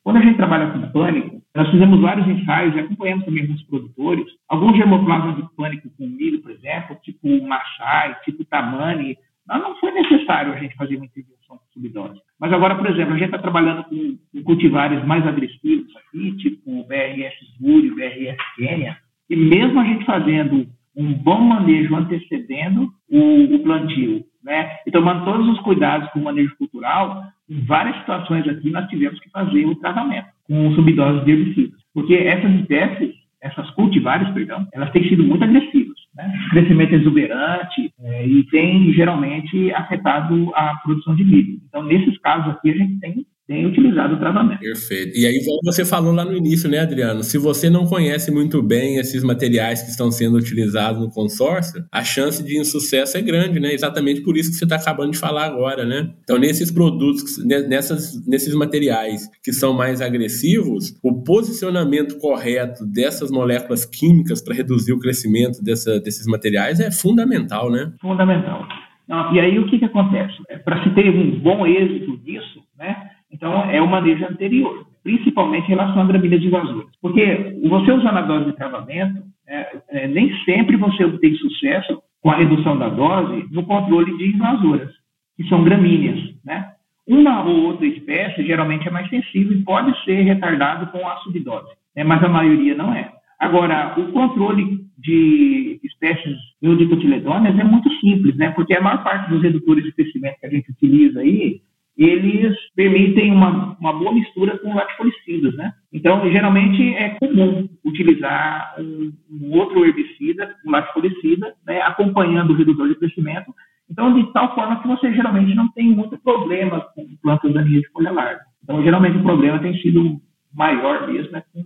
Quando 0.03 0.17
a 0.17 0.21
gente 0.21 0.37
trabalha 0.37 0.71
com 0.71 0.91
pânico, 0.91 1.41
nós 1.55 1.69
fizemos 1.69 1.99
vários 1.99 2.27
ensaios 2.27 2.75
e 2.75 2.79
acompanhamos 2.79 3.25
também 3.25 3.43
alguns 3.43 3.63
produtores. 3.63 4.25
Alguns 4.47 4.75
germoplasmas 4.77 5.35
de 5.35 5.55
pânico 5.55 5.89
com 5.97 6.07
milho, 6.07 6.41
por 6.41 6.51
exemplo, 6.51 6.97
tipo 7.03 7.27
Machai, 7.45 8.17
tipo 8.23 8.43
Tamani, 8.45 9.17
não 9.47 9.75
foi 9.79 9.91
necessário 9.91 10.53
a 10.53 10.57
gente 10.57 10.75
fazer 10.75 10.95
uma 10.95 11.05
intervenção 11.05 11.57
de 11.57 11.73
subdose. 11.73 12.19
Mas 12.39 12.53
agora, 12.53 12.75
por 12.75 12.89
exemplo, 12.89 13.13
a 13.13 13.17
gente 13.17 13.25
está 13.25 13.37
trabalhando 13.37 13.83
com, 13.83 14.17
com, 14.31 14.43
cultivares 14.43 15.05
mais 15.05 15.25
agressivos 15.27 15.93
aqui, 15.97 16.37
tipo 16.37 16.79
o 16.79 16.83
BRS 16.85 17.35
Zuri, 17.57 17.91
o 17.91 17.95
BRS 17.95 18.37
Quênia, 18.55 18.97
e 19.29 19.35
mesmo 19.35 19.79
a 19.79 19.83
gente 19.83 20.05
fazendo 20.05 20.67
um 20.95 21.13
bom 21.13 21.39
manejo 21.39 21.95
antecedendo 21.95 22.89
o, 23.09 23.55
o 23.55 23.59
plantio, 23.59 24.23
né, 24.43 24.77
e 24.85 24.91
tomando 24.91 25.25
todos 25.25 25.47
os 25.47 25.59
cuidados 25.59 26.09
com 26.11 26.19
o 26.19 26.23
manejo 26.23 26.55
cultural, 26.57 27.23
em 27.49 27.59
várias 27.61 27.97
situações 27.97 28.47
aqui 28.47 28.69
nós 28.69 28.87
tivemos 28.87 29.19
que 29.19 29.29
fazer 29.29 29.65
o 29.65 29.75
tratamento 29.75 30.27
com 30.47 30.73
subdoses 30.73 31.23
de 31.25 31.31
herbicidas, 31.31 31.79
porque 31.93 32.15
essas 32.15 32.51
espécies, 32.55 33.13
essas 33.41 33.69
cultivares, 33.71 34.29
perdão, 34.29 34.67
elas 34.73 34.91
têm 34.91 35.07
sido 35.07 35.23
muito 35.23 35.43
agressivas 35.43 36.01
né? 36.15 36.31
crescimento 36.49 36.93
exuberante 36.93 37.93
é, 37.99 38.27
e 38.27 38.43
tem 38.47 38.91
geralmente 38.93 39.71
afetado 39.73 40.51
a 40.55 40.75
produção 40.83 41.15
de 41.15 41.23
milho. 41.23 41.59
Então, 41.67 41.83
nesses 41.83 42.17
casos 42.19 42.53
aqui, 42.53 42.71
a 42.71 42.75
gente 42.75 42.99
tem 42.99 43.25
tem 43.51 43.65
utilizado 43.65 44.15
o 44.15 44.17
tratamento. 44.17 44.59
Perfeito. 44.59 45.17
E 45.17 45.25
aí, 45.25 45.43
como 45.43 45.59
você 45.65 45.83
falou 45.83 46.13
lá 46.13 46.23
no 46.23 46.37
início, 46.37 46.69
né, 46.69 46.79
Adriano? 46.79 47.21
Se 47.21 47.37
você 47.37 47.69
não 47.69 47.85
conhece 47.85 48.31
muito 48.31 48.63
bem 48.63 48.95
esses 48.95 49.25
materiais 49.25 49.81
que 49.81 49.89
estão 49.89 50.09
sendo 50.09 50.37
utilizados 50.37 51.01
no 51.01 51.11
consórcio, 51.11 51.83
a 51.91 52.01
chance 52.01 52.41
de 52.41 52.57
insucesso 52.57 53.17
é 53.17 53.21
grande, 53.21 53.59
né? 53.59 53.73
Exatamente 53.73 54.21
por 54.21 54.37
isso 54.37 54.51
que 54.51 54.55
você 54.55 54.63
está 54.63 54.77
acabando 54.77 55.11
de 55.11 55.17
falar 55.17 55.47
agora, 55.47 55.83
né? 55.83 56.13
Então, 56.23 56.37
nesses 56.37 56.71
produtos, 56.71 57.45
nessas, 57.45 58.25
nesses 58.25 58.55
materiais 58.55 59.29
que 59.43 59.51
são 59.51 59.73
mais 59.73 59.99
agressivos, 59.99 60.97
o 61.03 61.21
posicionamento 61.21 62.17
correto 62.19 62.85
dessas 62.85 63.29
moléculas 63.29 63.83
químicas 63.83 64.41
para 64.41 64.55
reduzir 64.55 64.93
o 64.93 64.99
crescimento 64.99 65.61
dessa, 65.61 65.99
desses 65.99 66.25
materiais 66.25 66.79
é 66.79 66.89
fundamental, 66.89 67.69
né? 67.69 67.91
Fundamental. 67.99 68.65
Não, 69.09 69.35
e 69.35 69.41
aí, 69.41 69.59
o 69.59 69.67
que, 69.67 69.77
que 69.77 69.83
acontece? 69.83 70.37
É, 70.47 70.57
para 70.57 70.81
se 70.83 70.89
ter 70.91 71.09
um 71.09 71.37
bom 71.37 71.67
êxito 71.67 72.15
disso, 72.19 72.61
né? 72.79 73.10
Então, 73.31 73.69
é 73.69 73.81
o 73.81 73.87
manejo 73.87 74.25
anterior, 74.25 74.85
principalmente 75.03 75.65
em 75.65 75.75
relação 75.75 76.01
a 76.01 76.05
gramíneas 76.05 76.43
invasoras. 76.43 76.89
Porque 77.01 77.57
você 77.67 77.91
usando 77.91 78.17
a 78.17 78.21
dose 78.21 78.45
de 78.45 78.55
travamento, 78.55 79.23
é, 79.47 79.77
é, 79.89 80.07
nem 80.07 80.33
sempre 80.43 80.75
você 80.77 81.05
obtém 81.05 81.35
sucesso 81.35 82.01
com 82.21 82.29
a 82.29 82.35
redução 82.35 82.77
da 82.77 82.89
dose 82.89 83.45
no 83.51 83.63
controle 83.63 84.17
de 84.17 84.35
invasoras, 84.35 84.91
que 85.35 85.47
são 85.47 85.63
gramíneas, 85.63 86.19
né? 86.45 86.73
Uma 87.07 87.43
ou 87.43 87.65
outra 87.65 87.85
espécie 87.87 88.45
geralmente 88.45 88.87
é 88.87 88.91
mais 88.91 89.09
sensível 89.09 89.57
e 89.57 89.63
pode 89.63 90.03
ser 90.03 90.21
retardado 90.21 90.87
com 90.91 91.05
a 91.07 91.17
subdose, 91.17 91.71
né? 91.95 92.03
mas 92.03 92.23
a 92.23 92.29
maioria 92.29 92.75
não 92.75 92.93
é. 92.93 93.11
Agora, 93.39 93.99
o 93.99 94.11
controle 94.11 94.85
de 94.99 95.79
espécies 95.83 96.37
eudicotiledôneas 96.61 97.57
é 97.57 97.63
muito 97.63 97.91
simples, 97.99 98.35
né? 98.37 98.51
porque 98.51 98.75
a 98.75 98.81
maior 98.81 99.03
parte 99.03 99.29
dos 99.29 99.41
redutores 99.41 99.83
de 99.83 99.91
crescimento 99.93 100.39
que 100.39 100.45
a 100.45 100.49
gente 100.49 100.71
utiliza 100.71 101.21
aí 101.21 101.61
eles 102.03 102.57
permitem 102.75 103.31
uma, 103.31 103.77
uma 103.79 103.93
boa 103.93 104.13
mistura 104.13 104.57
com 104.57 104.73
latifolicidas, 104.73 105.53
né? 105.55 105.73
Então, 105.93 106.29
geralmente 106.31 106.95
é 106.95 107.09
comum 107.19 107.69
utilizar 107.85 108.75
um, 108.79 109.11
um 109.29 109.57
outro 109.57 109.85
herbicida, 109.85 110.55
um 110.65 110.71
latifolicida, 110.71 111.53
né, 111.65 111.81
acompanhando 111.81 112.51
o 112.51 112.55
redutor 112.55 112.87
de 112.87 112.95
crescimento, 112.95 113.53
então 113.89 114.13
de 114.13 114.31
tal 114.31 114.55
forma 114.55 114.81
que 114.81 114.87
você 114.87 115.13
geralmente 115.13 115.53
não 115.53 115.69
tem 115.73 115.89
muito 115.89 116.17
problema 116.19 116.81
com 116.95 117.05
plantas 117.21 117.53
daninhas 117.53 117.81
de 117.81 117.89
folha 117.89 118.11
larga. 118.11 118.41
Então, 118.63 118.81
geralmente 118.83 119.17
o 119.17 119.23
problema 119.23 119.59
tem 119.59 119.77
sido 119.81 120.19
maior 120.53 121.07
mesmo 121.07 121.31
né, 121.31 121.43
com, 121.53 121.63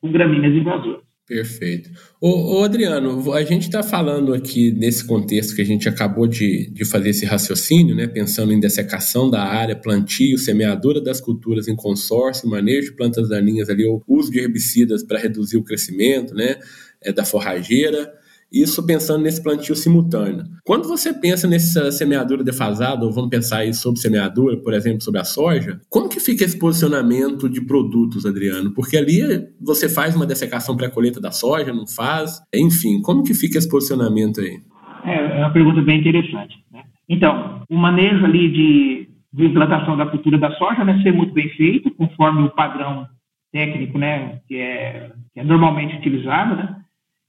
com 0.00 0.12
gramíneas 0.12 0.54
invasoras. 0.54 1.11
Perfeito. 1.32 1.88
Ô, 2.20 2.58
ô, 2.58 2.62
Adriano, 2.62 3.32
a 3.32 3.42
gente 3.42 3.62
está 3.62 3.82
falando 3.82 4.34
aqui 4.34 4.70
nesse 4.70 5.02
contexto 5.02 5.56
que 5.56 5.62
a 5.62 5.64
gente 5.64 5.88
acabou 5.88 6.26
de, 6.26 6.68
de 6.70 6.84
fazer 6.84 7.08
esse 7.08 7.24
raciocínio, 7.24 7.96
né, 7.96 8.06
pensando 8.06 8.52
em 8.52 8.60
dessecação 8.60 9.30
da 9.30 9.42
área, 9.42 9.74
plantio, 9.74 10.36
semeadura 10.36 11.00
das 11.00 11.22
culturas 11.22 11.68
em 11.68 11.74
consórcio, 11.74 12.46
manejo 12.46 12.90
de 12.90 12.96
plantas 12.96 13.30
daninhas 13.30 13.70
ali, 13.70 13.86
o 13.86 14.02
uso 14.06 14.30
de 14.30 14.40
herbicidas 14.40 15.02
para 15.02 15.18
reduzir 15.18 15.56
o 15.56 15.64
crescimento, 15.64 16.34
né, 16.34 16.56
é, 17.00 17.10
da 17.10 17.24
forrageira. 17.24 18.12
Isso 18.52 18.84
pensando 18.86 19.22
nesse 19.22 19.42
plantio 19.42 19.74
simultâneo. 19.74 20.44
Quando 20.64 20.86
você 20.86 21.12
pensa 21.12 21.48
nessa 21.48 21.90
semeadura 21.90 22.44
defasada, 22.44 23.04
ou 23.04 23.12
vamos 23.12 23.30
pensar 23.30 23.58
aí 23.58 23.72
sobre 23.72 24.00
semeadura, 24.00 24.56
por 24.58 24.74
exemplo, 24.74 25.00
sobre 25.00 25.20
a 25.20 25.24
soja, 25.24 25.80
como 25.88 26.08
que 26.08 26.20
fica 26.20 26.44
esse 26.44 26.58
posicionamento 26.58 27.48
de 27.48 27.64
produtos, 27.64 28.26
Adriano? 28.26 28.72
Porque 28.74 28.96
ali 28.96 29.22
você 29.60 29.88
faz 29.88 30.14
uma 30.14 30.26
dessecação 30.26 30.76
pré-colheita 30.76 31.20
da 31.20 31.30
soja, 31.30 31.72
não 31.72 31.86
faz? 31.86 32.42
Enfim, 32.54 33.00
como 33.00 33.22
que 33.22 33.32
fica 33.32 33.56
esse 33.56 33.68
posicionamento 33.68 34.40
aí? 34.40 34.58
É, 35.04 35.38
é 35.38 35.38
uma 35.38 35.52
pergunta 35.52 35.80
bem 35.80 36.00
interessante. 36.00 36.62
Né? 36.70 36.82
Então, 37.08 37.62
o 37.70 37.76
manejo 37.76 38.24
ali 38.24 38.50
de, 38.50 39.08
de 39.32 39.46
implantação 39.46 39.96
da 39.96 40.06
cultura 40.06 40.38
da 40.38 40.52
soja 40.56 40.84
deve 40.84 41.02
ser 41.02 41.12
muito 41.12 41.32
bem 41.32 41.48
feito, 41.50 41.90
conforme 41.92 42.42
o 42.42 42.50
padrão 42.50 43.06
técnico 43.50 43.98
né, 43.98 44.40
que, 44.46 44.56
é, 44.56 45.10
que 45.32 45.40
é 45.40 45.44
normalmente 45.44 45.96
utilizado, 45.96 46.56
né? 46.56 46.76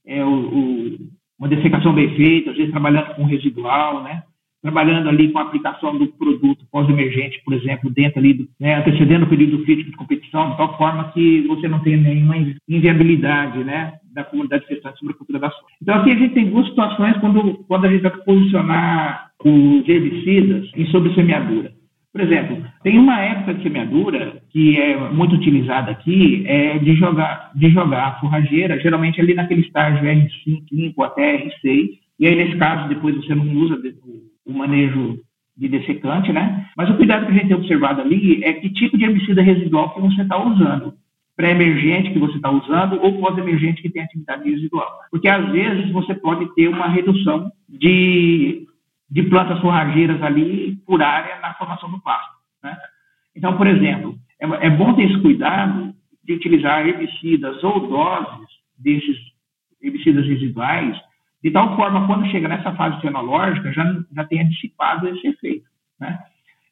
é, 0.06 0.24
o, 0.24 0.28
o, 0.28 0.98
uma 1.44 1.54
dessecação 1.54 1.92
bem 1.92 2.14
feita, 2.16 2.50
às 2.50 2.56
vezes 2.56 2.72
trabalhando 2.72 3.14
com 3.14 3.24
residual, 3.24 4.02
né? 4.02 4.22
trabalhando 4.62 5.10
ali 5.10 5.30
com 5.30 5.38
a 5.38 5.42
aplicação 5.42 5.98
do 5.98 6.06
produto 6.06 6.64
pós-emergente, 6.72 7.42
por 7.44 7.52
exemplo, 7.52 7.90
dentro 7.90 8.18
ali, 8.18 8.32
do, 8.32 8.48
né, 8.58 8.76
antecedendo 8.76 9.26
o 9.26 9.28
período 9.28 9.62
crítico 9.62 9.90
de 9.90 9.96
competição, 9.96 10.52
de 10.52 10.56
tal 10.56 10.78
forma 10.78 11.12
que 11.12 11.46
você 11.46 11.68
não 11.68 11.80
tenha 11.80 11.98
nenhuma 11.98 12.34
inviabilidade 12.66 13.62
né, 13.62 13.92
da 14.14 14.24
comunidade 14.24 14.64
gestante 14.66 14.98
sobre 14.98 15.12
a 15.12 15.18
cultura 15.18 15.38
da 15.38 15.50
soja. 15.50 15.66
Então, 15.82 15.94
aqui 15.96 16.12
a 16.12 16.16
gente 16.16 16.32
tem 16.32 16.48
duas 16.48 16.66
situações 16.66 17.14
quando, 17.18 17.62
quando 17.68 17.84
a 17.84 17.90
gente 17.90 18.00
vai 18.00 18.12
posicionar 18.24 19.32
os 19.44 19.86
herbicidas 19.86 20.70
em 20.74 20.86
sobre-semeadura. 20.86 21.70
Por 22.14 22.20
exemplo, 22.20 22.64
tem 22.84 22.96
uma 22.96 23.20
época 23.20 23.54
de 23.54 23.64
semeadura 23.64 24.40
que 24.50 24.80
é 24.80 25.10
muito 25.10 25.34
utilizada 25.34 25.90
aqui, 25.90 26.44
é 26.46 26.78
de 26.78 26.94
jogar, 26.94 27.50
de 27.56 27.68
jogar 27.70 28.06
a 28.06 28.20
forrageira, 28.20 28.78
geralmente 28.78 29.20
ali 29.20 29.34
naquele 29.34 29.62
estágio 29.62 30.04
R5 30.04 30.94
até 31.00 31.44
R6, 31.44 31.88
e 32.20 32.26
aí 32.28 32.36
nesse 32.36 32.56
caso 32.56 32.88
depois 32.88 33.16
você 33.16 33.34
não 33.34 33.52
usa 33.56 33.82
o 34.46 34.52
manejo 34.52 35.18
de 35.58 35.68
dessecante, 35.68 36.32
né? 36.32 36.68
Mas 36.76 36.88
o 36.88 36.96
cuidado 36.96 37.26
que 37.26 37.32
a 37.32 37.34
gente 37.34 37.48
tem 37.48 37.56
observado 37.56 38.00
ali 38.00 38.44
é 38.44 38.52
que 38.52 38.70
tipo 38.70 38.96
de 38.96 39.06
herbicida 39.06 39.42
residual 39.42 39.92
que 39.92 40.00
você 40.00 40.22
está 40.22 40.40
usando. 40.40 40.94
Pré-emergente 41.36 42.12
que 42.12 42.18
você 42.20 42.36
está 42.36 42.48
usando 42.48 43.00
ou 43.02 43.18
pós-emergente 43.18 43.82
que 43.82 43.90
tem 43.90 44.02
atividade 44.02 44.48
residual. 44.48 45.00
Porque 45.10 45.26
às 45.26 45.50
vezes 45.50 45.90
você 45.90 46.14
pode 46.14 46.54
ter 46.54 46.68
uma 46.68 46.86
redução 46.86 47.50
de 47.68 48.68
de 49.14 49.22
plantas 49.22 49.60
forrageiras 49.60 50.20
ali 50.24 50.74
por 50.84 51.00
área 51.00 51.38
na 51.38 51.54
formação 51.54 51.88
do 51.88 52.00
pasto. 52.00 52.34
Né? 52.64 52.76
Então, 53.36 53.56
por 53.56 53.68
exemplo, 53.68 54.18
é, 54.40 54.66
é, 54.66 54.70
bom 54.70 54.92
ter 54.94 55.04
esse 55.04 55.20
cuidado 55.20 55.94
de 56.24 56.32
utilizar 56.32 56.84
herbicidas 56.84 57.62
ou 57.62 57.86
doses 57.86 58.48
desses 58.76 59.16
herbicidas 59.80 60.26
residuais, 60.26 61.00
de 61.44 61.50
tal 61.52 61.76
forma, 61.76 62.08
quando 62.08 62.28
chega 62.28 62.48
nessa 62.48 62.74
fase 62.74 63.00
fenológica, 63.00 63.72
já, 63.72 63.84
já 64.16 64.24
tenha 64.24 64.44
dissipado 64.46 65.06
esse 65.06 65.28
efeito. 65.28 65.66
Né? 66.00 66.18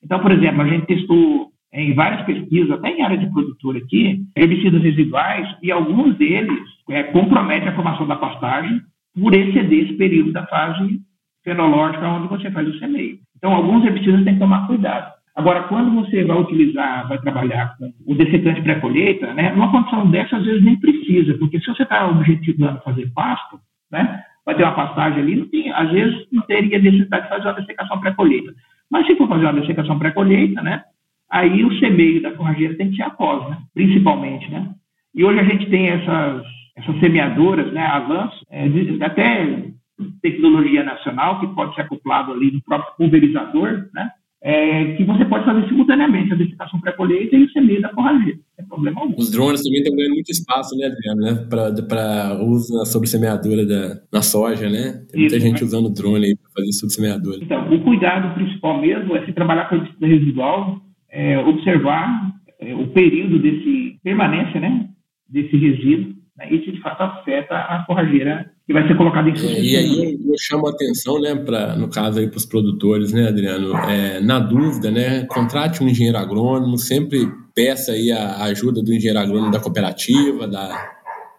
Então, 0.02 0.18
por 0.18 0.32
exemplo, 0.32 0.62
a 0.62 0.68
gente 0.68 0.86
testou 0.86 1.52
em 1.72 1.94
várias 1.94 2.26
pesquisas, 2.26 2.72
até 2.72 2.88
em 2.88 3.02
área 3.02 3.18
de 3.18 3.30
produtor 3.30 3.76
aqui, 3.76 4.20
herbicidas 4.36 4.82
residuais, 4.82 5.48
e 5.62 5.70
alguns 5.70 6.16
deles 6.16 6.68
é, 6.90 7.04
comprometem 7.04 7.68
a 7.68 7.74
formação 7.76 8.04
da 8.04 8.16
pastagem 8.16 8.80
por 9.14 9.32
exceder 9.32 9.84
esse 9.84 9.92
período 9.92 10.32
da 10.32 10.44
fase 10.48 11.00
fenológica 11.44 12.08
onde 12.08 12.28
você 12.28 12.50
faz 12.50 12.68
o 12.68 12.78
semeio. 12.78 13.18
Então, 13.36 13.52
alguns 13.52 13.84
herbicidas 13.84 14.24
tem 14.24 14.34
que 14.34 14.40
tomar 14.40 14.66
cuidado. 14.66 15.12
Agora, 15.34 15.62
quando 15.64 15.90
você 15.94 16.24
vai 16.24 16.38
utilizar, 16.38 17.08
vai 17.08 17.18
trabalhar 17.18 17.76
com 17.78 17.90
o 18.06 18.14
dessecante 18.14 18.60
pré-colheita, 18.60 19.32
né, 19.32 19.50
numa 19.50 19.70
condição 19.70 20.10
dessa, 20.10 20.36
às 20.36 20.44
vezes 20.44 20.62
nem 20.62 20.78
precisa, 20.78 21.36
porque 21.38 21.58
se 21.58 21.66
você 21.66 21.84
está 21.84 22.06
objetivando 22.06 22.82
fazer 22.82 23.10
pasto, 23.14 23.58
né, 23.90 24.22
vai 24.44 24.54
ter 24.54 24.62
uma 24.62 24.74
pastagem 24.74 25.20
ali, 25.22 25.36
não 25.36 25.48
tem, 25.48 25.72
às 25.72 25.90
vezes 25.90 26.26
não 26.30 26.42
teria 26.42 26.78
necessidade 26.78 27.24
de 27.24 27.28
fazer 27.30 27.48
uma 27.48 27.54
dessecação 27.54 27.98
pré-colheita. 28.00 28.52
Mas 28.90 29.06
se 29.06 29.16
for 29.16 29.26
fazer 29.26 29.44
uma 29.46 29.60
dessecação 29.60 29.98
pré-colheita, 29.98 30.60
né, 30.60 30.82
aí 31.30 31.64
o 31.64 31.78
semeio 31.78 32.20
da 32.20 32.32
forrageira 32.32 32.76
tem 32.76 32.90
que 32.90 32.96
ser 32.96 33.04
após, 33.04 33.48
né, 33.48 33.56
principalmente, 33.72 34.50
né. 34.50 34.68
E 35.14 35.24
hoje 35.24 35.40
a 35.40 35.44
gente 35.44 35.66
tem 35.70 35.88
essas, 35.88 36.42
essas 36.76 37.00
semeadoras, 37.00 37.72
né, 37.72 37.86
avanço, 37.86 38.44
é, 38.50 38.66
até 39.00 39.72
tecnologia 40.20 40.82
nacional, 40.84 41.40
que 41.40 41.46
pode 41.48 41.74
ser 41.74 41.82
acoplado 41.82 42.32
ali 42.32 42.50
no 42.52 42.62
próprio 42.62 42.94
pulverizador, 42.96 43.88
né? 43.94 44.10
É, 44.44 44.96
que 44.96 45.04
você 45.04 45.24
pode 45.24 45.44
fazer 45.44 45.68
simultaneamente 45.68 46.32
a 46.32 46.36
dessecação 46.36 46.80
pré-colheita 46.80 47.36
e 47.36 47.44
o 47.44 47.50
semeio 47.52 47.80
da 47.80 47.90
forrageira. 47.90 48.38
Problema 48.68 49.02
algum. 49.02 49.14
Os 49.18 49.30
drones 49.30 49.62
também 49.62 49.80
estão 49.80 49.94
ganhando 49.94 50.14
muito 50.14 50.30
espaço, 50.30 50.74
né, 50.76 50.86
Adriano, 50.86 51.20
né? 51.20 51.46
Para 51.86 52.42
uso 52.42 52.74
na 52.76 52.86
sobressemeadura 52.86 53.66
da, 53.66 54.00
na 54.10 54.22
soja, 54.22 54.68
né? 54.68 55.04
Tem 55.10 55.20
muita 55.20 55.36
Isso, 55.36 55.46
gente 55.46 55.60
né? 55.60 55.66
usando 55.66 55.92
drone 55.92 56.26
aí 56.26 56.36
para 56.36 56.50
fazer 56.56 56.72
sobressemeadura. 56.72 57.38
Então, 57.42 57.72
o 57.72 57.80
cuidado 57.84 58.34
principal 58.34 58.80
mesmo 58.80 59.14
é 59.14 59.24
se 59.26 59.32
trabalhar 59.32 59.68
com 59.68 59.76
a 59.76 60.06
residual, 60.06 60.80
é, 61.10 61.38
observar 61.38 62.32
é, 62.58 62.74
o 62.74 62.88
período 62.88 63.38
desse 63.38 63.98
permanência, 64.02 64.58
né? 64.58 64.88
Desse 65.28 65.56
resíduo? 65.56 66.14
Isso, 66.50 66.72
de 66.72 66.80
fato, 66.80 67.02
afeta 67.02 67.54
a 67.54 67.84
forrageira 67.86 68.50
que 68.66 68.72
vai 68.72 68.86
ser 68.86 68.96
colocada 68.96 69.28
em 69.28 69.32
é, 69.32 69.60
E 69.60 69.76
aí 69.76 70.18
eu, 70.24 70.34
chamo 70.38 70.66
a 70.66 70.70
atenção, 70.70 71.20
né, 71.20 71.34
pra, 71.34 71.76
no 71.76 71.88
caso 71.88 72.20
aí 72.20 72.28
para 72.28 72.38
os 72.38 72.46
produtores, 72.46 73.12
né, 73.12 73.28
Adriano, 73.28 73.76
é, 73.76 74.20
na 74.20 74.38
dúvida, 74.38 74.90
né, 74.90 75.24
contrate 75.26 75.82
um 75.82 75.88
engenheiro 75.88 76.18
agrônomo, 76.18 76.78
sempre 76.78 77.28
peça 77.54 77.92
aí 77.92 78.10
a 78.10 78.44
ajuda 78.44 78.82
do 78.82 78.94
engenheiro 78.94 79.18
agrônomo 79.18 79.50
da 79.50 79.60
cooperativa, 79.60 80.46
da, 80.46 80.90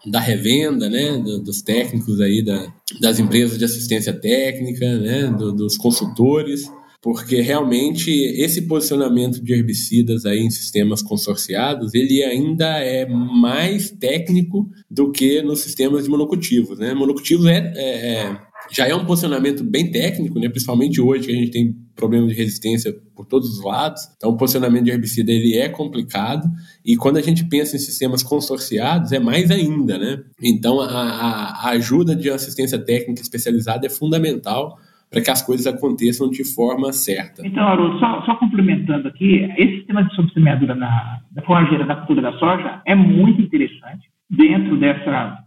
da 0.06 0.20
revenda, 0.20 0.88
né, 0.88 1.18
dos 1.18 1.62
técnicos 1.62 2.20
aí 2.20 2.44
da, 2.44 2.66
das 3.00 3.18
empresas 3.18 3.58
de 3.58 3.64
assistência 3.64 4.12
técnica, 4.12 4.98
né, 4.98 5.26
do, 5.26 5.52
dos 5.52 5.76
consultores, 5.76 6.70
porque 7.04 7.42
realmente 7.42 8.10
esse 8.10 8.62
posicionamento 8.62 9.38
de 9.38 9.52
herbicidas 9.52 10.24
aí 10.24 10.40
em 10.40 10.48
sistemas 10.48 11.02
consorciados, 11.02 11.92
ele 11.92 12.24
ainda 12.24 12.78
é 12.78 13.04
mais 13.04 13.90
técnico 13.90 14.70
do 14.90 15.12
que 15.12 15.42
nos 15.42 15.60
sistemas 15.60 16.04
de 16.04 16.10
monocultivos, 16.10 16.78
né? 16.78 16.94
Monocultivos 16.94 17.44
é, 17.44 17.74
é, 17.76 18.06
é 18.22 18.40
já 18.72 18.88
é 18.88 18.94
um 18.94 19.04
posicionamento 19.04 19.62
bem 19.62 19.90
técnico, 19.90 20.40
né? 20.40 20.48
principalmente 20.48 20.98
hoje 20.98 21.26
que 21.26 21.32
a 21.32 21.34
gente 21.34 21.50
tem 21.50 21.76
problema 21.94 22.26
de 22.26 22.32
resistência 22.32 22.90
por 23.14 23.26
todos 23.26 23.50
os 23.50 23.62
lados. 23.62 24.00
Então, 24.16 24.30
o 24.30 24.36
posicionamento 24.38 24.84
de 24.84 24.90
herbicida 24.90 25.30
ele 25.30 25.58
é 25.58 25.68
complicado 25.68 26.48
e 26.82 26.96
quando 26.96 27.18
a 27.18 27.20
gente 27.20 27.44
pensa 27.44 27.76
em 27.76 27.78
sistemas 27.78 28.22
consorciados 28.22 29.12
é 29.12 29.18
mais 29.18 29.50
ainda, 29.50 29.98
né? 29.98 30.22
Então, 30.42 30.80
a, 30.80 30.86
a 30.88 31.68
ajuda 31.72 32.16
de 32.16 32.30
assistência 32.30 32.78
técnica 32.78 33.20
especializada 33.20 33.86
é 33.86 33.90
fundamental 33.90 34.78
para 35.10 35.22
que 35.22 35.30
as 35.30 35.42
coisas 35.42 35.66
aconteçam 35.66 36.28
de 36.30 36.44
forma 36.44 36.92
certa. 36.92 37.46
Então, 37.46 37.66
Haroldo, 37.66 37.98
só, 37.98 38.22
só, 38.22 38.34
complementando 38.36 39.08
aqui, 39.08 39.48
esse 39.56 39.76
sistema 39.76 40.04
de 40.04 40.14
subsemeadura 40.14 40.74
na, 40.74 41.20
da 41.30 41.42
forrageira 41.42 41.84
da 41.84 41.96
cultura 41.96 42.22
da 42.22 42.32
soja 42.38 42.82
é 42.86 42.94
muito 42.94 43.40
interessante 43.40 44.08
dentro 44.28 44.76
dessa 44.76 45.38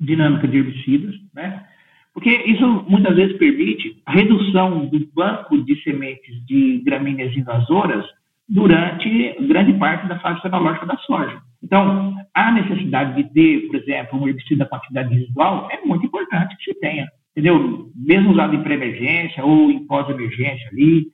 dinâmica 0.00 0.48
de 0.48 0.58
herbicidas, 0.58 1.14
né? 1.34 1.64
Porque 2.12 2.30
isso 2.46 2.84
muitas 2.88 3.14
vezes 3.14 3.38
permite 3.38 4.02
a 4.04 4.12
redução 4.12 4.86
do 4.86 4.98
banco 5.14 5.62
de 5.64 5.80
sementes 5.82 6.44
de 6.44 6.82
gramíneas 6.84 7.34
invasoras 7.36 8.04
durante 8.48 9.36
grande 9.46 9.72
parte 9.74 10.08
da 10.08 10.18
fase 10.18 10.40
fenológica 10.42 10.86
da 10.86 10.96
soja. 10.98 11.40
Então, 11.62 12.14
a 12.34 12.50
necessidade 12.50 13.14
de 13.14 13.32
ter, 13.32 13.66
por 13.68 13.76
exemplo, 13.76 14.20
um 14.20 14.26
herbicida 14.26 14.66
quantidade 14.66 15.14
residual 15.14 15.68
é 15.70 15.86
muito 15.86 16.04
importante 16.04 16.56
que 16.56 16.64
se 16.64 16.80
tenha, 16.80 17.06
entendeu? 17.30 17.89
Mesmo 18.10 18.32
usado 18.32 18.56
em 18.56 18.62
pré-emergência 18.64 19.44
ou 19.44 19.70
em 19.70 19.86
pós-emergência 19.86 20.68
ali, 20.72 21.06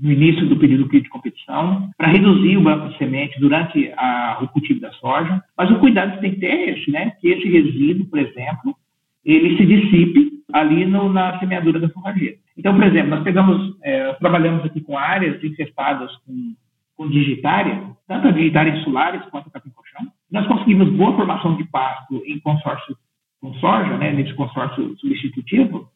no 0.00 0.12
início 0.12 0.46
do 0.46 0.56
período 0.56 0.88
de 0.88 1.08
competição, 1.08 1.90
para 1.98 2.06
reduzir 2.06 2.56
o 2.56 2.62
banco 2.62 2.90
de 2.90 2.96
semente 2.96 3.40
durante 3.40 3.92
a, 3.96 4.38
o 4.40 4.46
cultivo 4.46 4.78
da 4.78 4.92
soja. 4.92 5.42
Mas 5.58 5.68
o 5.72 5.80
cuidado 5.80 6.14
que 6.14 6.20
tem 6.20 6.30
que 6.34 6.38
ter 6.38 6.46
é 6.46 6.70
esse, 6.70 6.92
né? 6.92 7.12
Que 7.20 7.26
esse 7.26 7.48
resíduo, 7.48 8.06
por 8.06 8.20
exemplo, 8.20 8.72
ele 9.24 9.56
se 9.56 9.66
dissipe 9.66 10.30
ali 10.52 10.86
no, 10.86 11.12
na 11.12 11.40
semeadura 11.40 11.80
da 11.80 11.88
forrageira. 11.88 12.36
Então, 12.56 12.72
por 12.72 12.84
exemplo, 12.84 13.10
nós 13.10 13.24
pegamos, 13.24 13.76
é, 13.82 14.12
trabalhamos 14.14 14.64
aqui 14.64 14.80
com 14.80 14.96
áreas 14.96 15.42
infestadas 15.42 16.14
com, 16.24 16.54
com 16.96 17.08
digitária, 17.08 17.82
tanto 18.06 18.28
a 18.28 18.30
digitária 18.30 18.76
insulares 18.76 19.24
quanto 19.32 19.48
a 19.48 19.50
capim-colchão. 19.50 20.06
Nós 20.30 20.46
conseguimos 20.46 20.88
boa 20.90 21.16
formação 21.16 21.56
de 21.56 21.64
pasto 21.64 22.22
em 22.24 22.38
consórcio 22.38 22.96
com 23.40 23.52
soja, 23.54 23.98
né, 23.98 24.12
nesse 24.12 24.32
consórcio 24.34 24.96
substitutivo, 24.98 25.88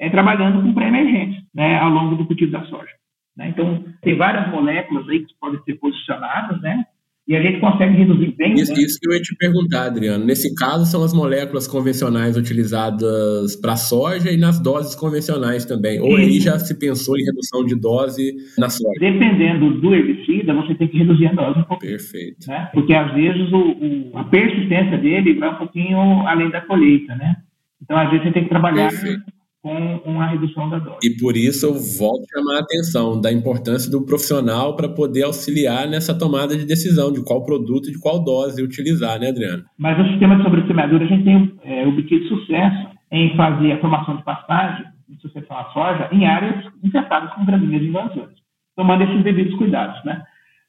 é, 0.00 0.08
trabalhando 0.08 0.62
com 0.62 0.72
pré-emergentes 0.72 1.42
né, 1.54 1.78
ao 1.78 1.90
longo 1.90 2.16
do 2.16 2.26
cultivo 2.26 2.50
da 2.50 2.64
soja. 2.64 2.92
Né? 3.36 3.50
Então, 3.50 3.84
tem 4.02 4.16
várias 4.16 4.50
moléculas 4.50 5.06
aí 5.08 5.20
que 5.20 5.34
podem 5.38 5.60
ser 5.62 5.74
posicionadas, 5.74 6.60
né, 6.62 6.84
e 7.28 7.36
a 7.36 7.42
gente 7.42 7.60
consegue 7.60 7.96
reduzir 7.96 8.34
bem. 8.36 8.54
Isso, 8.54 8.72
né? 8.72 8.80
isso 8.80 8.98
que 8.98 9.08
eu 9.08 9.12
ia 9.12 9.20
te 9.20 9.36
perguntar, 9.36 9.84
Adriano. 9.84 10.24
Nesse 10.24 10.52
caso, 10.56 10.84
são 10.86 11.04
as 11.04 11.14
moléculas 11.14 11.68
convencionais 11.68 12.36
utilizadas 12.36 13.54
para 13.60 13.76
soja 13.76 14.32
e 14.32 14.36
nas 14.36 14.58
doses 14.58 14.96
convencionais 14.96 15.64
também. 15.64 16.00
Ou 16.00 16.16
aí 16.16 16.40
já 16.40 16.58
se 16.58 16.76
pensou 16.76 17.16
em 17.16 17.24
redução 17.24 17.64
de 17.64 17.78
dose 17.78 18.34
na 18.58 18.68
soja? 18.68 18.98
Dependendo 18.98 19.80
do 19.80 19.94
herbicida, 19.94 20.54
você 20.54 20.74
tem 20.74 20.88
que 20.88 20.98
reduzir 20.98 21.28
a 21.28 21.32
dose 21.34 21.60
um 21.60 21.64
pouco. 21.64 21.86
Perfeito. 21.86 22.48
Né? 22.48 22.68
Porque 22.72 22.94
às 22.94 23.14
vezes 23.14 23.52
o, 23.52 23.58
o, 23.58 24.18
a 24.18 24.24
persistência 24.24 24.98
dele 24.98 25.34
vai 25.34 25.50
um 25.50 25.58
pouquinho 25.58 26.26
além 26.26 26.50
da 26.50 26.62
colheita, 26.62 27.14
né? 27.14 27.36
Então, 27.80 27.96
às 27.96 28.10
vezes, 28.10 28.24
você 28.24 28.32
tem 28.32 28.42
que 28.42 28.50
trabalhar 28.50 28.90
Perfeito 28.90 29.39
com 29.62 30.00
uma 30.06 30.26
redução 30.26 30.70
da 30.70 30.78
dose. 30.78 30.98
E 31.02 31.16
por 31.18 31.36
isso 31.36 31.66
eu 31.66 31.74
volto 31.74 32.24
a 32.24 32.38
chamar 32.38 32.56
a 32.56 32.62
atenção 32.62 33.20
da 33.20 33.30
importância 33.30 33.90
do 33.90 34.04
profissional 34.06 34.74
para 34.74 34.88
poder 34.88 35.24
auxiliar 35.24 35.86
nessa 35.86 36.18
tomada 36.18 36.56
de 36.56 36.64
decisão 36.64 37.12
de 37.12 37.22
qual 37.22 37.44
produto 37.44 37.88
e 37.88 37.92
de 37.92 38.00
qual 38.00 38.24
dose 38.24 38.62
utilizar, 38.62 39.20
né, 39.20 39.28
Adriano? 39.28 39.64
Mas 39.78 39.98
no 39.98 40.08
sistema 40.08 40.36
de 40.36 40.44
sobressemeadura 40.44 41.04
a 41.04 41.08
gente 41.08 41.24
tem 41.24 41.54
é, 41.62 41.86
obtido 41.86 42.26
sucesso 42.28 42.88
em 43.12 43.36
fazer 43.36 43.72
a 43.72 43.80
formação 43.80 44.16
de 44.16 44.24
pastagem, 44.24 44.86
em 45.10 45.18
sucessão 45.18 45.58
à 45.58 45.64
soja, 45.72 46.08
em 46.12 46.26
áreas 46.26 46.64
infestadas 46.82 47.32
com 47.34 47.44
gramíneas 47.44 47.82
invasoras, 47.82 48.34
tomando 48.74 49.04
esses 49.04 49.22
devidos 49.22 49.56
cuidados, 49.56 50.02
né? 50.04 50.22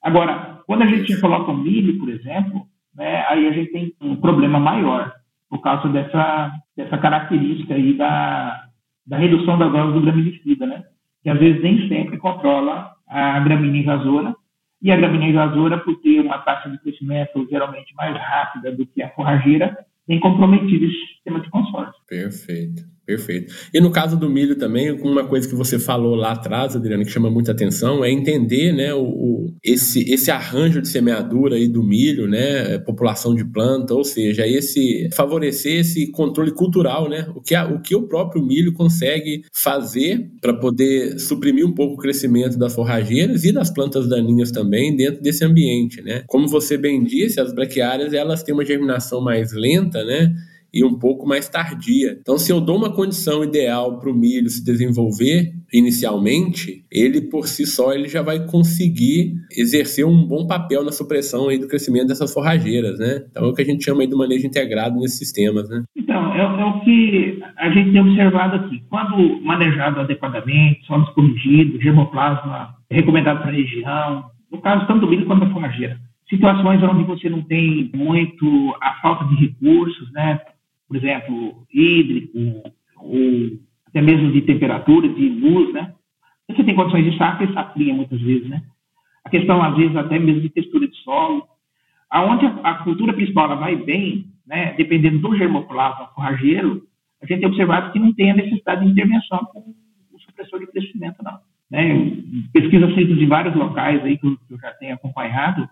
Agora, 0.04 0.60
quando 0.66 0.82
a 0.82 0.88
gente 0.88 1.20
coloca 1.22 1.52
o 1.52 1.58
milho, 1.58 1.98
por 2.00 2.10
exemplo, 2.10 2.66
né, 2.96 3.24
aí 3.30 3.48
a 3.48 3.52
gente 3.52 3.72
tem 3.72 3.94
um 4.02 4.16
problema 4.16 4.60
maior, 4.60 5.14
por 5.50 5.62
causa 5.62 5.88
dessa, 5.90 6.52
dessa 6.76 6.98
característica 6.98 7.76
aí 7.76 7.94
da, 7.94 8.64
da 9.06 9.18
redução 9.18 9.58
da 9.58 9.68
dose 9.68 9.94
do 9.94 10.02
graminicida, 10.02 10.66
né? 10.66 10.84
Que 11.24 11.30
às 11.30 11.40
vezes 11.40 11.62
nem 11.62 11.88
sempre 11.88 12.18
controla 12.18 12.94
a 13.08 13.40
gramínea 13.40 13.82
invasora. 13.82 14.36
E 14.82 14.92
a 14.92 14.96
gramínea 14.96 15.30
invasora, 15.30 15.78
por 15.78 15.96
ter 16.02 16.20
uma 16.22 16.40
taxa 16.40 16.70
de 16.70 16.80
crescimento 16.80 17.48
geralmente 17.50 17.94
mais 17.96 18.18
rápida 18.18 18.72
do 18.72 18.86
que 18.86 19.04
a 19.04 19.10
forrageira, 19.12 19.78
tem 20.08 20.20
comprometido 20.20 20.86
esse 20.86 21.00
sistema 21.14 21.40
de 21.40 21.50
consórcio. 21.50 22.01
Perfeito. 22.12 22.84
Perfeito. 23.06 23.54
E 23.74 23.80
no 23.80 23.90
caso 23.90 24.18
do 24.18 24.30
milho 24.30 24.58
também, 24.58 24.92
uma 24.92 25.26
coisa 25.26 25.48
que 25.48 25.56
você 25.56 25.80
falou 25.80 26.14
lá 26.14 26.34
atrás, 26.34 26.76
Adriano, 26.76 27.06
que 27.06 27.12
chama 27.12 27.32
muita 27.32 27.54
atenção, 27.54 28.04
é 28.04 28.12
entender 28.12 28.74
né, 28.74 28.94
o, 28.94 29.04
o, 29.04 29.54
esse, 29.64 30.02
esse 30.12 30.30
arranjo 30.30 30.82
de 30.82 30.90
semeadura 30.90 31.56
aí 31.56 31.68
do 31.70 31.82
milho, 31.82 32.28
né, 32.28 32.78
população 32.80 33.34
de 33.34 33.46
planta, 33.46 33.94
ou 33.94 34.04
seja, 34.04 34.46
esse 34.46 35.10
favorecer 35.14 35.80
esse 35.80 36.12
controle 36.12 36.52
cultural, 36.52 37.10
né, 37.10 37.28
o 37.34 37.42
que, 37.42 37.56
a, 37.56 37.66
o, 37.66 37.82
que 37.82 37.96
o 37.96 38.08
próprio 38.08 38.46
milho 38.46 38.74
consegue 38.74 39.44
fazer 39.54 40.30
para 40.42 40.54
poder 40.54 41.18
suprimir 41.18 41.66
um 41.66 41.74
pouco 41.74 41.96
o 41.96 41.98
crescimento 41.98 42.58
das 42.58 42.76
forrageiras 42.76 43.44
e 43.46 43.52
das 43.54 43.70
plantas 43.70 44.08
daninhas 44.08 44.52
também 44.52 44.96
dentro 44.96 45.22
desse 45.22 45.44
ambiente. 45.44 46.02
Né. 46.02 46.24
Como 46.28 46.48
você 46.48 46.78
bem 46.78 47.04
disse, 47.04 47.40
as 47.40 47.54
braquiárias 47.54 48.14
elas 48.14 48.44
têm 48.44 48.54
uma 48.54 48.66
germinação 48.66 49.22
mais 49.22 49.54
lenta, 49.54 50.04
né, 50.04 50.34
e 50.74 50.84
um 50.84 50.98
pouco 50.98 51.28
mais 51.28 51.50
tardia. 51.50 52.18
Então, 52.22 52.38
se 52.38 52.52
eu 52.52 52.62
dou 52.62 52.78
uma 52.78 52.94
condição 52.94 53.44
ideal 53.44 54.00
para 54.00 54.10
o 54.10 54.14
milho 54.14 54.50
se 54.50 54.64
desenvolver 54.64 55.52
inicialmente, 55.74 56.86
ele 56.92 57.22
por 57.22 57.48
si 57.48 57.66
só 57.66 57.94
ele 57.94 58.08
já 58.08 58.22
vai 58.22 58.46
conseguir 58.46 59.34
exercer 59.52 60.06
um 60.06 60.26
bom 60.26 60.46
papel 60.48 60.84
na 60.84 60.92
supressão 60.92 61.50
aí 61.50 61.58
do 61.58 61.68
crescimento 61.68 62.08
dessas 62.08 62.34
forrageiras, 62.34 63.00
né? 63.00 63.26
Então, 63.30 63.46
é 63.46 63.48
o 63.48 63.54
que 63.54 63.62
a 63.62 63.66
gente 63.66 63.84
chama 63.84 64.02
aí 64.02 64.08
do 64.08 64.18
manejo 64.18 64.48
integrado 64.48 65.00
nesses 65.00 65.18
sistemas, 65.18 65.70
né? 65.70 65.84
Então, 65.96 66.34
é, 66.34 66.42
é 66.42 66.66
o 66.66 66.80
que 66.82 67.40
a 67.58 67.70
gente 67.70 67.92
tem 67.92 68.02
observado 68.02 68.56
aqui. 68.56 68.82
Quando 68.90 69.42
manejado 69.42 70.00
adequadamente, 70.00 70.86
solos 70.86 71.10
corrigidos, 71.10 71.82
germoplasma 71.82 72.76
recomendado 72.90 73.42
para 73.42 73.52
a 73.52 73.56
região, 73.56 74.26
no 74.52 74.62
caso 74.62 74.86
tanto 74.86 75.02
do 75.02 75.08
milho 75.08 75.26
quanto 75.26 75.46
da 75.46 75.54
forrageira, 75.54 75.98
situações 76.30 76.82
onde 76.84 77.04
você 77.04 77.30
não 77.30 77.42
tem 77.42 77.92
muito 77.94 78.76
a 78.82 78.94
falta 79.02 79.26
de 79.26 79.36
recursos, 79.36 80.12
né? 80.14 80.40
Por 80.92 80.98
exemplo, 80.98 81.66
hídrico, 81.74 82.38
ou 82.98 83.60
até 83.88 84.02
mesmo 84.02 84.30
de 84.30 84.42
temperatura, 84.42 85.08
de 85.08 85.30
luz, 85.30 85.74
né? 85.74 85.94
Você 86.50 86.66
tem 86.66 86.76
condições 86.76 87.10
de 87.10 87.18
safra 87.18 87.46
e 87.46 87.54
safrinha 87.54 87.94
muitas 87.94 88.20
vezes, 88.20 88.50
né? 88.50 88.62
A 89.24 89.30
questão, 89.30 89.64
às 89.64 89.74
vezes, 89.78 89.96
até 89.96 90.20
mesmo 90.20 90.42
de 90.42 90.50
textura 90.50 90.86
de 90.86 90.96
solo. 90.98 91.48
Aonde 92.10 92.46
a, 92.46 92.72
a 92.72 92.74
cultura 92.84 93.14
principal 93.14 93.58
vai 93.58 93.78
bem, 93.78 94.26
né? 94.46 94.74
Dependendo 94.74 95.20
do 95.20 95.38
germoplasma 95.38 96.08
forrageiro, 96.08 96.84
a 97.22 97.26
gente 97.26 97.40
tem 97.40 97.48
observado 97.48 97.94
que 97.94 98.00
não 98.00 98.14
tem 98.14 98.32
a 98.32 98.36
necessidade 98.36 98.84
de 98.84 98.92
intervenção 98.92 99.40
com 99.46 99.74
o 100.12 100.20
supressor 100.20 100.60
de 100.60 100.68
crescimento, 100.68 101.24
não. 101.24 101.40
Né? 101.70 102.18
Pesquisas 102.52 102.94
feitas 102.94 103.18
em 103.18 103.28
vários 103.28 103.56
locais 103.56 104.04
aí 104.04 104.18
que 104.18 104.28
eu, 104.28 104.36
que 104.46 104.56
eu 104.56 104.60
já 104.60 104.74
tenho 104.74 104.96
acompanhado, 104.96 105.70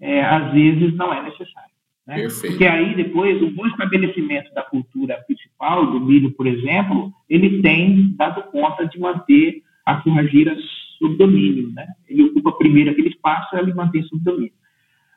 é, 0.00 0.24
às 0.24 0.52
vezes 0.52 0.94
não 0.94 1.12
é 1.12 1.20
necessário. 1.20 1.75
Né? 2.06 2.28
Porque 2.40 2.64
aí 2.64 2.94
depois 2.94 3.42
o 3.42 3.50
bom 3.50 3.66
estabelecimento 3.66 4.54
da 4.54 4.62
cultura 4.62 5.16
principal, 5.26 5.90
do 5.90 6.00
milho, 6.00 6.30
por 6.32 6.46
exemplo, 6.46 7.12
ele 7.28 7.60
tem 7.60 8.14
dado 8.16 8.42
conta 8.50 8.86
de 8.86 8.98
manter 8.98 9.62
a 9.84 10.00
forrageira 10.02 10.56
sob 10.98 11.16
domínio. 11.16 11.72
Né? 11.72 11.86
Ele 12.08 12.22
ocupa 12.24 12.52
primeiro 12.52 12.90
aquele 12.90 13.08
espaço 13.08 13.56
e 13.56 13.58
ele 13.58 13.74
mantém 13.74 14.02
sob 14.04 14.22
domínio. 14.22 14.52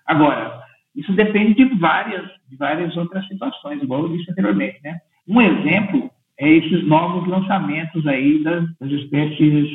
Agora, 0.05 0.63
isso 0.95 1.13
depende 1.13 1.53
de 1.53 1.65
várias, 1.75 2.25
de 2.49 2.57
várias 2.57 2.97
outras 2.97 3.27
situações, 3.27 3.81
igual 3.81 4.03
eu 4.03 4.17
disse 4.17 4.31
anteriormente. 4.31 4.79
Né? 4.83 4.99
Um 5.27 5.39
exemplo 5.41 6.09
é 6.39 6.49
esses 6.49 6.87
novos 6.87 7.27
lançamentos 7.27 8.07
aí 8.07 8.41
das, 8.43 8.65
das 8.79 8.91
espécies 8.91 9.69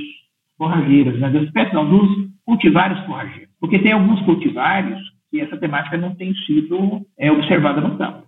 forrageiras, 0.59 1.19
né? 1.21 1.31
das 1.31 1.45
espécies 1.45 1.75
não, 1.75 1.89
dos 1.89 2.29
cultivares 2.45 2.99
forrageiros. 3.07 3.55
Porque 3.61 3.79
tem 3.79 3.93
alguns 3.93 4.21
cultivares 4.23 4.99
e 5.35 5.41
essa 5.41 5.57
temática 5.57 5.97
não 5.97 6.14
tem 6.14 6.32
sido 6.47 7.05
é, 7.18 7.30
observada 7.32 7.80
no 7.80 7.99
campo. 7.99 8.24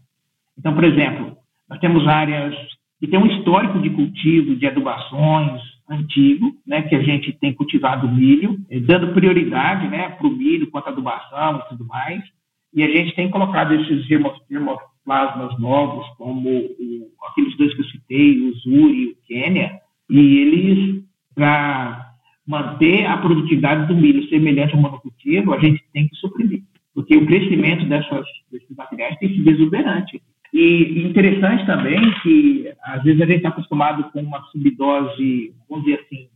Então, 0.59 0.74
por 0.74 0.82
exemplo, 0.82 1.36
nós 1.70 1.78
temos 1.78 2.07
áreas 2.09 2.52
que 2.98 3.07
têm 3.07 3.18
um 3.18 3.26
histórico 3.26 3.78
de 3.80 3.90
cultivo, 3.90 4.57
de 4.57 4.66
adubações 4.66 5.62
antigo, 5.88 6.52
né, 6.66 6.82
que 6.82 6.96
a 6.96 7.02
gente 7.02 7.32
tem 7.34 7.54
cultivado 7.54 8.11
milho, 8.11 8.59
eh, 8.68 8.80
dando 8.80 9.14
prioridade 9.14 9.86
né, 9.86 10.09
para 10.09 10.26
o 10.26 10.30
milho 10.30 10.68
quanto 10.68 10.88
à 10.88 10.90
adubação 10.90 11.59
e 11.59 11.68
tudo 11.68 11.86
mais. 11.86 12.24
E 12.74 12.82
a 12.82 12.88
gente 12.88 13.14
tem 13.14 13.30
colocado 13.30 13.72
esses 13.74 14.04
germoplasmas 14.07 15.57
novos, 15.61 16.09
como 16.16 16.48
o, 16.50 17.09
aqueles 17.30 17.57
dois 17.57 17.72
que 17.72 17.82
eu 17.82 17.86
citei, 17.86 18.40
o 18.40 18.54
Zuri 18.54 19.02
e 19.02 19.07
o 19.12 19.16
Quênia, 19.28 19.80
e 20.11 20.18
eles, 20.18 21.04
para 21.34 22.14
manter 22.46 23.07
a 23.07 23.16
produtividade 23.18 23.86
do 23.86 23.94
milho 23.94 24.28
semelhante 24.28 24.74
ao 24.74 24.80
monocultivo, 24.80 25.54
a 25.54 25.61
gente 25.61 25.84
tem 25.92 26.09
que 26.09 26.16
suprimir, 26.16 26.62
porque 26.97 27.14
o 27.14 27.26
crescimento 27.26 27.84
dessas, 27.84 28.24
desses 28.51 28.74
materiais 28.74 29.18
tem 29.18 29.28
sido 29.28 29.51
exuberante. 29.51 30.22
E 30.51 31.07
interessante 31.07 31.66
também 31.66 32.01
que, 32.22 32.72
às 32.82 33.03
vezes, 33.03 33.20
a 33.20 33.26
gente 33.26 33.36
está 33.36 33.51
acostumado 33.51 34.05
com 34.05 34.22
uma 34.22 34.40
subdose, 34.44 35.53
vamos 35.68 35.84
dizer 35.84 36.01
assim, 36.01 36.28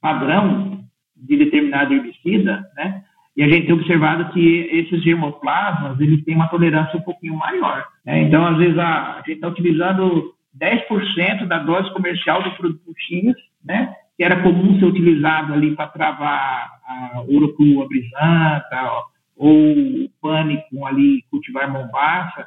padrão 0.00 0.84
de 1.16 1.36
determinado 1.36 1.92
herbicida, 1.92 2.64
né? 2.76 3.02
E 3.36 3.42
a 3.42 3.48
gente 3.48 3.66
tem 3.66 3.74
observado 3.74 4.32
que 4.32 4.68
esses 4.70 5.02
germoplasmas, 5.02 5.98
eles 5.98 6.24
têm 6.24 6.36
uma 6.36 6.46
tolerância 6.46 6.96
um 6.96 7.02
pouquinho 7.02 7.34
maior. 7.34 7.84
Né? 8.06 8.22
Então, 8.22 8.46
às 8.46 8.56
vezes, 8.56 8.78
a, 8.78 9.14
a 9.14 9.22
gente 9.26 9.32
está 9.32 9.48
utilizando 9.48 10.32
10% 10.56 11.44
da 11.48 11.58
dose 11.58 11.92
comercial 11.92 12.40
do 12.44 12.52
produto 12.52 12.94
X, 12.96 13.34
né? 13.64 13.92
Que 14.16 14.22
era 14.22 14.44
comum 14.44 14.78
ser 14.78 14.84
utilizado 14.84 15.52
ali 15.52 15.74
para 15.74 15.88
travar 15.88 16.70
a 16.86 17.24
urucua 17.26 17.88
brisanta 17.88 19.02
ou 19.36 19.74
pânico 20.20 20.86
ali, 20.86 21.22
cultivar 21.30 21.70
mombaça. 21.70 22.46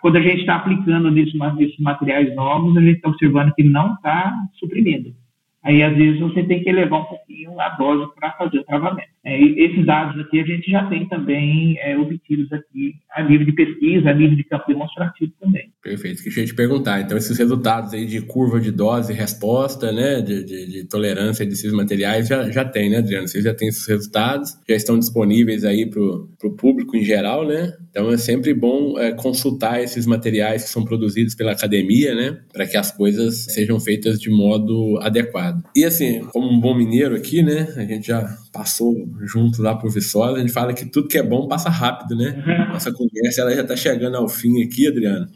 Quando 0.00 0.16
a 0.16 0.20
gente 0.20 0.40
está 0.40 0.56
aplicando 0.56 1.10
nesses 1.10 1.34
materiais 1.78 2.34
novos, 2.34 2.76
a 2.76 2.80
gente 2.80 2.96
está 2.96 3.08
observando 3.08 3.54
que 3.54 3.62
não 3.62 3.94
está 3.94 4.34
suprimindo. 4.54 5.14
Aí, 5.62 5.82
às 5.82 5.96
vezes, 5.96 6.20
você 6.20 6.42
tem 6.42 6.62
que 6.62 6.68
elevar 6.68 7.02
um 7.02 7.04
pouquinho 7.04 7.58
a 7.60 7.70
dose 7.70 8.14
para 8.14 8.32
fazer 8.32 8.58
o 8.58 8.64
travamento. 8.64 9.13
É, 9.24 9.40
esses 9.40 9.86
dados 9.86 10.20
aqui 10.20 10.38
a 10.38 10.44
gente 10.44 10.70
já 10.70 10.86
tem 10.86 11.08
também 11.08 11.78
é, 11.80 11.96
obtidos 11.96 12.52
aqui 12.52 12.94
a 13.14 13.22
nível 13.22 13.46
de 13.46 13.52
pesquisa, 13.52 14.10
a 14.10 14.14
nível 14.14 14.36
de 14.36 14.44
campo 14.44 14.66
demonstrativo 14.68 15.32
também. 15.40 15.70
Perfeito, 15.82 16.22
que 16.22 16.40
eu 16.40 16.44
te 16.44 16.54
perguntar. 16.54 17.00
Então, 17.00 17.16
esses 17.16 17.38
resultados 17.38 17.94
aí 17.94 18.04
de 18.04 18.20
curva 18.20 18.60
de 18.60 18.70
dose 18.70 19.12
e 19.12 19.16
resposta, 19.16 19.90
né, 19.92 20.20
de, 20.20 20.44
de, 20.44 20.66
de 20.66 20.88
tolerância 20.88 21.46
desses 21.46 21.72
materiais 21.72 22.28
já, 22.28 22.50
já 22.50 22.64
tem, 22.64 22.90
né, 22.90 22.98
Adriano? 22.98 23.26
Vocês 23.26 23.44
já 23.44 23.54
têm 23.54 23.68
esses 23.68 23.86
resultados, 23.86 24.58
já 24.68 24.74
estão 24.74 24.98
disponíveis 24.98 25.64
aí 25.64 25.88
para 25.88 26.00
o 26.02 26.56
público 26.56 26.96
em 26.96 27.04
geral, 27.04 27.46
né? 27.46 27.72
Então, 27.90 28.10
é 28.10 28.18
sempre 28.18 28.52
bom 28.52 28.98
é, 28.98 29.12
consultar 29.12 29.80
esses 29.80 30.04
materiais 30.04 30.64
que 30.64 30.70
são 30.70 30.84
produzidos 30.84 31.34
pela 31.34 31.52
academia, 31.52 32.14
né, 32.14 32.38
para 32.52 32.66
que 32.66 32.76
as 32.76 32.90
coisas 32.90 33.44
sejam 33.44 33.80
feitas 33.80 34.18
de 34.18 34.28
modo 34.28 34.98
adequado. 35.00 35.62
E 35.74 35.84
assim, 35.84 36.20
como 36.32 36.50
um 36.50 36.60
bom 36.60 36.74
mineiro 36.74 37.14
aqui, 37.14 37.42
né, 37.42 37.68
a 37.76 37.84
gente 37.84 38.08
já 38.08 38.36
passou 38.52 38.94
junto 39.22 39.62
lá 39.62 39.74
por 39.74 39.90
Viçosa, 39.90 40.36
a 40.36 40.40
gente 40.40 40.52
fala 40.52 40.72
que 40.72 40.86
tudo 40.86 41.08
que 41.08 41.18
é 41.18 41.22
bom 41.22 41.46
passa 41.46 41.68
rápido, 41.68 42.16
né? 42.16 42.42
Uhum. 42.46 42.72
Nossa 42.72 42.92
conversa 42.92 43.42
ela 43.42 43.54
já 43.54 43.62
está 43.62 43.76
chegando 43.76 44.16
ao 44.16 44.28
fim 44.28 44.62
aqui, 44.62 44.86
Adriano. 44.86 45.26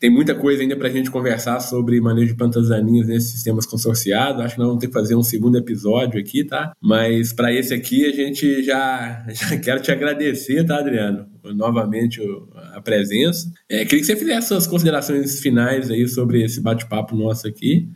Tem 0.00 0.10
muita 0.10 0.34
coisa 0.34 0.62
ainda 0.62 0.76
para 0.76 0.88
a 0.88 0.90
gente 0.90 1.10
conversar 1.10 1.60
sobre 1.60 2.00
manejo 2.00 2.28
de 2.28 2.36
plantas 2.36 2.68
daninhas 2.68 3.06
nesses 3.06 3.30
sistemas 3.30 3.66
consorciados. 3.66 4.40
Acho 4.40 4.54
que 4.54 4.60
nós 4.60 4.68
vamos 4.68 4.80
ter 4.80 4.88
que 4.88 4.92
fazer 4.92 5.14
um 5.14 5.22
segundo 5.22 5.56
episódio 5.58 6.20
aqui, 6.20 6.44
tá? 6.44 6.72
Mas 6.80 7.32
para 7.32 7.52
esse 7.52 7.74
aqui 7.74 8.06
a 8.06 8.12
gente 8.12 8.62
já, 8.62 9.26
já 9.30 9.58
quero 9.58 9.80
te 9.80 9.92
agradecer, 9.92 10.64
tá, 10.64 10.78
Adriano? 10.78 11.26
Novamente 11.54 12.20
a 12.74 12.80
presença. 12.80 13.50
É, 13.68 13.84
queria 13.84 14.00
que 14.00 14.06
você 14.06 14.16
fizesse 14.16 14.48
suas 14.48 14.66
considerações 14.66 15.40
finais 15.40 15.90
aí 15.90 16.08
sobre 16.08 16.42
esse 16.42 16.60
bate-papo 16.60 17.14
nosso 17.14 17.46
aqui 17.46 17.88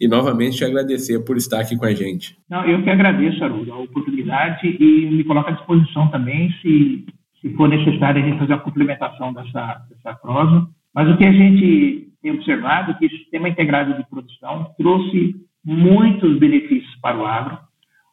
e 0.00 0.06
novamente 0.06 0.58
te 0.58 0.64
agradecer 0.64 1.24
por 1.24 1.36
estar 1.36 1.60
aqui 1.60 1.76
com 1.76 1.86
a 1.86 1.94
gente. 1.94 2.36
Não, 2.48 2.64
eu 2.64 2.82
que 2.82 2.90
agradeço, 2.90 3.42
Haroldo, 3.42 3.72
a 3.72 3.78
oportunidade 3.78 4.66
e 4.66 5.10
me 5.10 5.24
coloco 5.24 5.48
à 5.48 5.52
disposição 5.52 6.08
também, 6.08 6.50
se, 6.60 7.06
se 7.40 7.50
for 7.54 7.68
necessário, 7.68 8.22
a 8.22 8.26
gente 8.26 8.38
fazer 8.38 8.52
a 8.52 8.58
complementação 8.58 9.32
dessa, 9.32 9.86
dessa 9.88 10.14
prosa. 10.18 10.68
Mas 10.94 11.08
o 11.08 11.16
que 11.16 11.24
a 11.24 11.32
gente 11.32 12.08
tem 12.22 12.32
observado 12.32 12.92
é 12.92 12.94
que 12.94 13.06
o 13.06 13.10
sistema 13.10 13.48
integrado 13.48 13.94
de 13.94 14.08
produção 14.08 14.70
trouxe 14.76 15.34
muitos 15.64 16.38
benefícios 16.38 16.94
para 17.00 17.18
o 17.18 17.26
agro. 17.26 17.58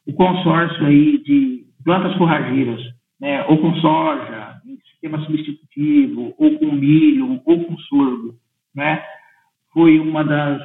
O 0.06 0.12
consórcio 0.12 0.86
aí 0.86 1.22
de 1.22 1.64
plantas 1.84 2.14
forrageiras, 2.16 2.80
né, 3.20 3.44
ou 3.44 3.58
com 3.58 3.74
soja, 3.76 4.60
em 4.66 4.76
sistema 4.90 5.18
substitutivo, 5.24 6.34
ou 6.38 6.58
com 6.58 6.72
milho, 6.72 7.40
ou 7.44 7.64
com 7.64 7.76
sorgo, 7.78 8.34
né, 8.74 9.02
foi 9.72 9.98
uma 9.98 10.24
das 10.24 10.62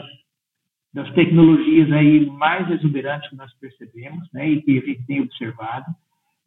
das 0.93 1.09
tecnologias 1.13 1.91
aí 1.91 2.25
mais 2.25 2.69
exuberantes 2.71 3.29
que 3.29 3.35
nós 3.35 3.51
percebemos, 3.59 4.27
né, 4.33 4.49
e 4.49 4.61
que 4.61 4.77
a 4.77 4.81
gente 4.81 5.05
tem 5.05 5.21
observado, 5.21 5.85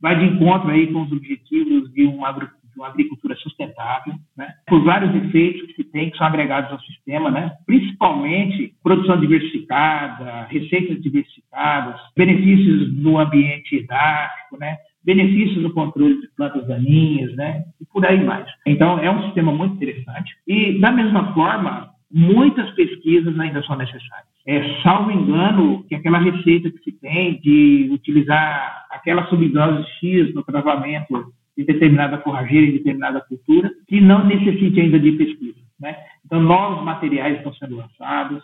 vai 0.00 0.18
de 0.18 0.24
encontro 0.24 0.70
aí 0.70 0.92
com 0.92 1.02
os 1.02 1.12
objetivos 1.12 1.92
de 1.92 2.04
uma, 2.04 2.32
de 2.32 2.48
uma 2.76 2.88
agricultura 2.88 3.36
sustentável, 3.36 4.14
né, 4.36 4.52
por 4.66 4.82
vários 4.82 5.14
efeitos 5.14 5.62
que 5.68 5.74
se 5.74 5.84
tem 5.84 6.10
que 6.10 6.18
são 6.18 6.26
agregados 6.26 6.72
ao 6.72 6.80
sistema, 6.80 7.30
né, 7.30 7.52
principalmente 7.66 8.74
produção 8.82 9.18
diversificada, 9.20 10.46
receitas 10.50 11.00
diversificadas, 11.00 12.00
benefícios 12.16 12.92
no 12.96 13.18
ambiente 13.18 13.76
edáfico, 13.76 14.58
né, 14.58 14.76
benefícios 15.04 15.62
no 15.62 15.72
controle 15.72 16.20
de 16.20 16.28
plantas 16.36 16.66
daninhas, 16.66 17.34
né, 17.36 17.64
e 17.80 17.84
por 17.86 18.04
aí 18.04 18.24
mais. 18.24 18.46
Então, 18.66 18.98
é 18.98 19.10
um 19.10 19.22
sistema 19.24 19.52
muito 19.52 19.76
interessante. 19.76 20.34
E, 20.46 20.80
da 20.80 20.90
mesma 20.90 21.32
forma, 21.32 21.91
muitas 22.12 22.70
pesquisas 22.72 23.38
ainda 23.40 23.62
são 23.62 23.76
necessárias. 23.76 24.28
É, 24.46 24.82
salvo 24.82 25.10
engano, 25.10 25.84
que 25.84 25.94
aquela 25.94 26.18
receita 26.18 26.70
que 26.70 26.78
se 26.78 26.92
tem 26.98 27.40
de 27.40 27.88
utilizar 27.92 28.86
aquela 28.90 29.26
subdose 29.28 29.88
X 30.00 30.34
no 30.34 30.42
travamento 30.42 31.32
de 31.56 31.64
determinada 31.64 32.18
forrageira 32.18 32.66
e 32.66 32.78
determinada 32.78 33.20
cultura, 33.20 33.70
que 33.88 34.00
não 34.00 34.26
necessite 34.26 34.80
ainda 34.80 34.98
de 34.98 35.12
pesquisa. 35.12 35.60
Né? 35.80 35.96
Então, 36.24 36.40
novos 36.40 36.84
materiais 36.84 37.36
estão 37.38 37.54
sendo 37.54 37.76
lançados, 37.76 38.42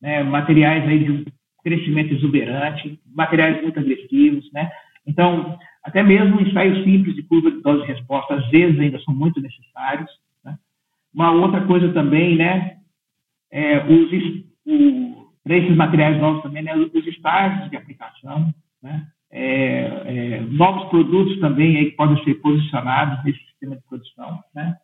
né? 0.00 0.22
materiais 0.22 0.86
aí 0.88 1.04
de 1.04 1.10
um 1.10 1.24
crescimento 1.64 2.14
exuberante, 2.14 3.00
materiais 3.14 3.62
muito 3.62 3.78
agressivos. 3.78 4.50
Né? 4.52 4.70
Então, 5.06 5.58
até 5.84 6.02
mesmo 6.02 6.40
ensaios 6.40 6.84
simples 6.84 7.14
de 7.14 7.22
curva 7.22 7.50
de 7.50 7.62
dose-resposta, 7.62 8.34
às 8.34 8.48
vezes, 8.50 8.78
ainda 8.78 9.00
são 9.00 9.14
muito 9.14 9.40
necessários. 9.40 10.10
Né? 10.44 10.56
Uma 11.14 11.32
outra 11.32 11.62
coisa 11.62 11.92
também, 11.92 12.36
né, 12.36 12.76
é, 13.52 13.84
os, 13.84 14.10
para 15.44 15.56
esses 15.56 15.76
materiais 15.76 16.18
novos 16.18 16.42
também, 16.42 16.62
né, 16.62 16.74
os 16.74 17.06
estágios 17.06 17.70
de 17.70 17.76
aplicação, 17.76 18.52
né, 18.82 19.06
é, 19.30 19.80
é, 20.06 20.40
novos 20.40 20.88
produtos 20.88 21.38
também 21.40 21.76
aí 21.76 21.90
que 21.90 21.96
podem 21.96 22.22
ser 22.24 22.34
posicionados 22.36 23.22
nesse 23.24 23.38
sistema 23.38 23.76
de 23.76 23.82
produção. 23.88 24.38
Né. 24.54 24.74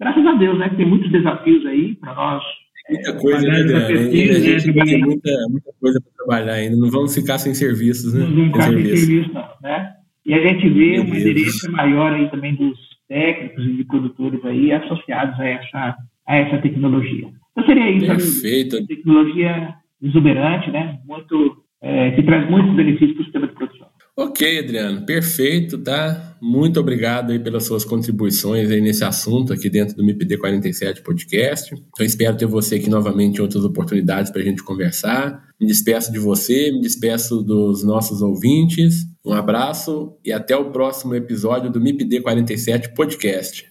Graças 0.00 0.26
a 0.26 0.32
Deus, 0.34 0.58
né, 0.58 0.68
tem 0.70 0.86
muitos 0.86 1.12
desafios 1.12 1.64
aí 1.66 1.94
para 1.96 2.14
nós. 2.14 2.42
Muita 2.90 3.10
é, 3.10 3.20
coisa, 3.20 3.46
né, 3.46 3.60
Adriano? 3.60 3.86
Pesquisa, 3.86 4.38
a 4.38 4.40
gente 4.40 4.76
né, 4.76 4.84
tem 4.84 5.00
muita, 5.00 5.30
muita 5.48 5.72
coisa 5.80 6.00
para 6.00 6.12
trabalhar 6.16 6.54
ainda. 6.54 6.76
Não 6.76 6.90
vamos 6.90 7.14
ficar 7.14 7.38
sem 7.38 7.54
serviços, 7.54 8.12
né? 8.12 8.20
Não 8.20 8.30
vamos 8.30 8.52
ficar 8.52 8.62
sem 8.64 8.84
serviços, 8.84 9.32
não. 9.32 9.48
Né? 9.62 9.94
E 10.26 10.34
a 10.34 10.40
gente 10.40 10.68
vê 10.68 11.00
uma 11.00 11.16
aderência 11.16 11.70
maior 11.70 12.12
aí 12.12 12.30
também 12.30 12.54
dos 12.54 12.78
técnicos 13.08 13.64
e 13.64 13.72
de 13.72 13.84
produtores 13.84 14.44
aí 14.44 14.72
associados 14.72 15.38
a 15.40 15.46
essa, 15.46 15.96
a 16.26 16.36
essa 16.36 16.58
tecnologia. 16.58 17.28
Então 17.56 17.66
seria 17.66 17.90
isso. 17.90 18.06
Perfeito. 18.06 18.76
Uma 18.76 18.86
tecnologia 18.86 19.74
exuberante, 20.02 20.70
né? 20.70 20.98
Muito, 21.06 21.64
é, 21.82 22.10
que 22.10 22.22
traz 22.22 22.50
muitos 22.50 22.74
benefícios 22.74 23.12
para 23.12 23.20
o 23.20 23.24
sistema 23.24 23.46
de 23.46 23.54
produção. 23.54 23.94
Ok, 24.16 24.60
Adriano, 24.60 25.04
perfeito, 25.04 25.76
tá? 25.76 26.36
Muito 26.40 26.78
obrigado 26.78 27.32
aí 27.32 27.38
pelas 27.40 27.64
suas 27.64 27.84
contribuições 27.84 28.70
aí 28.70 28.80
nesse 28.80 29.02
assunto 29.02 29.52
aqui 29.52 29.68
dentro 29.68 29.96
do 29.96 30.04
MIPD 30.04 30.38
47 30.38 31.02
Podcast. 31.02 31.74
Eu 31.98 32.06
espero 32.06 32.36
ter 32.36 32.46
você 32.46 32.76
aqui 32.76 32.88
novamente 32.88 33.38
em 33.38 33.42
outras 33.42 33.64
oportunidades 33.64 34.30
para 34.30 34.40
a 34.40 34.44
gente 34.44 34.62
conversar. 34.62 35.42
Me 35.60 35.66
despeço 35.66 36.12
de 36.12 36.20
você, 36.20 36.70
me 36.70 36.80
despeço 36.80 37.42
dos 37.42 37.82
nossos 37.82 38.22
ouvintes. 38.22 39.04
Um 39.26 39.32
abraço 39.32 40.16
e 40.24 40.32
até 40.32 40.56
o 40.56 40.70
próximo 40.70 41.12
episódio 41.16 41.68
do 41.68 41.80
MIPD 41.80 42.20
47 42.20 42.94
Podcast. 42.94 43.66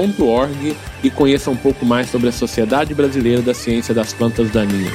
e 1.03 1.11
conheça 1.11 1.51
um 1.51 1.57
pouco 1.57 1.85
mais 1.85 2.09
sobre 2.09 2.29
a 2.29 2.33
Sociedade 2.33 2.95
Brasileira 2.95 3.43
da 3.43 3.53
Ciência 3.53 3.93
das 3.93 4.13
Plantas 4.13 4.53
Daninhas. 4.53 4.95